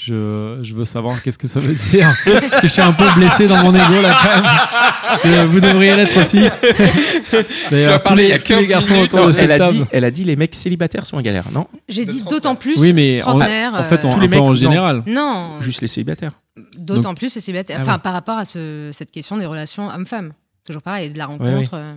Je, 0.01 0.59
je 0.63 0.73
veux 0.73 0.85
savoir 0.85 1.21
qu'est-ce 1.21 1.37
que 1.37 1.47
ça 1.49 1.59
veut 1.59 1.75
dire. 1.91 2.09
Parce 2.25 2.61
que 2.61 2.67
je 2.67 2.71
suis 2.71 2.81
un 2.81 2.93
peu 2.93 3.03
blessé 3.17 3.47
dans 3.49 3.57
mon 3.63 3.75
ego 3.75 4.01
là 4.01 4.17
quand 4.23 4.41
même. 4.41 5.41
Je- 5.41 5.45
vous 5.47 5.59
devriez 5.59 5.93
l'être 5.95 6.17
aussi. 6.17 6.39
D'ailleurs, 7.71 7.99
tous 7.99 8.03
parlé 8.05 8.23
les, 8.23 8.29
il 8.29 8.31
y 8.31 8.33
a 8.33 8.39
tous 8.39 8.53
les 8.53 8.59
15 8.59 8.67
garçons 8.67 8.93
minutes. 8.93 9.13
autour 9.13 9.27
de 9.27 9.31
elle 9.31 9.35
cette 9.35 9.51
a 9.51 9.57
table. 9.57 9.77
dit, 9.77 9.83
elle 9.91 10.03
a 10.05 10.11
dit 10.11 10.23
les 10.23 10.35
mecs 10.37 10.55
célibataires 10.55 11.05
sont 11.05 11.17
en 11.17 11.21
galère, 11.21 11.45
non? 11.51 11.67
J'ai 11.89 12.05
dit 12.05 12.23
d'autant 12.29 12.55
plus. 12.55 12.77
Oui, 12.77 12.93
mais 12.93 13.21
en, 13.23 13.37
fait, 13.39 13.45
euh, 13.45 13.69
on, 14.03 14.09
Tous 14.09 14.17
un 14.17 14.21
les 14.21 14.27
mecs, 14.29 14.39
en 14.39 14.53
général. 14.53 15.03
Non, 15.05 15.59
Juste 15.59 15.81
les 15.81 15.87
célibataires. 15.89 16.31
d'autant 16.77 17.13
plus 17.13 17.35
les 17.35 17.41
célibataires. 17.41 17.77
Ah 17.79 17.83
Enfin, 17.83 17.93
ouais. 17.95 17.99
par 18.01 18.13
rapport 18.13 18.37
à 18.37 18.45
ce- 18.45 18.91
cette 18.93 19.11
question 19.11 19.35
des 19.37 19.45
relations 19.45 19.89
homme-femme. 19.89 20.31
Toujours 20.65 20.81
pareil, 20.81 21.09
de 21.09 21.17
la 21.17 21.25
rencontre. 21.25 21.71
euh, 21.73 21.93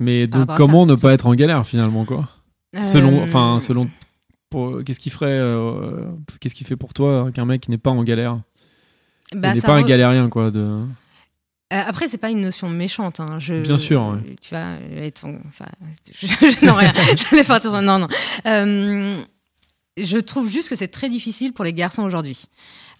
Mais 0.00 0.26
donc, 0.26 0.46
comment 0.56 0.86
ça. 0.86 0.92
ne 0.92 0.96
pas 0.98 1.12
être 1.12 1.26
en 1.26 1.34
galère 1.34 1.66
finalement 1.66 2.04
quoi? 2.06 2.24
Selon, 2.82 3.18
euh, 3.20 3.24
enfin, 3.24 3.58
selon, 3.60 3.88
qu'est-ce 4.50 5.00
qui 5.00 5.10
ferait, 5.10 5.26
euh, 5.28 6.04
qu'est-ce 6.40 6.54
qui 6.54 6.64
fait 6.64 6.76
pour 6.76 6.94
toi 6.94 7.30
qu'un 7.34 7.44
mec 7.44 7.68
n'est 7.68 7.78
pas 7.78 7.90
en 7.90 8.02
galère 8.02 8.40
bah, 9.34 9.50
Il 9.50 9.56
n'est 9.56 9.60
pas 9.60 9.74
un 9.74 9.82
galérien 9.82 10.28
quoi. 10.28 10.50
De... 10.50 10.60
Euh, 10.60 11.82
après, 11.86 12.08
c'est 12.08 12.18
pas 12.18 12.30
une 12.30 12.40
notion 12.40 12.68
méchante. 12.68 13.20
Hein. 13.20 13.38
Je, 13.38 13.54
Bien 13.62 13.76
sûr, 13.76 14.02
ouais. 14.02 14.36
Tu 14.40 14.54
vas 14.54 14.76
être. 14.96 15.26
Enfin, 15.46 15.66
je, 16.14 16.26
je- 16.26 16.64
non, 16.64 16.74
rien. 16.74 16.92
J'allais 17.16 17.44
partir. 17.44 17.70
Non, 17.82 17.98
non. 17.98 18.08
Euh, 18.46 19.22
je 19.98 20.18
trouve 20.18 20.50
juste 20.50 20.70
que 20.70 20.76
c'est 20.76 20.88
très 20.88 21.10
difficile 21.10 21.52
pour 21.52 21.64
les 21.64 21.74
garçons 21.74 22.02
aujourd'hui. 22.02 22.44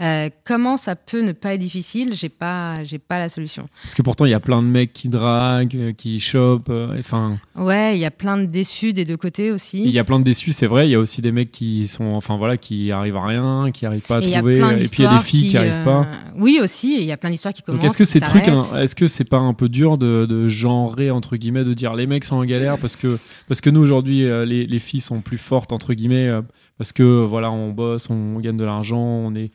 Euh, 0.01 0.29
comment 0.45 0.77
ça 0.77 0.95
peut 0.95 1.23
ne 1.23 1.33
pas 1.33 1.55
être 1.55 1.61
difficile 1.61 2.15
J'ai 2.15 2.29
pas, 2.29 2.85
j'ai 2.85 2.99
pas 2.99 3.19
la 3.19 3.29
solution. 3.29 3.69
Parce 3.83 3.97
que 3.97 4.03
pourtant, 4.03 4.27
il 4.27 4.31
y 4.31 4.35
a 4.35 4.39
plein 4.41 4.63
de 4.63 4.69
mecs 4.69 4.93
qui 4.93 5.09
draguent, 5.09 5.75
euh, 5.77 5.93
qui 5.93 6.21
chopent. 6.21 6.71
euh, 6.71 6.95
Enfin, 6.99 7.39
Ouais, 7.57 7.97
il 7.97 8.01
y 8.01 8.05
a 8.05 8.13
plein 8.13 8.37
de 8.37 8.45
déçus 8.45 8.93
des 8.93 9.05
deux 9.05 9.17
côtés 9.17 9.51
aussi. 9.51 9.83
il 9.83 9.91
y 9.91 9.99
a 9.99 10.05
plein 10.05 10.21
de 10.21 10.25
déçus, 10.25 10.53
c'est 10.53 10.69
vrai. 10.69 10.87
Il 10.87 10.93
y 10.93 10.95
a 10.95 11.01
aussi 11.01 11.21
des 11.21 11.33
mecs 11.33 11.51
qui 11.51 11.89
sont, 11.89 12.05
enfin 12.15 12.37
voilà, 12.37 12.57
qui 12.57 12.93
arrivent 12.93 13.17
à 13.17 13.27
rien, 13.27 13.71
qui 13.73 13.87
arrivent 13.87 14.07
pas 14.07 14.19
à 14.19 14.21
Et 14.23 14.31
trouver. 14.31 14.59
Et 14.59 14.89
puis 14.89 15.03
il 15.03 15.05
y 15.05 15.07
a 15.07 15.17
des 15.19 15.25
filles 15.25 15.51
qui, 15.51 15.57
arrivent 15.57 15.81
euh, 15.81 15.85
pas. 15.85 16.07
Oui, 16.37 16.61
aussi. 16.63 16.97
Il 17.01 17.05
y 17.05 17.11
a 17.13 17.17
plein 17.17 17.31
d'histoires 17.31 17.53
qui 17.53 17.63
commencent. 17.63 17.85
Est-ce 17.85 17.97
que 17.97 18.05
ces 18.05 18.21
trucs, 18.21 18.47
est-ce 18.47 18.95
que 18.95 19.09
c'est 19.09 19.25
pas 19.29 19.39
un 19.39 19.53
peu 19.53 19.69
dur 19.69 19.99
de, 19.99 20.27
de 20.27 20.47
genrer 20.47 21.11
entre 21.11 21.37
guillemets, 21.37 21.65
de 21.65 21.75
dire 21.75 21.95
les 21.95 22.07
mecs 22.07 22.25
sont 22.25 22.37
en 22.37 22.45
galère 22.45 22.79
parce 22.79 22.95
que 22.95 23.19
parce 23.49 23.61
que 23.61 23.71
nous 23.71 23.81
aujourd'hui 23.81 24.19
les, 24.47 24.65
les 24.67 24.79
filles 24.79 25.01
sont 25.01 25.21
plus 25.21 25.39
fortes 25.39 25.73
entre 25.73 25.93
guillemets 25.95 26.31
parce 26.77 26.93
que 26.93 27.03
voilà 27.25 27.51
on 27.51 27.71
bosse, 27.71 28.09
on 28.11 28.39
gagne 28.39 28.57
de 28.57 28.65
l'argent, 28.65 28.99
on 29.01 29.35
est, 29.35 29.51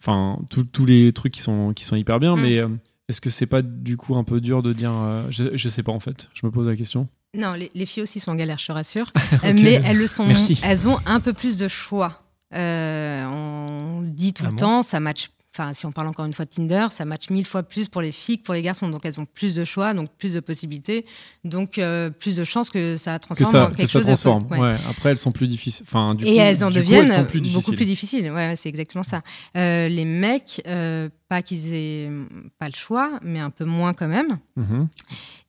enfin 0.00 0.38
tous 0.48 0.86
les 0.86 1.12
trucs 1.12 1.32
qui 1.34 1.40
sont 1.40 1.72
qui 1.74 1.84
sont 1.84 1.96
hyper 1.96 2.18
bien, 2.18 2.36
Mm. 2.36 2.40
mais 2.42 2.58
euh, 2.58 2.68
est-ce 3.08 3.20
que 3.20 3.30
c'est 3.30 3.46
pas 3.46 3.62
du 3.62 3.96
coup 3.96 4.16
un 4.16 4.24
peu 4.24 4.40
dur 4.40 4.62
de 4.62 4.72
dire, 4.72 4.92
euh, 4.92 5.26
je, 5.30 5.56
je 5.56 5.68
sais 5.68 5.82
pas 5.82 5.92
en 5.92 6.00
fait, 6.00 6.28
je 6.34 6.44
me 6.46 6.50
pose 6.50 6.68
la 6.68 6.76
question. 6.76 7.08
Non, 7.36 7.52
les, 7.52 7.70
les 7.74 7.84
filles 7.86 8.02
aussi 8.04 8.20
sont 8.20 8.30
en 8.32 8.34
galère, 8.36 8.58
je 8.58 8.66
te 8.66 8.72
rassure. 8.72 9.12
Euh, 9.44 9.52
Mais 9.54 9.80
elles 9.84 9.98
le 9.98 10.06
sont. 10.06 10.24
Merci. 10.26 10.58
Elles 10.64 10.88
ont 10.88 10.98
un 11.06 11.20
peu 11.20 11.32
plus 11.32 11.56
de 11.56 11.68
choix. 11.68 12.22
Euh, 12.54 13.24
on 13.26 14.00
le 14.00 14.08
dit 14.10 14.32
tout 14.32 14.42
Ah 14.46 14.48
le 14.48 14.52
bon 14.52 14.56
temps, 14.56 14.82
ça 14.82 14.98
match. 15.00 15.28
Enfin, 15.58 15.72
si 15.72 15.86
on 15.86 15.92
parle 15.92 16.06
encore 16.06 16.24
une 16.24 16.32
fois 16.32 16.44
de 16.44 16.50
Tinder, 16.50 16.86
ça 16.90 17.04
match 17.04 17.30
mille 17.30 17.44
fois 17.46 17.64
plus 17.64 17.88
pour 17.88 18.00
les 18.00 18.12
filles 18.12 18.38
que 18.38 18.44
pour 18.44 18.54
les 18.54 18.62
garçons. 18.62 18.88
Donc, 18.88 19.04
elles 19.04 19.18
ont 19.20 19.24
plus 19.26 19.56
de 19.56 19.64
choix, 19.64 19.92
donc 19.92 20.08
plus 20.16 20.34
de 20.34 20.40
possibilités, 20.40 21.04
donc 21.42 21.78
euh, 21.78 22.10
plus 22.10 22.36
de 22.36 22.44
chances 22.44 22.70
que 22.70 22.96
ça 22.96 23.18
Que 23.18 23.24
transforme 23.24 23.50
ça, 23.52 23.64
en 23.66 23.70
que 23.72 23.78
ça 23.78 23.86
chose 23.86 24.04
transforme. 24.04 24.46
de. 24.46 24.52
ouais. 24.52 24.60
Ouais. 24.60 24.76
Après 24.88 25.10
elles 25.10 25.18
sont 25.18 25.32
plus 25.32 25.48
difficiles. 25.48 25.84
Enfin 25.88 26.14
du 26.14 26.24
Et 26.26 26.34
coup, 26.34 26.40
elles 26.40 26.62
en 26.62 26.68
coup, 26.68 26.74
deviennent 26.74 27.26
plus 27.26 27.40
beaucoup 27.52 27.72
plus 27.72 27.86
difficiles. 27.86 28.30
Ouais, 28.30 28.54
c'est 28.56 28.68
exactement 28.68 29.02
ça. 29.02 29.22
Euh, 29.56 29.88
les 29.88 30.04
mecs, 30.04 30.62
euh, 30.68 31.08
pas 31.28 31.42
qu'ils 31.42 31.74
aient 31.74 32.10
pas 32.58 32.66
le 32.66 32.76
choix, 32.76 33.18
mais 33.22 33.40
un 33.40 33.50
peu 33.50 33.64
moins 33.64 33.94
quand 33.94 34.08
même. 34.08 34.38
Mhm. 34.56 34.86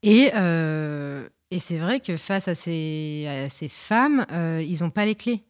Et, 0.01 0.31
et 1.51 1.59
c'est 1.59 1.77
vrai 1.77 1.99
que 1.99 2.15
face 2.17 2.47
à 2.47 2.55
ces, 2.55 3.27
à 3.27 3.49
ces 3.49 3.69
femmes, 3.69 4.25
euh, 4.31 4.63
ils 4.67 4.81
n'ont 4.81 4.91
pas 4.91 5.05
les 5.05 5.15
clés. 5.15 5.41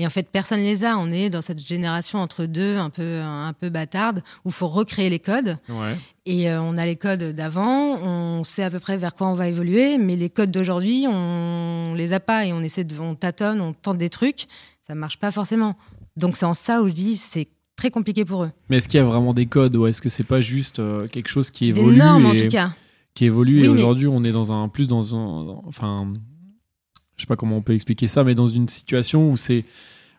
Et 0.00 0.06
en 0.06 0.10
fait, 0.10 0.28
personne 0.30 0.58
les 0.60 0.84
a. 0.84 0.98
On 0.98 1.12
est 1.12 1.30
dans 1.30 1.40
cette 1.40 1.64
génération 1.64 2.18
entre 2.18 2.46
deux, 2.46 2.76
un 2.76 2.90
peu, 2.90 3.20
un 3.20 3.52
peu 3.52 3.68
bâtarde, 3.68 4.22
où 4.44 4.48
il 4.48 4.52
faut 4.52 4.66
recréer 4.66 5.08
les 5.08 5.20
codes. 5.20 5.56
Ouais. 5.68 5.96
Et 6.26 6.50
euh, 6.50 6.60
on 6.60 6.76
a 6.76 6.84
les 6.84 6.96
codes 6.96 7.22
d'avant, 7.34 7.96
on 8.02 8.42
sait 8.42 8.64
à 8.64 8.70
peu 8.70 8.80
près 8.80 8.96
vers 8.96 9.14
quoi 9.14 9.28
on 9.28 9.34
va 9.34 9.46
évoluer, 9.46 9.98
mais 9.98 10.16
les 10.16 10.30
codes 10.30 10.50
d'aujourd'hui, 10.50 11.06
on 11.08 11.94
les 11.96 12.12
a 12.12 12.18
pas 12.20 12.44
et 12.44 12.52
on 12.52 12.60
essaie 12.60 12.82
de, 12.84 12.98
on 12.98 13.14
tâtonne, 13.14 13.60
on 13.60 13.72
tente 13.72 13.98
des 13.98 14.08
trucs, 14.08 14.46
ça 14.88 14.94
marche 14.96 15.18
pas 15.18 15.30
forcément. 15.30 15.76
Donc 16.16 16.36
c'est 16.36 16.46
en 16.46 16.54
ça 16.54 16.82
où 16.82 16.88
je 16.88 16.92
dis 16.92 17.16
c'est 17.16 17.46
très 17.76 17.90
compliqué 17.90 18.24
pour 18.24 18.44
eux. 18.44 18.50
Mais 18.70 18.78
est-ce 18.78 18.88
qu'il 18.88 18.98
y 18.98 19.02
a 19.02 19.06
vraiment 19.06 19.34
des 19.34 19.46
codes 19.46 19.76
ou 19.76 19.86
est-ce 19.86 20.00
que 20.00 20.08
c'est 20.08 20.24
pas 20.24 20.40
juste 20.40 20.78
euh, 20.78 21.06
quelque 21.06 21.28
chose 21.28 21.50
qui 21.50 21.72
Des 21.72 21.78
évolue 21.80 21.96
normes 21.98 22.26
en 22.26 22.34
tout 22.34 22.48
cas. 22.48 22.70
qui 23.14 23.26
évolue 23.26 23.60
Oui, 23.60 23.66
et 23.66 23.68
mais- 23.68 23.74
aujourd'hui 23.82 24.06
on 24.06 24.24
est 24.24 24.32
dans 24.32 24.50
un 24.52 24.68
plus 24.68 24.88
dans 24.88 25.14
un 25.14 25.56
enfin 25.66 26.12
je 27.16 27.22
sais 27.22 27.26
pas 27.26 27.36
comment 27.36 27.56
on 27.56 27.62
peut 27.62 27.74
expliquer 27.74 28.06
ça 28.06 28.24
mais 28.24 28.34
dans 28.34 28.46
une 28.46 28.68
situation 28.68 29.30
où 29.30 29.36
c'est 29.36 29.64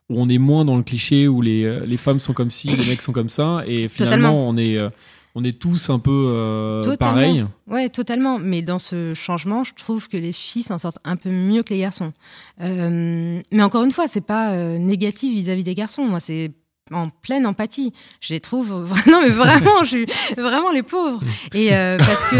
où 0.09 0.21
on 0.21 0.29
est 0.29 0.37
moins 0.37 0.65
dans 0.65 0.77
le 0.77 0.83
cliché 0.83 1.27
où 1.27 1.41
les, 1.41 1.63
euh, 1.63 1.85
les 1.85 1.97
femmes 1.97 2.19
sont 2.19 2.33
comme 2.33 2.51
ci 2.51 2.67
les 2.69 2.85
mecs 2.85 3.01
sont 3.01 3.11
comme 3.13 3.29
ça 3.29 3.63
et 3.65 3.87
finalement 3.87 4.29
Totalement. 4.29 4.49
on 4.49 4.57
est 4.57 4.77
euh, 4.77 4.89
on 5.37 5.43
est 5.43 5.59
tous 5.59 5.89
un 5.89 5.99
peu 5.99 6.27
euh, 6.29 6.95
pareils 6.95 7.45
Ouais, 7.67 7.89
totalement. 7.89 8.39
Mais 8.39 8.61
dans 8.61 8.79
ce 8.79 9.13
changement, 9.13 9.65
je 9.65 9.73
trouve 9.73 10.07
que 10.07 10.15
les 10.15 10.31
filles 10.31 10.63
s'en 10.63 10.77
sortent 10.77 10.99
un 11.03 11.17
peu 11.17 11.29
mieux 11.29 11.61
que 11.61 11.73
les 11.73 11.81
garçons. 11.81 12.13
Euh, 12.61 13.41
mais 13.51 13.63
encore 13.63 13.83
une 13.83 13.91
fois, 13.91 14.07
c'est 14.07 14.21
pas 14.25 14.53
euh, 14.53 14.77
négatif 14.77 15.33
vis-à-vis 15.35 15.65
des 15.65 15.75
garçons. 15.75 16.05
Moi, 16.05 16.21
c'est 16.21 16.51
en 16.93 17.09
pleine 17.09 17.45
empathie. 17.45 17.91
Je 18.21 18.33
les 18.33 18.39
trouve 18.39 18.71
non 19.07 19.19
mais 19.23 19.29
vraiment, 19.29 19.83
je 19.83 19.87
suis 19.87 20.05
vraiment 20.37 20.71
les 20.71 20.83
pauvres. 20.83 21.21
Et 21.53 21.75
euh, 21.75 21.97
parce 21.97 22.23
que 22.29 22.35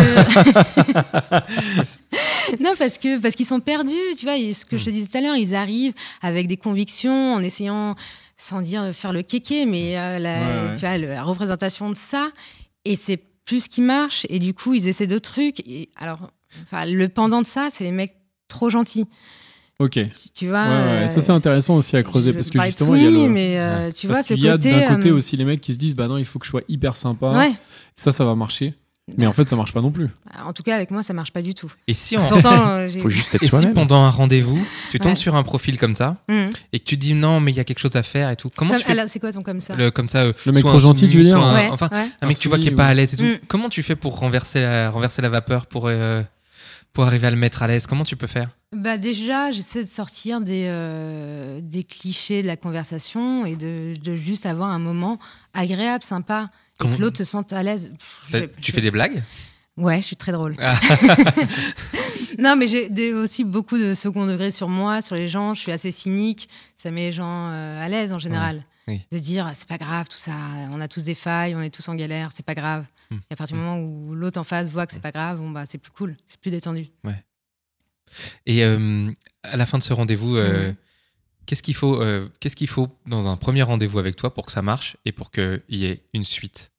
non 2.60 2.74
parce 2.78 2.98
que 2.98 3.20
parce 3.20 3.36
qu'ils 3.36 3.46
sont 3.46 3.60
perdus, 3.60 3.94
tu 4.18 4.26
vois. 4.26 4.38
Et 4.38 4.54
ce 4.54 4.66
que 4.66 4.78
je 4.78 4.86
te 4.86 4.90
disais 4.90 5.08
tout 5.08 5.18
à 5.18 5.22
l'heure, 5.22 5.36
ils 5.36 5.56
arrivent 5.56 5.94
avec 6.22 6.48
des 6.48 6.58
convictions, 6.58 7.34
en 7.34 7.42
essayant 7.42 7.96
sans 8.38 8.62
dire 8.62 8.92
faire 8.94 9.14
le 9.14 9.22
kéké, 9.22 9.66
mais 9.66 9.98
euh, 9.98 10.20
la, 10.20 10.40
Ouais, 10.40 10.74
tu 10.76 10.82
vois 10.82 10.98
la 10.98 11.24
représentation 11.24 11.90
de 11.90 11.96
ça. 11.96 12.30
Et 12.84 12.96
c'est 12.96 13.18
plus 13.46 13.66
ce 13.66 13.70
qui 13.70 13.82
marche. 13.82 14.26
Et 14.30 14.40
du 14.40 14.54
coup, 14.54 14.74
ils 14.74 14.88
essaient 14.88 15.08
d'autres 15.08 15.32
trucs. 15.32 15.60
Et 15.68 15.90
alors, 15.96 16.32
enfin, 16.64 16.86
le 16.86 17.08
pendant 17.08 17.42
de 17.42 17.48
ça, 17.48 17.70
c'est 17.72 17.84
les 17.84 17.92
mecs 17.92 18.16
trop 18.48 18.70
gentils. 18.70 19.06
Ok. 19.80 20.00
Tu- 20.34 20.48
vois. 20.48 20.64
ouais, 20.64 20.70
euh, 20.70 21.08
ça 21.08 21.20
c'est 21.20 21.34
intéressant 21.34 21.76
aussi 21.76 21.98
à 21.98 22.04
creuser 22.04 22.32
parce 22.32 22.50
que 22.50 22.62
justement 22.62 22.96
il 22.96 23.04
y 23.04 23.08
a 23.08 23.10
le. 23.10 23.28
mais 23.28 23.60
euh, 23.60 23.92
tu 23.92 24.08
vois 24.08 24.18
parce 24.18 24.28
ce 24.30 24.34
qu'il 24.34 24.44
y 24.44 24.48
a 24.48 24.58
d'un 24.58 24.96
côté 24.96 25.10
euh, 25.10 25.16
aussi 25.16 25.36
les 25.36 25.44
mecs 25.44 25.60
qui 25.60 25.74
se 25.74 25.78
disent 25.78 25.96
bah 25.96 26.08
non 26.08 26.18
il 26.18 26.24
faut 26.24 26.40
que 26.40 26.46
je 26.46 26.52
sois 26.52 26.62
hyper 26.70 26.96
sympa. 26.96 27.34
Ça 27.98 28.14
ça 28.14 28.24
va 28.24 28.36
marcher. 28.36 28.74
Mais 29.20 29.28
en 29.28 29.34
fait 29.34 29.48
ça 29.48 29.56
marche 29.56 29.72
pas 29.72 29.82
non 29.82 29.92
plus. 29.92 30.10
En 30.44 30.52
tout 30.52 30.64
cas, 30.64 30.76
avec 30.76 30.90
moi, 30.90 31.04
ça 31.04 31.14
marche 31.14 31.32
pas 31.32 31.44
du 31.44 31.54
tout. 31.54 31.72
Et 31.88 31.94
si, 31.94 32.18
on- 32.18 32.28
Pourtant, 32.28 32.70
euh, 32.70 32.88
j'ai. 32.88 33.00
Faut 33.00 33.10
juste 33.10 33.36
être 33.36 33.44
et 33.44 33.46
si 33.46 33.50
soi-même. 33.52 33.74
pendant 33.76 34.04
un 34.04 34.10
rendez-vous, 34.10 34.60
tu 34.90 35.00
tombes 35.00 35.12
Ouais. 35.12 35.16
sur 35.16 35.36
un 35.36 35.44
profil 35.44 35.78
comme 35.78 35.94
ça 35.94 36.18
Mhm. 36.28 36.50
et 36.74 36.80
que 36.80 36.86
tu 36.86 36.98
dis 36.98 37.14
non, 37.14 37.40
mais 37.40 37.52
il 37.52 37.56
y 37.56 37.60
a 37.60 37.64
quelque 37.64 37.78
chose 37.80 37.96
à 37.96 38.02
faire 38.02 38.32
et 38.32 38.36
tout. 38.36 38.50
Comment 38.56 38.72
Comme- 38.72 38.80
tu 38.80 38.86
fais 38.88 38.94
alors, 38.94 39.06
c'est 39.08 39.20
quoi 39.20 39.32
ton 39.32 39.44
comme 39.44 39.60
ça 39.60 39.76
le, 39.76 39.92
comme 39.92 40.08
ça 40.08 40.24
euh, 40.24 40.34
Le 40.48 40.52
mec 40.54 40.66
trop 40.66 40.76
un 40.76 40.80
gentil, 40.80 41.08
tu 41.08 41.18
veux 41.18 41.24
dire 41.24 41.38
un- 41.38 41.54
Ouais, 41.54 41.68
Enfin, 41.72 41.90
ouais. 41.92 42.10
un 42.22 42.28
mec 42.28 42.38
tu 42.40 42.48
vois 42.48 42.58
qui 42.58 42.70
est 42.70 42.72
pas 42.72 42.88
à 42.88 42.94
l'aise 42.96 43.14
et 43.14 43.18
tout. 43.18 43.24
Mm. 43.24 43.38
Comment 43.48 43.70
tu 43.70 43.84
fais 43.84 43.96
pour 43.96 44.18
renverser 44.18 44.62
la, 44.62 44.90
renverser 44.90 45.22
la 45.22 45.30
vapeur 45.30 45.68
pour 45.68 45.86
euh, 45.88 46.24
pour 46.94 47.04
arriver 47.06 47.28
à 47.28 47.32
le 47.32 47.36
mettre 47.38 47.62
à 47.62 47.68
l'aise? 47.68 47.86
Comment 47.86 48.06
tu 48.06 48.16
peux 48.16 48.26
faire? 48.28 48.50
Bah 48.76 48.98
déjà, 48.98 49.52
j'essaie 49.52 49.84
de 49.84 49.90
sortir 49.90 50.42
des, 50.42 50.66
euh, 50.68 51.60
des 51.62 51.84
clichés 51.84 52.42
de 52.42 52.48
la 52.48 52.58
conversation 52.58 53.46
et 53.46 53.56
de, 53.56 53.96
de 54.04 54.16
juste 54.16 54.46
avoir 54.48 54.70
un 54.72 54.80
moment 54.80 55.20
agréable, 55.54 56.04
sympa. 56.04 56.50
Comment- 56.78 56.96
que 56.96 57.02
l'autre 57.02 57.18
se 57.18 57.24
sente 57.24 57.54
à 57.54 57.64
l'aise. 57.64 57.92
Tu 58.62 58.72
fais 58.72 58.82
des 58.82 58.92
blagues 58.92 59.24
Ouais, 59.78 59.98
je 59.98 60.06
suis 60.06 60.16
très 60.16 60.32
drôle. 60.32 60.56
Ah. 60.60 60.80
non, 62.40 62.56
mais 62.56 62.68
j'ai 62.68 63.14
aussi 63.14 63.44
beaucoup 63.44 63.78
de 63.78 63.94
second 63.94 64.26
degré 64.26 64.52
sur 64.52 64.70
moi, 64.70 65.02
sur 65.02 65.16
les 65.16 65.28
gens. 65.28 65.54
Je 65.54 65.60
suis 65.62 65.72
assez 65.72 65.92
cynique. 65.92 66.48
Ça 66.78 66.92
met 66.92 67.02
les 67.08 67.12
gens 67.12 67.50
euh, 67.52 67.84
à 67.84 67.90
l'aise 67.90 68.14
en 68.14 68.20
général. 68.20 68.64
oui. 68.88 69.02
De 69.12 69.18
dire, 69.20 69.52
c'est 69.54 69.68
pas 69.68 69.78
grave, 69.78 70.08
tout 70.08 70.18
ça. 70.18 70.32
On 70.72 70.80
a 70.80 70.88
tous 70.88 71.04
des 71.04 71.16
failles, 71.16 71.56
on 71.56 71.62
est 71.62 71.70
tous 71.70 71.88
en 71.90 71.96
galère, 71.96 72.30
c'est 72.34 72.46
pas 72.46 72.56
grave. 72.56 72.86
Hmm. 73.12 73.18
Et 73.30 73.34
à 73.34 73.36
partir 73.36 73.58
du 73.58 73.64
moment 73.64 73.80
où 73.80 74.16
l'autre 74.16 74.40
en 74.40 74.44
face 74.46 74.70
voit 74.70 74.86
que 74.88 74.94
c'est 74.94 75.02
pas 75.02 75.12
grave, 75.12 75.40
bon, 75.40 75.50
bah, 75.50 75.66
c'est 75.66 75.78
plus 75.78 75.92
cool, 75.92 76.16
c'est 76.26 76.40
plus 76.40 76.52
détendu. 76.52 76.88
Et 78.46 78.64
euh, 78.64 79.12
à 79.44 79.58
la 79.58 79.66
fin 79.66 79.78
de 79.78 79.84
ce 79.84 79.92
rendez-vous, 79.94 80.38
euh. 80.38 80.72
Qu'est-ce 81.46 81.64
qu'il 81.64 81.76
faut, 81.76 82.02
euh, 82.02 82.28
qu'est-ce 82.40 82.56
qu'il 82.56 82.68
faut 82.68 82.90
dans 83.06 83.28
un 83.28 83.38
premier 83.38 83.64
rendez-vous 83.64 84.00
avec 84.00 84.16
toi 84.16 84.34
pour 84.34 84.46
que 84.46 84.52
ça 84.52 84.62
marche 84.62 84.98
et 85.06 85.12
pour 85.12 85.32
qu'il 85.32 85.62
y 85.70 85.86
ait 85.86 86.04
une 86.14 86.24
suite 86.24 86.72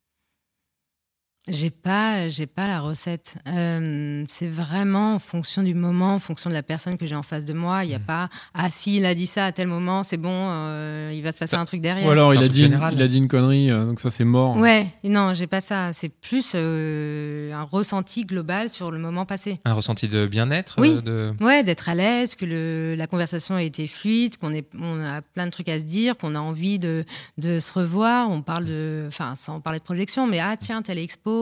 J'ai 1.48 1.70
pas, 1.70 2.28
j'ai 2.28 2.46
pas 2.46 2.66
la 2.66 2.80
recette. 2.80 3.36
Euh, 3.48 4.24
c'est 4.26 4.48
vraiment 4.48 5.14
en 5.14 5.18
fonction 5.20 5.62
du 5.62 5.74
moment, 5.74 6.14
en 6.14 6.18
fonction 6.18 6.50
de 6.50 6.54
la 6.54 6.64
personne 6.64 6.98
que 6.98 7.06
j'ai 7.06 7.14
en 7.14 7.22
face 7.22 7.44
de 7.44 7.52
moi. 7.52 7.84
Il 7.84 7.88
n'y 7.88 7.94
a 7.94 8.00
Mm. 8.00 8.02
pas, 8.02 8.28
ah 8.52 8.68
si, 8.68 8.96
il 8.96 9.06
a 9.06 9.14
dit 9.14 9.28
ça 9.28 9.46
à 9.46 9.52
tel 9.52 9.68
moment, 9.68 10.02
c'est 10.02 10.16
bon, 10.16 10.30
euh, 10.32 11.12
il 11.14 11.22
va 11.22 11.30
se 11.30 11.38
passer 11.38 11.52
Ça- 11.52 11.60
un 11.60 11.64
truc 11.64 11.80
derrière. 11.80 12.08
Ou 12.08 12.10
alors 12.10 12.34
il 12.34 12.42
a, 12.42 12.48
dit 12.48 12.64
une, 12.64 12.76
il 12.92 13.00
a 13.02 13.06
dit 13.06 13.18
une 13.18 13.28
connerie 13.28 13.70
euh, 13.70 13.86
donc 13.86 14.00
ça 14.00 14.10
c'est 14.10 14.24
mort. 14.24 14.56
Ouais, 14.56 14.88
non, 15.04 15.34
j'ai 15.34 15.46
pas 15.46 15.60
ça. 15.60 15.92
C'est 15.92 16.08
plus 16.08 16.52
euh, 16.56 17.52
un 17.52 17.62
ressenti 17.62 18.24
global 18.24 18.68
sur 18.68 18.90
le 18.90 18.98
moment 18.98 19.24
passé. 19.24 19.60
Un 19.64 19.72
ressenti 19.74 20.08
de 20.08 20.26
bien-être 20.26 20.76
Oui. 20.78 20.96
euh, 21.06 21.32
de... 21.32 21.44
Ouais, 21.44 21.62
d'être 21.62 21.88
à 21.88 21.94
l'aise, 21.94 22.34
que 22.34 22.44
le, 22.44 22.96
la 22.96 23.06
conversation 23.06 23.54
a 23.54 23.62
été 23.62 23.86
fluide, 23.86 24.36
qu'on 24.38 24.52
est, 24.52 24.66
on 24.80 25.00
a 25.00 25.22
plein 25.22 25.46
de 25.46 25.50
trucs 25.52 25.68
à 25.68 25.78
se 25.78 25.84
dire, 25.84 26.16
qu'on 26.18 26.34
a 26.34 26.40
envie 26.40 26.80
de, 26.80 27.04
de 27.38 27.60
se 27.60 27.72
revoir. 27.72 28.30
On 28.30 28.42
parle 28.42 28.64
de, 28.64 29.04
enfin, 29.06 29.34
sans 29.36 29.60
parler 29.60 29.78
de 29.78 29.84
projection, 29.84 30.26
mais 30.26 30.40
ah 30.40 30.56
tiens, 30.60 30.82
telle 30.82 30.98
expo, 30.98 31.35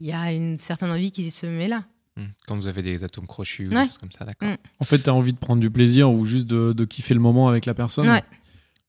il 0.00 0.06
y 0.06 0.12
a 0.12 0.32
une 0.32 0.58
certaine 0.58 0.90
envie 0.90 1.12
qui 1.12 1.30
se 1.30 1.46
met 1.46 1.68
là. 1.68 1.84
Hmm. 2.16 2.26
Quand 2.46 2.56
vous 2.56 2.66
avez 2.68 2.82
des 2.82 3.04
atomes 3.04 3.26
crochus 3.26 3.66
ou 3.68 3.74
Ouais. 3.74 3.82
des 3.82 3.86
choses 3.86 3.98
comme 3.98 4.12
ça, 4.12 4.24
d'accord. 4.24 4.48
Mm. 4.48 4.56
En 4.80 4.84
fait 4.84 4.98
t'as 4.98 5.12
envie 5.12 5.32
de 5.34 5.38
prendre 5.38 5.60
du 5.60 5.70
plaisir 5.70 6.10
ou 6.10 6.24
juste 6.24 6.46
de, 6.46 6.72
de 6.72 6.84
kiffer 6.86 7.12
le 7.14 7.20
moment 7.20 7.48
avec 7.48 7.66
la 7.66 7.74
personne. 7.74 8.08
Ouais. 8.08 8.22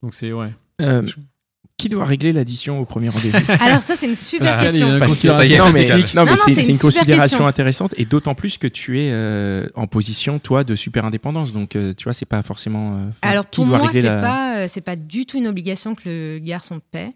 Donc 0.02 0.14
c'est 0.14 0.32
ouais. 0.32 0.50
Euh, 0.80 1.06
qui 1.76 1.88
doit 1.88 2.04
régler 2.04 2.32
l'addition 2.32 2.80
au 2.80 2.84
premier 2.84 3.08
rendez-vous 3.08 3.38
Alors 3.60 3.82
ça, 3.82 3.94
c'est 3.96 4.08
une 4.08 4.16
super 4.16 4.56
question. 4.60 4.94
une 4.94 4.98
Parce 4.98 5.12
que 5.12 5.28
considération 5.28 5.36
ça 5.42 5.46
y 5.46 5.52
est, 5.54 5.58
non, 5.58 5.70
mais, 5.70 6.14
non, 6.14 6.24
mais 6.24 6.54
c'est 6.54 6.70
une 6.72 6.78
considération 6.78 7.20
question. 7.38 7.46
intéressante 7.46 7.94
et 7.98 8.04
d'autant 8.04 8.34
plus 8.34 8.58
que 8.58 8.66
tu 8.66 8.98
es 9.00 9.10
euh, 9.12 9.68
en 9.76 9.86
position 9.86 10.38
toi 10.40 10.64
de 10.64 10.74
super 10.74 11.04
indépendance 11.04 11.52
donc 11.52 11.76
euh, 11.76 11.94
tu 11.94 12.04
vois 12.04 12.12
c'est 12.14 12.26
pas 12.26 12.42
forcément 12.42 12.96
euh, 12.96 13.02
Alors 13.22 13.48
qui 13.48 13.56
pour 13.60 13.66
doit 13.66 13.78
moi, 13.78 13.86
régler 13.88 14.02
c'est 14.02 14.08
la- 14.08 14.20
pas, 14.20 14.58
euh, 14.58 14.66
c'est 14.68 14.80
pas 14.80 14.96
du 14.96 15.24
tout 15.26 15.36
une 15.38 15.46
obligation 15.46 15.94
que 15.94 16.02
le 16.06 16.38
garçon 16.40 16.80
paie. 16.90 17.12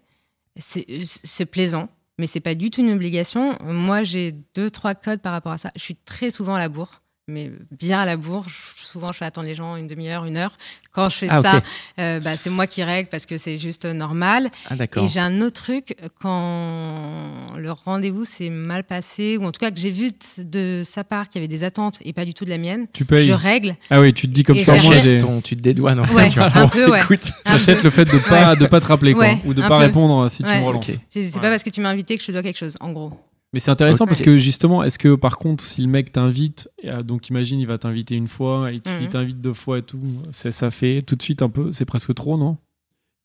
C'est 0.59 1.45
plaisant, 1.47 1.89
mais 2.17 2.27
c'est 2.27 2.39
pas 2.39 2.55
du 2.55 2.71
tout 2.71 2.81
une 2.81 2.91
obligation. 2.91 3.57
Moi, 3.63 4.03
j'ai 4.03 4.33
deux, 4.55 4.69
trois 4.69 4.95
codes 4.95 5.21
par 5.21 5.33
rapport 5.33 5.51
à 5.51 5.57
ça. 5.57 5.71
Je 5.75 5.81
suis 5.81 5.95
très 5.95 6.31
souvent 6.31 6.55
à 6.55 6.59
la 6.59 6.69
bourre, 6.69 7.02
mais 7.27 7.51
bien 7.71 7.99
à 7.99 8.05
la 8.05 8.17
bourre. 8.17 8.45
Souvent, 8.75 9.11
je 9.11 9.17
fais 9.17 9.25
attendre 9.25 9.47
les 9.47 9.55
gens 9.55 9.75
une 9.75 9.87
demi-heure, 9.87 10.25
une 10.25 10.37
heure. 10.37 10.51
Quand 10.91 11.09
je 11.09 11.15
fais 11.15 11.27
Ah, 11.29 11.41
ça, 11.41 11.61
euh, 11.99 12.19
bah, 12.19 12.35
c'est 12.37 12.49
moi 12.49 12.67
qui 12.67 12.83
règle 12.83 13.09
parce 13.09 13.25
que 13.25 13.37
c'est 13.37 13.57
juste 13.57 13.85
normal. 13.85 14.49
ah 14.69 14.75
d'accord 14.75 15.03
Et 15.03 15.07
j'ai 15.07 15.19
un 15.21 15.41
autre 15.41 15.63
truc, 15.63 15.95
quand 16.21 17.47
le 17.57 17.71
rendez-vous 17.71 18.25
s'est 18.25 18.49
mal 18.49 18.83
passé, 18.83 19.37
ou 19.37 19.45
en 19.45 19.51
tout 19.51 19.59
cas 19.59 19.71
que 19.71 19.79
j'ai 19.79 19.89
vu 19.89 20.11
de, 20.11 20.43
de 20.43 20.83
sa 20.83 21.03
part 21.03 21.29
qu'il 21.29 21.41
y 21.41 21.45
avait 21.45 21.47
des 21.53 21.63
attentes 21.63 21.99
et 22.03 22.13
pas 22.13 22.25
du 22.25 22.33
tout 22.33 22.45
de 22.45 22.49
la 22.49 22.57
mienne, 22.57 22.85
Tu 22.93 23.05
payes. 23.05 23.25
je 23.25 23.31
règle. 23.31 23.75
Ah 23.89 23.99
oui 24.01 24.13
tu 24.13 24.27
te 24.27 24.33
dis 24.33 24.43
comme 24.43 24.57
ça 24.59 24.75
moi 24.75 24.95
ton, 25.19 25.41
tu 25.41 25.55
te 25.55 25.61
dédouanes 25.61 26.01
en 26.01 26.13
Ouais, 26.13 26.29
fait, 26.29 26.39
un 26.39 26.67
peu, 26.67 26.91
ouais. 26.91 27.01
Écoute, 27.03 27.31
J'achète 27.45 27.83
le 27.83 27.89
fait 27.89 28.05
de 28.05 28.19
pas 28.29 28.55
de 28.55 28.65
pas 28.67 28.79
te 28.81 28.85
rappeler 28.85 29.13
quoi 29.13 29.23
Ouais, 29.23 29.37
ou 29.45 29.53
de 29.53 29.61
pas 29.61 29.69
peu. 29.69 29.73
répondre 29.75 30.29
si 30.29 30.43
tu 30.43 30.49
me 30.49 30.63
relances. 30.63 30.85
C'est 31.09 31.23
c'est 31.23 31.35
Ouais. 31.35 31.41
pas 31.41 31.49
parce 31.49 31.63
que 31.63 31.69
tu 31.69 31.79
m'as 31.81 31.89
invité 31.89 32.15
que 32.17 32.21
je 32.21 32.27
te 32.27 32.31
dois 32.33 32.43
quelque 32.43 32.57
chose, 32.59 32.75
en 32.81 32.91
gros. 32.91 33.13
Mais 33.53 33.59
c'est 33.59 33.69
intéressant 33.71 34.07
parce 34.07 34.21
que 34.21 34.35
justement, 34.37 34.83
est-ce 34.83 34.97
que 34.97 35.13
par 35.15 35.37
contre, 35.37 35.63
si 35.63 35.81
le 35.81 35.87
mec 35.87 36.11
t'invite, 36.11 36.69
euh, 36.85 37.03
donc 37.03 37.29
imagine, 37.29 37.59
il 37.59 37.67
va 37.67 37.77
t'inviter 37.77 38.15
une 38.15 38.27
fois, 38.27 38.71
et 38.71 38.77
s'il 38.83 39.03
Mhm. 39.05 39.09
t'invite 39.09 39.41
deux 39.41 39.53
fois 39.53 39.77
et 39.77 39.83
tout, 39.83 39.99
ça 40.31 40.71
fait 40.71 41.03
tout 41.03 41.15
de 41.15 41.21
suite 41.21 41.41
un 41.43 41.49
peu, 41.49 41.71
c'est 41.71 41.85
presque 41.85 42.13
trop, 42.15 42.37
non? 42.37 42.57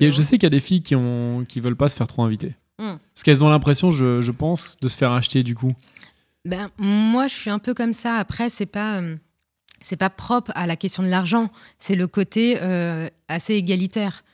Et 0.00 0.10
Je 0.10 0.22
sais 0.22 0.36
qu'il 0.36 0.44
y 0.44 0.46
a 0.46 0.50
des 0.50 0.60
filles 0.60 0.82
qui 0.82 0.94
ont, 0.94 1.44
qui 1.48 1.60
veulent 1.60 1.76
pas 1.76 1.88
se 1.88 1.96
faire 1.96 2.06
trop 2.06 2.22
inviter. 2.22 2.54
Mhm. 2.78 2.98
Parce 3.14 3.22
qu'elles 3.24 3.42
ont 3.42 3.48
l'impression, 3.48 3.90
je, 3.90 4.20
je 4.22 4.30
pense, 4.30 4.76
de 4.80 4.88
se 4.88 4.96
faire 4.96 5.12
acheter 5.12 5.42
du 5.42 5.54
coup. 5.54 5.72
Ben, 6.44 6.68
moi, 6.78 7.26
je 7.26 7.34
suis 7.34 7.50
un 7.50 7.58
peu 7.58 7.74
comme 7.74 7.92
ça. 7.92 8.16
Après, 8.16 8.48
c'est 8.50 8.66
pas. 8.66 9.00
euh, 9.00 9.16
C'est 9.80 9.96
pas 9.96 10.10
propre 10.10 10.50
à 10.56 10.66
la 10.66 10.74
question 10.76 11.02
de 11.04 11.08
l'argent, 11.08 11.50
c'est 11.78 11.94
le 11.94 12.06
côté 12.08 12.58
euh, 12.60 13.08
assez 13.28 13.54
égalitaire. 13.54 14.24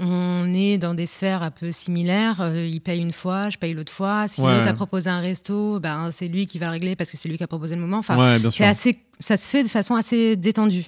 On 0.00 0.52
est 0.54 0.78
dans 0.78 0.94
des 0.94 1.06
sphères 1.06 1.42
un 1.42 1.50
peu 1.50 1.72
similaires. 1.72 2.40
euh, 2.40 2.64
il 2.64 2.80
paye 2.80 3.00
une 3.00 3.12
fois, 3.12 3.50
je 3.50 3.58
paye 3.58 3.74
l'autre 3.74 3.92
fois. 3.92 4.28
Si 4.28 4.40
Ouais, 4.40 4.54
l'autre 4.54 4.68
a 4.68 4.74
proposé 4.74 5.10
un 5.10 5.20
resto, 5.20 5.80
ben, 5.80 6.10
c'est 6.12 6.28
lui 6.28 6.46
qui 6.46 6.58
va 6.58 6.66
le 6.66 6.72
régler 6.72 6.94
parce 6.94 7.10
que 7.10 7.16
c'est 7.16 7.28
lui 7.28 7.36
qui 7.36 7.42
a 7.42 7.48
proposé 7.48 7.74
le 7.74 7.80
moment. 7.80 7.98
Enfin, 7.98 8.16
ouais, 8.16 8.50
c'est 8.50 8.64
assez, 8.64 8.98
ça 9.18 9.36
se 9.36 9.48
fait 9.48 9.64
de 9.64 9.68
façon 9.68 9.96
assez 9.96 10.36
détendue. 10.36 10.86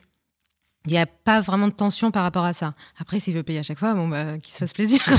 Il 0.87 0.93
n'y 0.93 0.99
a 0.99 1.05
pas 1.05 1.43
vraiment 1.43 1.69
de 1.69 1.75
tension 1.75 2.11
par 2.11 2.23
rapport 2.23 2.45
à 2.47 2.55
ça. 2.55 2.73
Après, 2.99 3.21
s'il 3.21 3.35
veut 3.35 3.43
payer 3.43 3.59
à 3.59 3.63
chaque 3.63 3.79
fois, 3.79 3.93
bon, 3.93 4.09
bah, 4.09 4.39
qu'il 4.39 4.51
se 4.53 4.59
fasse 4.59 4.73
plaisir. 4.73 4.99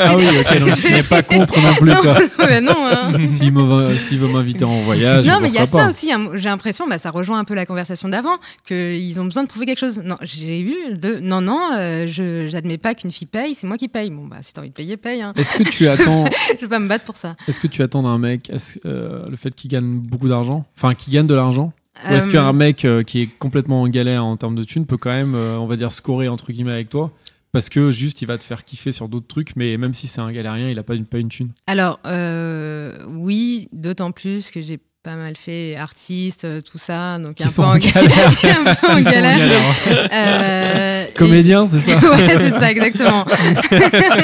Ah 0.00 0.16
oui, 0.16 0.24
ok, 0.40 0.58
donc 0.60 0.76
tu 0.76 0.90
n'es 0.92 1.02
pas 1.02 1.22
contre 1.22 1.58
non 1.60 1.74
plus. 1.74 1.90
non, 1.90 2.02
non. 2.62 2.86
hein. 2.86 3.26
S'il 3.26 3.52
veut 3.52 4.28
m'inviter 4.28 4.64
en 4.64 4.82
voyage, 4.82 5.24
Non, 5.24 5.38
mais 5.40 5.48
il 5.48 5.54
y 5.54 5.58
a 5.58 5.66
ça 5.66 5.88
aussi. 5.88 6.12
hein. 6.12 6.28
J'ai 6.34 6.48
l'impression, 6.48 6.86
bah, 6.86 6.98
ça 6.98 7.10
rejoint 7.10 7.38
un 7.38 7.44
peu 7.44 7.54
la 7.54 7.66
conversation 7.66 8.08
d'avant, 8.08 8.36
qu'ils 8.66 9.18
ont 9.20 9.24
besoin 9.24 9.42
de 9.44 9.48
prouver 9.48 9.66
quelque 9.66 9.78
chose. 9.78 10.02
Non, 10.04 10.16
j'ai 10.22 10.60
eu 10.60 10.94
de 10.96 11.18
non, 11.20 11.40
non, 11.40 11.60
euh, 11.72 12.06
je 12.06 12.46
j'admets 12.48 12.78
pas 12.78 12.94
qu'une 12.94 13.10
fille 13.12 13.26
paye, 13.26 13.54
c'est 13.54 13.66
moi 13.66 13.76
qui 13.78 13.88
paye. 13.88 14.10
Bon, 14.10 14.26
bah, 14.26 14.36
si 14.42 14.52
t'as 14.52 14.60
envie 14.60 14.70
de 14.70 14.74
payer, 14.74 14.96
paye. 14.96 15.22
Hein. 15.22 15.32
Est-ce 15.36 15.54
que 15.54 15.62
tu 15.62 15.88
attends, 15.88 16.26
je 16.56 16.60
vais 16.60 16.68
pas 16.68 16.78
me 16.78 16.88
battre 16.88 17.04
pour 17.04 17.16
ça. 17.16 17.34
est-ce 17.48 17.60
que 17.60 17.66
tu 17.66 17.82
attends 17.82 18.02
d'un 18.02 18.18
mec 18.18 18.52
euh, 18.84 19.26
le 19.28 19.36
fait 19.36 19.54
qu'il 19.54 19.70
gagne 19.70 19.98
beaucoup 20.00 20.28
d'argent, 20.28 20.64
enfin 20.76 20.94
qu'il 20.94 21.12
gagne 21.14 21.26
de 21.26 21.34
l'argent? 21.34 21.72
Ou 22.08 22.12
est-ce 22.14 22.28
Euh, 22.28 22.32
qu'un 22.32 22.52
mec 22.52 22.84
euh, 22.84 23.02
qui 23.02 23.20
est 23.22 23.26
complètement 23.38 23.82
en 23.82 23.88
galère 23.88 24.24
en 24.24 24.36
termes 24.36 24.54
de 24.56 24.64
thunes 24.64 24.86
peut 24.86 24.96
quand 24.96 25.12
même, 25.12 25.34
euh, 25.34 25.56
on 25.58 25.66
va 25.66 25.76
dire, 25.76 25.92
scorer 25.92 26.28
entre 26.28 26.50
guillemets 26.52 26.72
avec 26.72 26.88
toi 26.88 27.12
Parce 27.52 27.68
que 27.68 27.90
juste, 27.92 28.20
il 28.22 28.26
va 28.26 28.36
te 28.38 28.44
faire 28.44 28.64
kiffer 28.64 28.90
sur 28.90 29.08
d'autres 29.08 29.28
trucs, 29.28 29.54
mais 29.56 29.76
même 29.76 29.94
si 29.94 30.06
c'est 30.08 30.20
un 30.20 30.32
galérien, 30.32 30.68
il 30.70 30.78
a 30.78 30.82
pas 30.82 30.94
une, 30.96 31.06
pas 31.06 31.18
une 31.18 31.28
thune. 31.28 31.50
Alors, 31.66 32.00
euh, 32.06 32.92
oui, 33.08 33.68
d'autant 33.72 34.10
plus 34.10 34.50
que 34.50 34.60
j'ai 34.60 34.80
pas 35.04 35.16
mal 35.16 35.36
fait 35.36 35.76
artiste, 35.76 36.46
tout 36.64 36.78
ça, 36.78 37.18
donc 37.18 37.38
un 37.40 37.44
peu 37.46 37.62
en 37.62 37.76
galère. 37.76 38.28
un 38.66 38.74
peu 38.74 38.86
en 38.90 38.96
Ils 38.96 39.02
sont 39.04 39.08
en 39.10 39.12
galère. 39.12 39.38
galère. 39.38 40.08
Euh, 40.12 41.04
et- 41.06 41.12
Comédien, 41.12 41.66
c'est 41.66 41.80
ça 41.80 41.96
ouais, 42.10 42.26
c'est 42.38 42.50
ça, 42.50 42.70
exactement. 42.70 43.24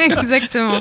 exactement. 0.07 0.81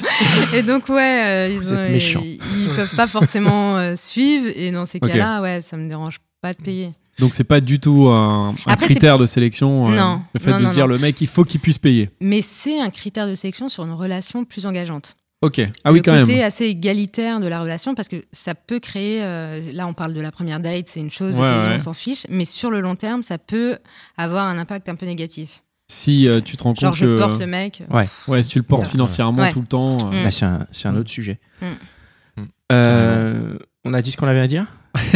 Et 0.54 0.64
donc, 0.64 0.88
ouais, 0.90 1.50
euh, 1.50 1.50
ils, 1.54 1.74
ont- 1.74 1.88
ils, 1.90 2.40
ils 2.58 2.68
peuvent 2.76 2.96
pas 2.96 3.08
forcément 3.08 3.78
euh, 3.78 3.96
suivre. 3.98 4.48
Et 4.56 4.72
dans 4.72 4.86
ces 4.86 5.00
cas-là, 5.00 5.42
ouais, 5.42 5.62
ça 5.62 5.78
me 5.78 5.88
dérange 5.90 6.20
pas 6.42 6.54
de 6.54 6.62
payer. 6.62 6.92
Donc 7.20 7.34
c'est 7.34 7.44
pas 7.44 7.60
du 7.60 7.80
tout 7.80 8.08
un, 8.08 8.50
un 8.50 8.54
Après, 8.66 8.86
critère 8.86 9.18
de 9.18 9.26
sélection. 9.26 9.90
euh, 9.90 9.96
Non, 9.96 10.22
le 10.34 10.40
fait 10.40 10.52
non, 10.52 10.58
de 10.60 10.64
non, 10.64 10.72
dire 10.72 10.88
non. 10.88 10.94
le 10.94 11.00
mec, 11.00 11.20
il 11.22 11.28
faut 11.28 11.44
qu'il 11.44 11.60
puisse 11.60 11.78
payer. 11.78 12.10
Mais 12.22 12.42
c'est 12.42 12.80
un 12.80 12.90
critère 12.90 13.28
de 13.28 13.36
sélection 13.36 13.68
sur 13.68 13.84
une 13.84 13.92
relation 13.92 14.46
plus 14.46 14.66
engageante. 14.66 15.16
Ok. 15.42 15.60
Ah 15.84 15.92
oui, 15.92 16.00
le 16.00 16.04
quand 16.04 16.18
côté 16.20 16.36
même. 16.36 16.44
assez 16.46 16.66
égalitaire 16.66 17.40
de 17.40 17.48
la 17.48 17.62
relation 17.62 17.96
parce 17.96 18.08
que 18.10 18.24
ça 18.32 18.56
peut 18.56 18.80
créer. 18.80 19.22
euh, 19.24 19.62
là, 19.74 19.88
on 19.88 19.94
parle 19.94 20.14
de 20.14 20.22
la 20.22 20.32
première 20.32 20.60
date, 20.60 20.88
c'est 20.90 21.00
une 21.00 21.12
chose, 21.12 21.36
Ouais, 21.36 21.42
ouais. 21.42 21.72
on 21.76 21.80
s'en 21.80 21.94
fiche. 21.94 22.26
Mais 22.30 22.46
sur 22.46 22.72
le 22.72 22.80
long 22.82 22.96
terme, 22.96 23.22
ça 23.22 23.38
peut 23.38 23.78
avoir 24.18 24.48
un 24.48 24.58
impact 24.58 24.88
un 24.90 24.96
peu 24.96 25.06
négatif. 25.06 25.64
Si 25.92 26.28
euh, 26.28 26.40
tu 26.42 26.56
te 26.56 26.64
rends 26.64 26.76
Genre, 26.76 26.92
compte 26.92 27.00
je 27.00 27.06
que. 27.06 27.18
porte 27.18 27.40
le 27.40 27.48
mec. 27.48 27.84
Ouais, 28.28 28.44
si 28.44 28.50
tu 28.50 28.60
le 28.60 28.64
portes 28.64 28.84
Ouais. 28.84 28.90
financièrement 28.92 29.42
Ouais. 29.44 29.52
tout 29.52 29.62
le 29.62 29.66
temps. 29.68 29.98
euh, 30.12 30.20
Mm. 30.22 30.24
Bah, 30.24 30.32
c'est 30.32 30.46
un, 30.46 30.68
c'est 30.72 30.88
un 30.88 30.96
autre 30.96 31.10
sujet. 31.10 31.40
Mm. 31.62 32.42
Mm. 32.42 32.46
Euh, 32.72 33.58
on 33.86 33.94
a 33.94 34.02
dit 34.02 34.12
ce 34.12 34.18
qu'on 34.18 34.28
avait 34.28 34.40
à 34.42 34.48
dire? 34.48 34.66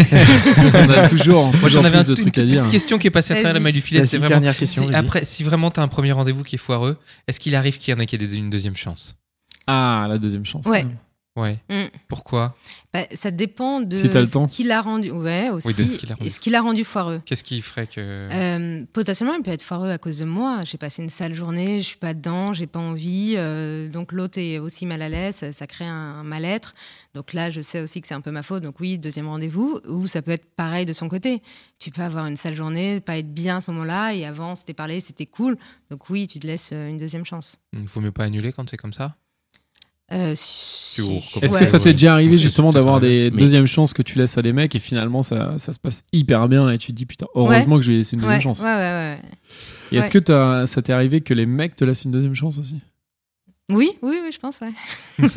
on 0.74 0.90
a 0.90 1.10
toujours. 1.10 1.54
Moi, 1.58 1.70
j'en 1.70 1.84
avais 1.84 1.98
un- 1.98 2.04
plus 2.04 2.14
de 2.16 2.20
une 2.22 2.32
trucs 2.32 2.38
à 2.38 2.42
petite 2.42 2.72
question 2.72 2.98
qui 2.98 3.08
est 3.08 3.12
passée 3.12 3.34
à 3.34 3.36
travers 3.38 3.54
la 3.54 3.60
maille 3.60 3.74
du 3.74 3.82
filet. 3.82 4.06
C'est 4.06 4.18
vraiment. 4.18 4.30
dernière 4.30 4.56
question. 4.56 4.84
si 4.84 4.90
vas-y. 4.90 5.00
après, 5.00 5.26
si 5.26 5.44
vraiment 5.44 5.72
t'as 5.72 5.82
un 5.82 5.88
premier 5.88 6.12
rendez-vous 6.12 6.44
qui 6.44 6.56
est 6.56 6.60
foireux, 6.60 6.98
est-ce 7.28 7.40
qu'il 7.40 7.56
arrive 7.56 7.78
qu'il 7.78 7.94
y 7.94 7.98
en 7.98 8.00
ait 8.00 8.06
qui 8.06 8.16
aient 8.16 8.20
une 8.20 8.50
deuxième 8.50 8.76
chance? 8.76 9.16
Ah, 9.68 10.06
la 10.10 10.18
deuxième 10.18 10.46
chance. 10.46 10.66
Ouais. 10.68 10.86
Ouais. 11.36 11.58
Mm. 11.70 11.86
Pourquoi? 12.08 12.56
Bah, 12.94 13.06
ça 13.12 13.32
dépend 13.32 13.82
de 13.82 13.96
Si 13.96 14.04
ce 14.08 14.48
qu'il 14.56 14.72
a 14.72 14.82
rendu. 14.82 15.10
Ouais, 15.10 15.50
aussi. 15.50 15.68
Oui, 15.68 15.74
de 15.74 15.84
ce 15.84 15.94
qu'il 15.96 16.12
a 16.12 16.16
rendu. 16.16 16.28
et 16.28 16.30
ce 16.30 16.40
qu'il 16.40 16.54
a 16.54 16.62
rendu 16.62 16.84
foireux. 16.84 17.22
Qu'est-ce 17.26 17.44
qui 17.44 17.62
ferait 17.64 17.88
que. 17.88 18.00
Euh, 18.00 18.84
potentiellement, 18.94 19.34
il 19.34 19.42
peut 19.42 19.50
être 19.52 19.64
foireux 19.64 19.90
à 19.90 19.98
cause 19.98 20.20
de 20.20 20.26
moi. 20.26 20.62
J'ai 20.64 20.78
passé 20.78 21.02
une 21.02 21.10
sale 21.10 21.34
journée, 21.34 21.80
je 21.80 21.86
suis 21.86 21.98
pas 21.98 22.14
dedans, 22.14 22.54
j'ai 22.54 22.68
pas 22.68 22.80
envie. 22.80 23.34
euh, 23.36 23.90
donc 23.90 24.12
l'autre 24.12 24.38
est 24.38 24.60
aussi 24.60 24.86
mal 24.86 25.02
à 25.02 25.10
l'aise, 25.10 25.38
ça, 25.38 25.52
ça 25.52 25.66
crée 25.66 25.86
un, 25.86 25.92
un 26.20 26.24
mal-être. 26.24 26.76
Donc 27.16 27.34
là, 27.34 27.50
je 27.50 27.62
sais 27.62 27.82
aussi 27.82 28.00
que 28.00 28.08
c'est 28.08 28.14
un 28.14 28.22
peu 28.22 28.32
ma 28.32 28.44
faute. 28.44 28.62
Donc 28.62 28.80
oui, 28.80 29.00
deuxième 29.00 29.28
rendez-vous. 29.28 29.80
Ou 29.88 30.06
ça 30.08 30.22
peut 30.22 30.32
être 30.32 30.46
pareil 30.56 30.86
de 30.86 30.94
son 30.94 31.10
côté. 31.10 31.42
Tu 31.80 31.90
peux 31.90 32.02
avoir 32.04 32.28
une 32.28 32.38
sale 32.38 32.56
journée, 32.56 33.00
pas 33.02 33.18
être 33.18 33.34
bien 33.34 33.58
à 33.58 33.62
ce 33.62 33.72
moment-là, 33.72 34.14
et 34.14 34.24
avant, 34.26 34.54
c'était 34.56 34.74
parlé, 34.74 35.02
c'était 35.02 35.26
cool. 35.26 35.58
Donc 35.90 36.10
oui, 36.12 36.28
tu 36.28 36.38
te 36.40 36.46
laisses 36.46 36.70
euh, 36.72 36.90
une 36.90 36.98
deuxième 36.98 37.26
chance. 37.26 37.58
Il 37.74 37.88
faut 37.88 38.02
mieux 38.02 38.12
pas 38.12 38.26
annuler 38.26 38.52
quand 38.54 38.70
c'est 38.70 38.78
comme 38.78 38.94
ça 38.94 39.16
Euh. 40.12 40.32
Est-ce 40.34 41.02
Ouais. 41.02 41.60
que 41.60 41.66
ça 41.66 41.80
t'est 41.80 41.94
déjà 41.94 42.14
arrivé 42.14 42.38
justement 42.38 42.72
d'avoir 42.72 43.00
des 43.00 43.32
Mais- 43.32 43.38
deuxièmes 43.40 43.66
chances 43.66 43.94
que 43.94 44.02
tu 44.04 44.18
laisses 44.20 44.38
à 44.38 44.42
des 44.44 44.54
mecs 44.54 44.76
et 44.76 44.80
finalement 44.80 45.22
ça, 45.24 45.56
ça 45.58 45.74
se 45.74 45.80
passe 45.80 46.04
hyper 46.14 46.48
bien 46.48 46.70
et 46.70 46.78
tu 46.78 46.88
te 46.92 46.92
dis 46.98 47.06
putain, 47.08 47.26
heureusement 47.36 47.78
que 47.78 47.82
je 47.84 47.88
lui 47.88 47.96
ai 47.96 47.98
laissé 48.00 48.16
une 48.16 48.20
deuxième 48.22 48.38
Ouais, 48.38 48.44
chance. 48.44 48.60
ouais, 48.60 48.66
ouais, 48.66 48.80
ouais. 48.80 49.20
Et 49.92 49.98
est-ce 49.98 50.16
ouais. 50.16 50.22
que 50.22 50.66
ça 50.68 50.82
t'est 50.84 50.94
arrivé 50.94 51.22
que 51.22 51.34
les 51.34 51.46
mecs 51.48 51.76
te 51.76 51.84
laissent 51.86 52.04
une 52.06 52.12
deuxième 52.12 52.36
chance 52.36 52.60
aussi? 52.60 52.82
Oui, 53.72 53.92
oui, 54.04 54.18
oui, 54.24 54.30
je 54.32 54.40
pense, 54.40 54.60
ouais. 54.62 54.74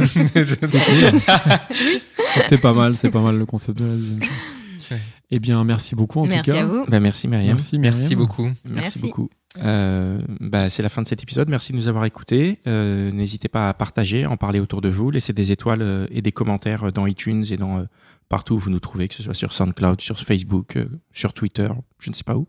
C'est 2.49 2.61
pas 2.61 2.73
mal, 2.75 2.97
c'est 2.97 3.11
pas 3.11 3.21
mal 3.21 3.39
le 3.39 3.47
concept 3.47 3.79
de 3.79 3.85
la 3.87 3.95
deuxième 3.95 4.23
chance. 4.23 4.91
Ouais. 4.91 5.01
Eh 5.31 5.39
bien, 5.39 5.63
merci 5.65 5.95
beaucoup 5.95 6.21
en 6.21 6.27
Merci 6.27 6.51
tout 6.51 6.57
cas. 6.57 6.63
à 6.63 6.67
vous. 6.67 6.85
Bah, 6.87 7.01
merci 7.01 7.29
Myriam. 7.29 7.57
Merci, 7.57 7.79
Merci 7.79 8.15
beaucoup. 8.15 8.45
Merci, 8.65 8.81
Merci. 8.83 8.99
beaucoup. 9.01 9.31
Euh, 9.65 10.21
bah, 10.41 10.69
c'est 10.69 10.83
la 10.83 10.89
fin 10.89 11.03
de 11.03 11.09
cet 11.09 11.23
épisode. 11.23 11.49
Merci 11.49 11.73
de 11.73 11.77
nous 11.77 11.89
avoir 11.89 12.05
écoutés. 12.05 12.61
Euh, 12.67 13.11
N'hésitez 13.11 13.49
pas 13.49 13.69
à 13.69 13.75
partager, 13.75 14.27
en 14.27 14.37
parler 14.37 14.61
autour 14.61 14.81
de 14.81 14.89
vous, 14.89 15.11
laisser 15.11 15.33
des 15.33 15.53
étoiles 15.53 15.83
euh, 15.83 16.07
et 16.11 16.23
des 16.23 16.33
commentaires 16.33 16.93
dans 16.93 17.07
iTunes 17.07 17.45
et 17.51 17.57
dans 17.57 17.79
euh, 17.79 17.85
partout 18.29 18.55
où 18.55 18.59
vous 18.59 18.71
nous 18.71 18.81
trouvez, 18.81 19.09
que 19.09 19.15
ce 19.15 19.23
soit 19.23 19.35
sur 19.35 19.53
SoundCloud, 19.53 20.01
sur 20.01 20.19
Facebook, 20.19 20.77
euh, 20.77 20.87
sur 21.13 21.33
Twitter, 21.33 21.69
je 21.99 22.11
ne 22.11 22.15
sais 22.15 22.25
pas 22.25 22.37
où. 22.37 22.47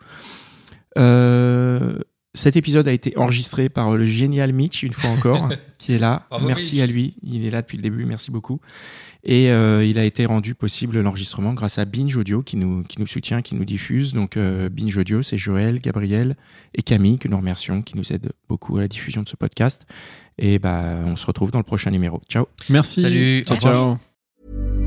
Euh, 2.37 2.41
cet 2.41 2.55
épisode 2.55 2.87
a 2.87 2.91
été 2.91 3.17
enregistré 3.17 3.69
par 3.69 3.95
le 3.95 4.05
génial 4.05 4.53
Mitch, 4.53 4.83
une 4.83 4.93
fois 4.93 5.09
encore, 5.09 5.49
qui 5.77 5.93
est 5.93 5.99
là. 5.99 6.25
Bravo, 6.29 6.45
merci 6.45 6.75
Mitch. 6.75 6.83
à 6.83 6.87
lui. 6.87 7.15
Il 7.23 7.45
est 7.45 7.49
là 7.49 7.61
depuis 7.61 7.77
le 7.77 7.83
début. 7.83 8.05
Merci 8.05 8.31
beaucoup. 8.31 8.59
Et 9.23 9.49
euh, 9.49 9.83
il 9.83 9.97
a 9.97 10.05
été 10.05 10.25
rendu 10.25 10.55
possible 10.55 11.01
l'enregistrement 11.01 11.53
grâce 11.53 11.79
à 11.79 11.85
Binge 11.85 12.15
Audio 12.15 12.43
qui 12.43 12.55
nous, 12.55 12.83
qui 12.83 13.01
nous 13.01 13.07
soutient, 13.07 13.41
qui 13.41 13.55
nous 13.55 13.65
diffuse. 13.65 14.13
Donc 14.13 14.37
euh, 14.37 14.69
Binge 14.69 14.97
Audio, 14.97 15.21
c'est 15.21 15.37
Joël, 15.37 15.81
Gabriel 15.81 16.37
et 16.75 16.81
Camille 16.81 17.17
que 17.17 17.27
nous 17.27 17.37
remercions, 17.37 17.81
qui 17.81 17.97
nous 17.97 18.13
aident 18.13 18.31
beaucoup 18.47 18.77
à 18.77 18.81
la 18.81 18.87
diffusion 18.87 19.23
de 19.23 19.27
ce 19.27 19.35
podcast. 19.35 19.85
Et 20.37 20.59
bah, 20.59 20.99
on 21.05 21.15
se 21.15 21.25
retrouve 21.25 21.51
dans 21.51 21.59
le 21.59 21.63
prochain 21.63 21.91
numéro. 21.91 22.21
Ciao. 22.29 22.47
Merci. 22.69 23.01
Salut. 23.01 23.43
Ciao, 23.43 23.57
ciao. 23.57 24.86